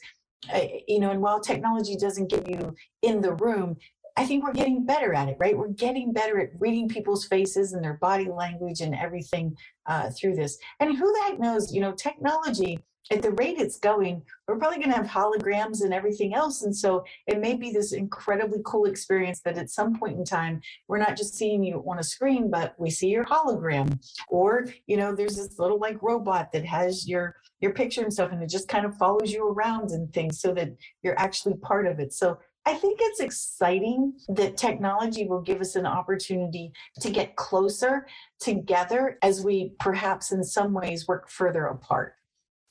uh, 0.54 0.62
you 0.88 1.00
know 1.00 1.12
and 1.12 1.22
while 1.22 1.41
technology 1.41 1.95
doesn't 1.97 2.30
give 2.30 2.47
you 2.47 2.74
in 3.02 3.22
the 3.22 3.34
room 3.34 3.76
I 4.18 4.26
think 4.26 4.43
we're 4.43 4.53
getting 4.53 4.86
better 4.86 5.14
at 5.14 5.30
it, 5.30 5.38
right? 5.39 5.57
We're 5.57 5.70
getting 5.70 6.14
better 6.14 6.39
at 6.39 6.49
reading 6.60 6.89
people's 6.89 7.26
faces 7.26 7.74
and 7.74 7.84
their 7.84 7.95
body 7.95 8.30
language 8.30 8.82
and 8.82 8.95
everything 8.95 9.55
uh, 9.86 10.10
through 10.12 10.36
this. 10.36 10.57
And 10.80 10.97
who 10.97 11.05
the 11.05 11.24
heck 11.24 11.39
knows, 11.39 11.74
you 11.74 11.82
know, 11.82 11.93
technology 11.93 12.80
at 13.12 13.22
the 13.22 13.32
rate 13.32 13.57
it's 13.57 13.80
going, 13.80 14.22
we're 14.47 14.57
probably 14.57 14.78
going 14.78 14.89
to 14.89 14.95
have 14.95 15.07
holograms 15.07 15.84
and 15.84 15.93
everything 15.93 16.36
else. 16.36 16.64
And 16.64 16.76
so 16.76 17.03
it 17.26 17.39
may 17.39 17.55
be 17.55 17.72
this 17.72 17.91
incredibly 17.91 18.60
cool 18.64 18.86
experience 18.86 19.41
that 19.41 19.57
at 19.57 19.70
some 19.70 19.97
point 19.97 20.18
in 20.18 20.26
time, 20.26 20.62
we're 20.88 20.99
not 20.99 21.18
just 21.18 21.36
seeing 21.36 21.64
you 21.64 21.84
on 21.88 21.99
a 21.99 22.03
screen, 22.03 22.51
but 22.51 22.76
we 22.78 22.89
see 22.89 23.07
your 23.07 23.26
hologram. 23.26 23.99
Or, 24.30 24.68
you 24.86 24.97
know, 24.97 25.16
there's 25.16 25.38
this 25.38 25.57
little 25.57 25.80
like 25.80 26.01
robot 26.01 26.51
that 26.53 26.66
has 26.66 27.07
your 27.07 27.36
your 27.62 27.74
picture 27.74 28.01
and 28.01 28.14
stuff, 28.14 28.32
and 28.32 28.41
it 28.41 28.49
just 28.49 28.70
kind 28.70 28.86
of 28.86 28.95
follows 28.95 29.34
you 29.34 29.45
around 29.45 29.89
and 29.91 30.14
things 30.14 30.39
so 30.39 30.53
that 30.53 30.74
you're 31.03 31.20
actually 31.20 31.55
part 31.55 31.88
of 31.88 31.99
it. 31.99 32.14
So 32.14 32.38
I 32.70 32.76
think 32.76 33.00
it's 33.02 33.20
exciting 33.20 34.14
that 34.28 34.56
technology 34.56 35.26
will 35.26 35.42
give 35.42 35.60
us 35.60 35.76
an 35.76 35.88
opportunity 35.88 36.72
to 37.00 37.10
get 37.10 37.36
closer 37.36 38.06
together 38.40 39.18
as 39.24 39.44
we 39.44 39.74
perhaps 39.80 40.32
in 40.32 40.44
some 40.44 40.74
ways 40.74 41.08
work 41.08 41.32
further 41.32 41.66
apart. 41.66 42.14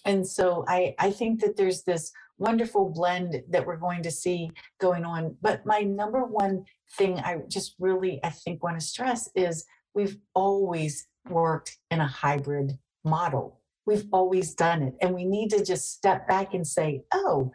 And 0.04 0.24
so 0.24 0.64
I, 0.68 0.94
I 1.00 1.10
think 1.10 1.40
that 1.40 1.56
there's 1.56 1.82
this 1.82 2.12
wonderful 2.38 2.90
blend 2.90 3.42
that 3.50 3.66
we're 3.66 3.76
going 3.76 4.04
to 4.04 4.10
see 4.12 4.52
going 4.80 5.04
on. 5.04 5.34
But 5.42 5.66
my 5.66 5.80
number 5.80 6.24
one 6.24 6.64
thing 6.92 7.18
I 7.18 7.38
just 7.48 7.74
really, 7.80 8.20
I 8.22 8.30
think, 8.30 8.62
want 8.62 8.78
to 8.78 8.86
stress 8.86 9.28
is 9.34 9.66
we've 9.94 10.18
always 10.32 11.08
worked 11.28 11.76
in 11.90 12.00
a 12.00 12.06
hybrid 12.06 12.78
model. 13.04 13.60
We've 13.84 14.06
always 14.12 14.54
done 14.54 14.82
it. 14.82 14.94
And 15.00 15.12
we 15.12 15.24
need 15.24 15.50
to 15.50 15.64
just 15.64 15.90
step 15.92 16.28
back 16.28 16.54
and 16.54 16.64
say, 16.64 17.02
oh, 17.12 17.50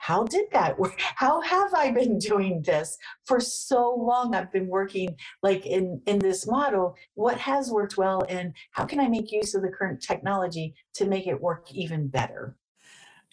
how 0.00 0.24
did 0.24 0.46
that 0.52 0.78
work? 0.78 0.98
How 1.16 1.42
have 1.42 1.74
I 1.74 1.90
been 1.90 2.18
doing 2.18 2.62
this 2.62 2.96
for 3.26 3.38
so 3.38 3.94
long? 3.94 4.34
I've 4.34 4.50
been 4.50 4.66
working 4.66 5.14
like 5.42 5.66
in, 5.66 6.00
in 6.06 6.18
this 6.18 6.46
model. 6.46 6.96
What 7.14 7.38
has 7.38 7.70
worked 7.70 7.98
well 7.98 8.24
and 8.30 8.54
how 8.70 8.86
can 8.86 8.98
I 8.98 9.08
make 9.08 9.30
use 9.30 9.54
of 9.54 9.60
the 9.60 9.68
current 9.68 10.02
technology 10.02 10.74
to 10.94 11.04
make 11.04 11.26
it 11.26 11.38
work 11.38 11.70
even 11.72 12.08
better? 12.08 12.56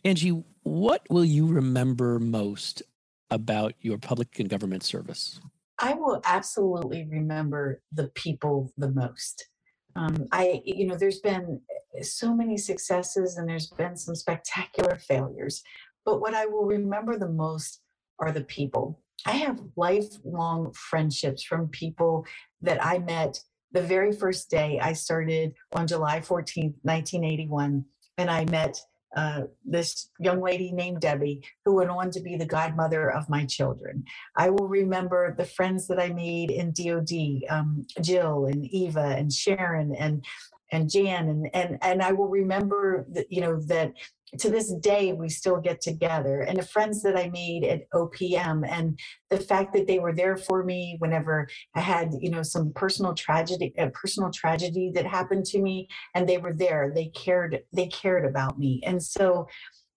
Angie, 0.04 0.44
What 0.64 1.04
will 1.10 1.24
you 1.24 1.48
remember 1.48 2.20
most 2.20 2.84
about 3.32 3.74
your 3.80 3.98
public 3.98 4.38
and 4.38 4.50
government 4.50 4.84
service? 4.84 5.40
I 5.80 5.94
will 5.94 6.22
absolutely 6.26 7.08
remember 7.10 7.82
the 7.94 8.10
people 8.10 8.74
the 8.78 8.92
most. 8.92 9.48
Um, 9.96 10.28
I, 10.32 10.62
you 10.66 10.86
know, 10.86 10.96
there's 10.96 11.20
been 11.20 11.62
so 12.02 12.36
many 12.36 12.58
successes 12.58 13.38
and 13.38 13.50
there's 13.50 13.68
been 13.68 13.96
some 13.96 14.16
spectacular 14.16 14.96
failures, 14.96 15.64
but 16.08 16.22
what 16.22 16.34
I 16.34 16.46
will 16.46 16.64
remember 16.64 17.18
the 17.18 17.28
most 17.28 17.82
are 18.20 18.32
the 18.32 18.46
people. 18.46 19.02
I 19.26 19.34
have 19.34 19.60
lifelong 19.76 20.72
friendships 20.72 21.44
from 21.44 21.68
people 21.68 22.26
that 22.62 22.84
I 22.84 23.00
met 23.00 23.38
the 23.74 23.82
very 23.82 24.14
first 24.14 24.50
day 24.50 24.80
I 24.82 24.94
started 24.94 25.54
on 25.74 25.86
July 25.86 26.22
14th, 26.22 26.76
1981. 26.84 27.84
And 28.18 28.32
I 28.32 28.46
met 28.46 28.80
uh, 29.18 29.44
this 29.66 30.10
young 30.18 30.42
lady 30.42 30.72
named 30.72 31.02
Debbie, 31.02 31.44
who 31.66 31.76
went 31.76 31.90
on 31.90 32.10
to 32.12 32.22
be 32.22 32.38
the 32.38 32.46
godmother 32.46 33.12
of 33.12 33.30
my 33.30 33.44
children. 33.44 34.06
I 34.38 34.50
will 34.50 34.70
remember 34.70 35.36
the 35.38 35.46
friends 35.46 35.88
that 35.88 36.00
I 36.00 36.10
made 36.10 36.52
in 36.52 36.72
DOD, 36.72 37.50
um, 37.50 37.86
Jill 38.02 38.46
and 38.46 38.66
Eva 38.66 39.14
and 39.18 39.32
Sharon 39.32 39.94
and 39.94 40.24
and 40.72 40.90
Jan 40.90 41.30
and 41.30 41.50
and 41.54 41.78
and 41.82 42.02
I 42.02 42.12
will 42.12 42.28
remember 42.28 43.06
that 43.14 43.32
you 43.32 43.42
know 43.42 43.60
that 43.68 43.94
to 44.40 44.50
this 44.50 44.74
day 44.76 45.14
we 45.14 45.30
still 45.30 45.58
get 45.58 45.82
together. 45.82 46.42
And 46.42 46.60
the 46.60 46.66
friends 46.66 47.02
that 47.04 47.18
i 47.18 47.30
made 47.30 47.64
at 47.64 47.90
opm 47.92 48.68
and 48.68 49.00
the 49.30 49.40
fact 49.40 49.74
that 49.74 49.88
they 49.88 50.00
were 50.00 50.14
there 50.14 50.38
for 50.38 50.64
me 50.64 50.96
whenever 51.00 51.48
i 51.76 51.80
had 51.80 52.12
you 52.20 52.30
know 52.30 52.44
some 52.44 52.72
personal 52.74 53.14
tragedy 53.14 53.74
a 53.78 53.90
personal 53.90 54.32
tragedy 54.32 54.92
that 54.94 55.06
happened 55.06 55.46
to 55.46 55.62
me 55.62 55.88
and 56.16 56.28
they 56.28 56.38
were 56.38 56.54
there. 56.54 56.92
They 56.94 57.06
cared 57.08 57.62
they 57.74 57.88
cared 57.88 58.26
about 58.26 58.60
me. 58.60 58.82
And 58.86 59.02
so 59.02 59.48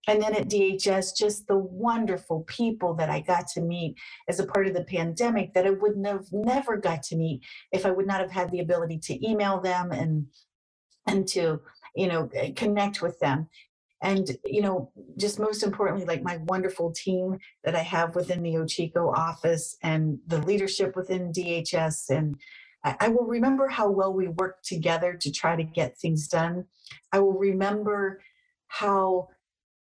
and 0.09 0.22
then 0.22 0.35
at 0.35 0.49
DHS, 0.49 1.14
just 1.14 1.47
the 1.47 1.59
wonderful 1.59 2.45
people 2.49 2.95
that 2.95 3.11
I 3.11 3.20
got 3.20 3.47
to 3.49 3.61
meet 3.61 3.97
as 4.28 4.41
a 4.41 4.47
part 4.47 4.66
of 4.66 4.74
the 4.74 4.85
pandemic 4.85 5.53
that 5.53 5.66
I 5.66 5.70
wouldn't 5.70 6.07
have 6.07 6.26
never 6.33 6.78
got 6.78 7.03
to 7.05 7.16
meet 7.16 7.43
if 7.70 7.85
I 7.85 7.91
would 7.91 8.07
not 8.07 8.20
have 8.20 8.31
had 8.31 8.51
the 8.51 8.61
ability 8.61 8.99
to 9.05 9.28
email 9.28 9.61
them 9.61 9.93
and 9.93 10.26
and 11.07 11.26
to 11.28 11.61
you 11.95 12.07
know 12.07 12.31
connect 12.57 13.03
with 13.03 13.18
them 13.20 13.49
and 14.03 14.36
you 14.44 14.62
know 14.62 14.90
just 15.18 15.38
most 15.38 15.62
importantly 15.62 16.05
like 16.07 16.22
my 16.22 16.38
wonderful 16.44 16.90
team 16.92 17.38
that 17.64 17.74
i 17.74 17.82
have 17.82 18.14
within 18.14 18.42
the 18.42 18.55
OCHCO 18.55 19.16
office 19.16 19.76
and 19.82 20.18
the 20.26 20.38
leadership 20.38 20.96
within 20.96 21.32
dhs 21.32 22.09
and 22.11 22.36
I, 22.84 22.96
I 23.01 23.09
will 23.09 23.26
remember 23.26 23.68
how 23.68 23.90
well 23.90 24.12
we 24.12 24.28
worked 24.28 24.64
together 24.66 25.14
to 25.20 25.30
try 25.30 25.55
to 25.55 25.62
get 25.62 25.98
things 25.98 26.28
done. 26.28 26.64
I 27.12 27.18
will 27.18 27.38
remember 27.38 28.22
how 28.68 29.28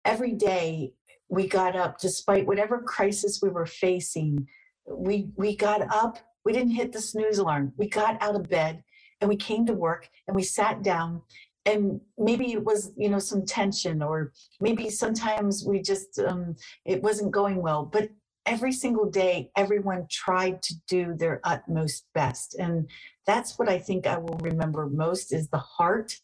every 0.07 0.33
day 0.33 0.95
we 1.29 1.47
got 1.47 1.77
up 1.77 1.99
despite 2.01 2.47
whatever 2.47 2.81
crisis 2.81 3.41
we 3.43 3.51
were 3.51 3.67
facing 3.67 4.47
we 4.87 5.29
we 5.37 5.55
got 5.55 5.83
up 5.95 6.19
we 6.49 6.55
didn't 6.55 6.71
hit 6.71 6.93
the 6.93 7.01
snooze 7.03 7.37
alarm. 7.37 7.75
We 7.77 7.91
got 7.91 8.23
out 8.23 8.35
of 8.35 8.49
bed 8.49 8.83
and 9.21 9.29
we 9.29 9.37
came 9.37 9.67
to 9.67 9.75
work 9.75 10.09
and 10.27 10.35
we 10.35 10.43
sat 10.43 10.83
down 10.83 11.21
and 11.69 12.01
maybe 12.17 12.53
it 12.53 12.65
was 12.65 12.93
you 12.97 13.09
know 13.09 13.19
some 13.19 13.45
tension 13.45 14.03
or 14.03 14.33
maybe 14.61 14.89
sometimes 14.89 15.65
we 15.65 15.81
just 15.81 16.19
um, 16.19 16.57
it 16.85 17.03
wasn't 17.03 17.31
going 17.31 17.61
well 17.61 17.85
but 17.85 18.09
every 18.47 18.73
single 18.73 19.09
day 19.11 19.51
everyone 19.57 20.07
tried 20.11 20.63
to 20.63 20.75
do 20.89 21.15
their 21.15 21.39
utmost 21.45 22.07
best. 22.15 22.55
And 22.59 22.89
that's 23.29 23.59
what 23.59 23.69
i 23.69 23.79
think 23.79 24.07
i 24.07 24.17
will 24.17 24.39
remember 24.51 24.87
most 24.87 25.33
is 25.33 25.49
the 25.49 25.67
heart 25.77 26.17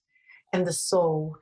and 0.53 0.67
the 0.67 0.73
soul 0.73 1.37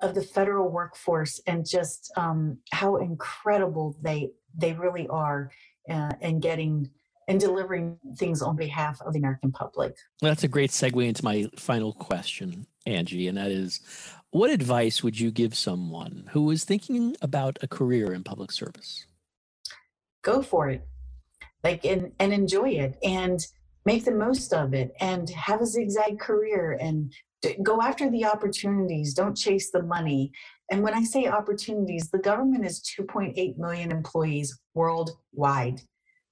of 0.00 0.14
the 0.14 0.22
federal 0.22 0.70
workforce 0.70 1.40
and 1.46 1.68
just 1.68 2.12
um, 2.16 2.58
how 2.70 2.96
incredible 2.96 3.96
they 4.00 4.30
they 4.56 4.72
really 4.72 5.08
are 5.08 5.50
uh, 5.90 6.12
in 6.20 6.38
getting 6.38 6.88
and 7.28 7.38
delivering 7.38 7.98
things 8.16 8.40
on 8.40 8.56
behalf 8.56 9.00
of 9.02 9.12
the 9.12 9.18
American 9.18 9.52
public. 9.52 9.94
Well, 10.20 10.30
that's 10.30 10.44
a 10.44 10.48
great 10.48 10.70
segue 10.70 11.06
into 11.06 11.24
my 11.24 11.48
final 11.56 11.92
question, 11.92 12.66
Angie, 12.86 13.28
and 13.28 13.36
that 13.36 13.50
is 13.50 13.80
what 14.30 14.50
advice 14.50 15.02
would 15.02 15.20
you 15.20 15.30
give 15.30 15.54
someone 15.54 16.28
who 16.32 16.50
is 16.50 16.64
thinking 16.64 17.16
about 17.20 17.58
a 17.62 17.68
career 17.68 18.12
in 18.12 18.24
public 18.24 18.50
service? 18.50 19.06
Go 20.22 20.42
for 20.42 20.70
it. 20.70 20.86
Like 21.62 21.84
and, 21.84 22.12
and 22.18 22.32
enjoy 22.32 22.70
it 22.70 22.98
and 23.02 23.44
make 23.84 24.04
the 24.04 24.12
most 24.12 24.52
of 24.52 24.74
it 24.74 24.92
and 25.00 25.28
have 25.30 25.60
a 25.60 25.66
zigzag 25.66 26.18
career 26.18 26.78
and 26.80 27.12
go 27.62 27.80
after 27.82 28.10
the 28.10 28.24
opportunities. 28.24 29.14
Don't 29.14 29.36
chase 29.36 29.70
the 29.70 29.82
money. 29.82 30.32
And 30.70 30.82
when 30.82 30.94
I 30.94 31.04
say 31.04 31.26
opportunities, 31.26 32.10
the 32.10 32.18
government 32.18 32.64
is 32.64 32.82
2.8 32.98 33.58
million 33.58 33.90
employees 33.90 34.58
worldwide 34.74 35.80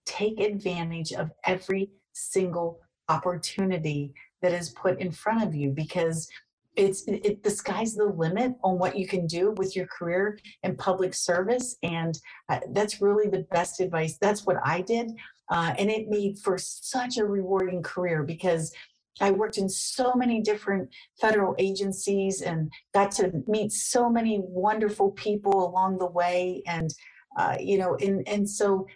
take 0.07 0.41
advantage 0.41 1.13
of 1.13 1.31
every 1.45 1.91
single 2.13 2.81
opportunity 3.09 4.15
that 4.43 4.53
is 4.53 4.71
put 4.71 4.99
in 5.01 5.13
front 5.13 5.43
of 5.43 5.55
you 5.55 5.71
because 5.71 6.29
it's 6.77 7.05
it, 7.09 7.43
the 7.43 7.51
sky's 7.51 7.95
the 7.95 8.05
limit 8.05 8.55
on 8.63 8.79
what 8.79 8.97
you 8.97 9.07
can 9.07 9.27
do 9.27 9.53
with 9.57 9.75
your 9.75 9.87
career 9.87 10.39
in 10.63 10.77
public 10.77 11.15
service. 11.15 11.77
And 11.83 12.19
uh, 12.49 12.61
that's 12.73 13.01
really 13.01 13.29
the 13.29 13.47
best 13.51 13.81
advice. 13.81 14.19
That's 14.21 14.45
what 14.45 14.59
i 14.65 14.83
did. 14.83 15.11
Uh, 15.49 15.75
and 15.79 15.91
it 15.91 16.09
made 16.09 16.39
for 16.39 16.59
such 16.59 17.19
a 17.19 17.25
rewarding 17.25 17.83
career 17.83 18.23
because 18.23 18.73
I 19.21 19.31
worked 19.31 19.57
in 19.57 19.69
so 19.69 20.13
many 20.15 20.43
different 20.43 20.91
federal 21.21 21.55
agencies 21.59 22.43
and 22.43 22.71
got 22.93 23.11
to 23.13 23.33
meet 23.47 23.73
so 23.73 24.11
many 24.11 24.41
wonderful 24.43 25.13
people 25.13 25.67
along 25.67 25.99
the 25.99 26.07
way. 26.07 26.63
And, 26.67 26.93
uh, 27.39 27.57
you 27.59 27.79
know, 27.79 27.95
and, 27.97 28.27
and 28.29 28.49
so 28.49 28.87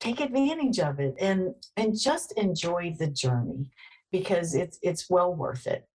take 0.00 0.20
advantage 0.20 0.78
of 0.78 1.00
it 1.00 1.14
and 1.20 1.54
and 1.76 1.98
just 1.98 2.32
enjoy 2.32 2.94
the 2.98 3.06
journey 3.06 3.70
because 4.12 4.54
it's 4.54 4.78
it's 4.82 5.10
well 5.10 5.34
worth 5.34 5.66
it. 5.66 5.86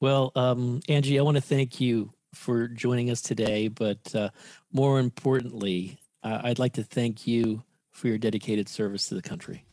Well 0.00 0.32
um, 0.34 0.80
angie 0.88 1.18
i 1.18 1.22
want 1.22 1.36
to 1.36 1.42
thank 1.42 1.80
you 1.80 2.12
for 2.34 2.68
joining 2.68 3.10
us 3.10 3.20
today 3.20 3.68
but 3.68 4.14
uh, 4.14 4.30
more 4.72 4.98
importantly 5.00 5.98
uh, 6.22 6.40
i'd 6.44 6.58
like 6.58 6.72
to 6.74 6.84
thank 6.84 7.26
you 7.26 7.62
for 7.90 8.08
your 8.08 8.18
dedicated 8.18 8.68
service 8.68 9.08
to 9.08 9.14
the 9.14 9.22
country. 9.22 9.64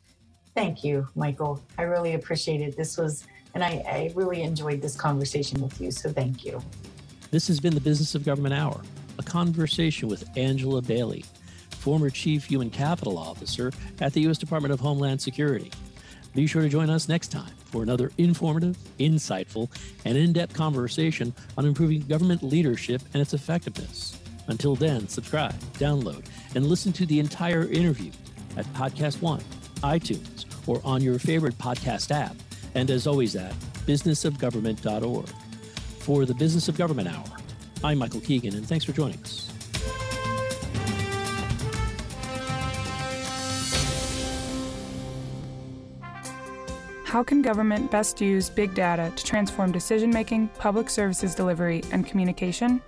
Thank 0.55 0.84
you 0.84 1.08
michael. 1.16 1.62
I 1.78 1.84
really 1.84 2.14
appreciate 2.16 2.62
it. 2.62 2.76
This 2.76 2.97
was 2.97 3.26
and 3.53 3.64
I, 3.64 3.84
I 3.88 4.12
really 4.16 4.43
enjoyed 4.43 4.82
this 4.82 4.95
conversation 4.95 5.62
with 5.62 5.80
you 5.82 5.91
so 5.91 6.12
thank 6.12 6.45
you. 6.45 6.62
This 7.32 7.47
has 7.47 7.60
been 7.60 7.74
the 7.74 7.82
business 7.82 8.16
of 8.16 8.24
government 8.24 8.53
hour 8.53 8.82
a 9.20 9.24
conversation 9.24 10.08
with 10.08 10.30
angela 10.38 10.82
bailey 10.82 11.26
former 11.88 12.09
Chief 12.09 12.43
Human 12.43 12.69
Capital 12.69 13.17
Officer 13.17 13.71
at 14.01 14.11
the 14.11 14.19
U.S. 14.23 14.38
Department 14.38 14.73
of 14.73 14.79
Homeland 14.81 15.21
Security. 15.21 15.71
Be 16.35 16.45
sure 16.45 16.61
to 16.61 16.67
join 16.67 16.89
us 16.89 17.07
next 17.07 17.29
time 17.29 17.53
for 17.63 17.81
another 17.81 18.11
informative, 18.17 18.77
insightful, 18.99 19.69
and 20.03 20.17
in 20.17 20.33
depth 20.33 20.53
conversation 20.53 21.33
on 21.57 21.65
improving 21.65 22.01
government 22.01 22.43
leadership 22.43 23.01
and 23.13 23.21
its 23.21 23.33
effectiveness. 23.33 24.19
Until 24.47 24.75
then, 24.75 25.07
subscribe, 25.07 25.57
download, 25.75 26.25
and 26.55 26.65
listen 26.65 26.91
to 26.91 27.05
the 27.05 27.21
entire 27.21 27.63
interview 27.69 28.11
at 28.57 28.65
Podcast 28.73 29.21
One, 29.21 29.39
iTunes, 29.77 30.43
or 30.67 30.81
on 30.83 31.01
your 31.01 31.19
favorite 31.19 31.57
podcast 31.57 32.11
app. 32.11 32.35
And 32.75 32.91
as 32.91 33.07
always, 33.07 33.38
at 33.38 33.53
businessofgovernment.org. 33.85 35.29
For 35.99 36.25
the 36.25 36.35
Business 36.35 36.67
of 36.67 36.77
Government 36.77 37.07
Hour, 37.07 37.38
I'm 37.81 37.97
Michael 37.97 38.19
Keegan, 38.19 38.55
and 38.55 38.67
thanks 38.67 38.83
for 38.83 38.91
joining 38.91 39.21
us. 39.21 39.47
How 47.18 47.24
can 47.24 47.41
government 47.41 47.89
best 47.89 48.22
use 48.22 48.47
big 48.47 48.76
data 48.76 49.11
to 49.15 49.24
transform 49.24 49.72
decision 49.72 50.11
making, 50.11 50.49
public 50.59 50.88
services 50.88 51.34
delivery, 51.34 51.82
and 51.91 52.05
communication? 52.05 52.80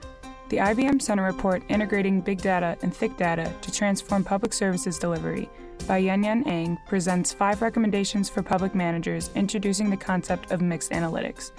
The 0.50 0.58
IBM 0.58 1.02
Center 1.02 1.24
report 1.24 1.64
Integrating 1.68 2.22
Big 2.22 2.40
Data 2.40 2.78
and 2.84 2.96
Thick 2.96 3.18
Data 3.18 3.52
to 3.60 3.72
Transform 3.72 4.24
Public 4.24 4.54
Services 4.54 5.00
Delivery 5.00 5.50
by 5.88 5.98
Yuen 5.98 6.24
Yuen 6.24 6.48
Ang 6.48 6.78
presents 6.88 7.34
five 7.34 7.64
recommendations 7.64 8.30
for 8.30 8.44
public 8.44 8.76
managers 8.76 9.32
introducing 9.34 9.90
the 9.90 9.98
concept 9.98 10.52
of 10.52 10.62
mixed 10.62 10.92
analytics, 10.92 11.50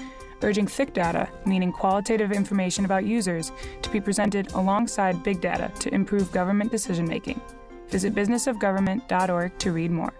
urging 0.42 0.68
thick 0.68 0.94
data, 0.94 1.28
meaning 1.44 1.72
qualitative 1.72 2.30
information 2.30 2.84
about 2.84 3.04
users, 3.04 3.50
to 3.82 3.90
be 3.90 4.00
presented 4.00 4.52
alongside 4.52 5.24
big 5.24 5.40
data 5.40 5.72
to 5.80 5.92
improve 5.92 6.30
government 6.30 6.70
decision 6.70 7.08
making. 7.08 7.40
Visit 7.88 8.14
businessofgovernment.org 8.14 9.58
to 9.58 9.72
read 9.72 9.90
more. 9.90 10.14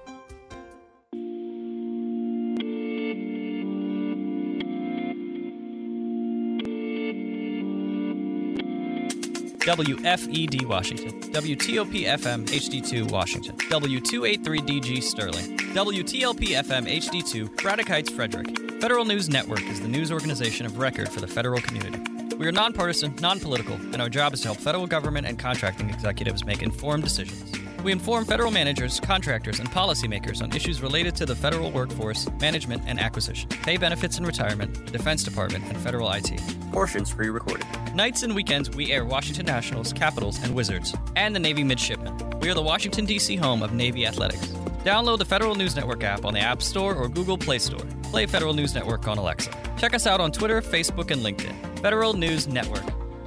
WFED 9.60 10.64
Washington, 10.64 11.20
WTOP 11.20 12.06
FM 12.06 12.46
HD2 12.46 13.10
Washington, 13.10 13.54
W283DG 13.56 15.02
Sterling, 15.02 15.58
WTLP 15.58 16.56
FM 16.62 16.90
HD2 16.90 17.62
Braddock 17.62 17.88
Heights 17.88 18.10
Frederick. 18.10 18.58
Federal 18.80 19.04
News 19.04 19.28
Network 19.28 19.62
is 19.64 19.82
the 19.82 19.88
news 19.88 20.10
organization 20.10 20.64
of 20.64 20.78
record 20.78 21.10
for 21.10 21.20
the 21.20 21.26
federal 21.26 21.60
community. 21.60 22.00
We 22.36 22.46
are 22.46 22.52
nonpartisan, 22.52 23.14
non 23.20 23.38
political, 23.38 23.74
and 23.74 24.00
our 24.00 24.08
job 24.08 24.32
is 24.32 24.40
to 24.40 24.48
help 24.48 24.58
federal 24.58 24.86
government 24.86 25.26
and 25.26 25.38
contracting 25.38 25.90
executives 25.90 26.46
make 26.46 26.62
informed 26.62 27.04
decisions. 27.04 27.52
We 27.82 27.92
inform 27.92 28.26
federal 28.26 28.50
managers, 28.50 29.00
contractors, 29.00 29.58
and 29.58 29.70
policymakers 29.70 30.42
on 30.42 30.54
issues 30.54 30.82
related 30.82 31.16
to 31.16 31.24
the 31.24 31.34
federal 31.34 31.70
workforce, 31.70 32.28
management, 32.38 32.82
and 32.86 33.00
acquisition, 33.00 33.48
pay 33.48 33.78
benefits 33.78 34.18
and 34.18 34.26
retirement, 34.26 34.74
the 34.84 34.92
Defense 34.92 35.24
Department, 35.24 35.64
and 35.64 35.78
federal 35.78 36.10
IT. 36.12 36.30
Portions 36.72 37.10
pre 37.10 37.30
recorded. 37.30 37.66
Nights 37.94 38.22
and 38.22 38.34
weekends, 38.34 38.68
we 38.70 38.92
air 38.92 39.06
Washington 39.06 39.46
Nationals, 39.46 39.94
Capitals, 39.94 40.42
and 40.42 40.54
Wizards, 40.54 40.94
and 41.16 41.34
the 41.34 41.40
Navy 41.40 41.64
Midshipmen. 41.64 42.38
We 42.40 42.50
are 42.50 42.54
the 42.54 42.62
Washington, 42.62 43.06
D.C. 43.06 43.36
home 43.36 43.62
of 43.62 43.72
Navy 43.72 44.06
Athletics. 44.06 44.46
Download 44.84 45.18
the 45.18 45.24
Federal 45.24 45.54
News 45.54 45.74
Network 45.74 46.04
app 46.04 46.26
on 46.26 46.34
the 46.34 46.40
App 46.40 46.60
Store 46.60 46.94
or 46.94 47.08
Google 47.08 47.38
Play 47.38 47.58
Store. 47.58 47.84
Play 48.02 48.26
Federal 48.26 48.52
News 48.52 48.74
Network 48.74 49.08
on 49.08 49.16
Alexa. 49.16 49.50
Check 49.78 49.94
us 49.94 50.06
out 50.06 50.20
on 50.20 50.32
Twitter, 50.32 50.60
Facebook, 50.60 51.10
and 51.10 51.22
LinkedIn. 51.22 51.80
Federal 51.80 52.12
News 52.12 52.46
Network. 52.46 52.84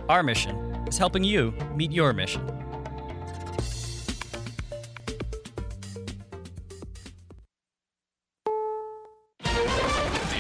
Our 0.10 0.22
mission 0.22 0.56
is 0.88 0.99
helping 0.99 1.24
you 1.24 1.54
meet 1.76 1.91
your 1.91 2.14
mission. 2.14 2.62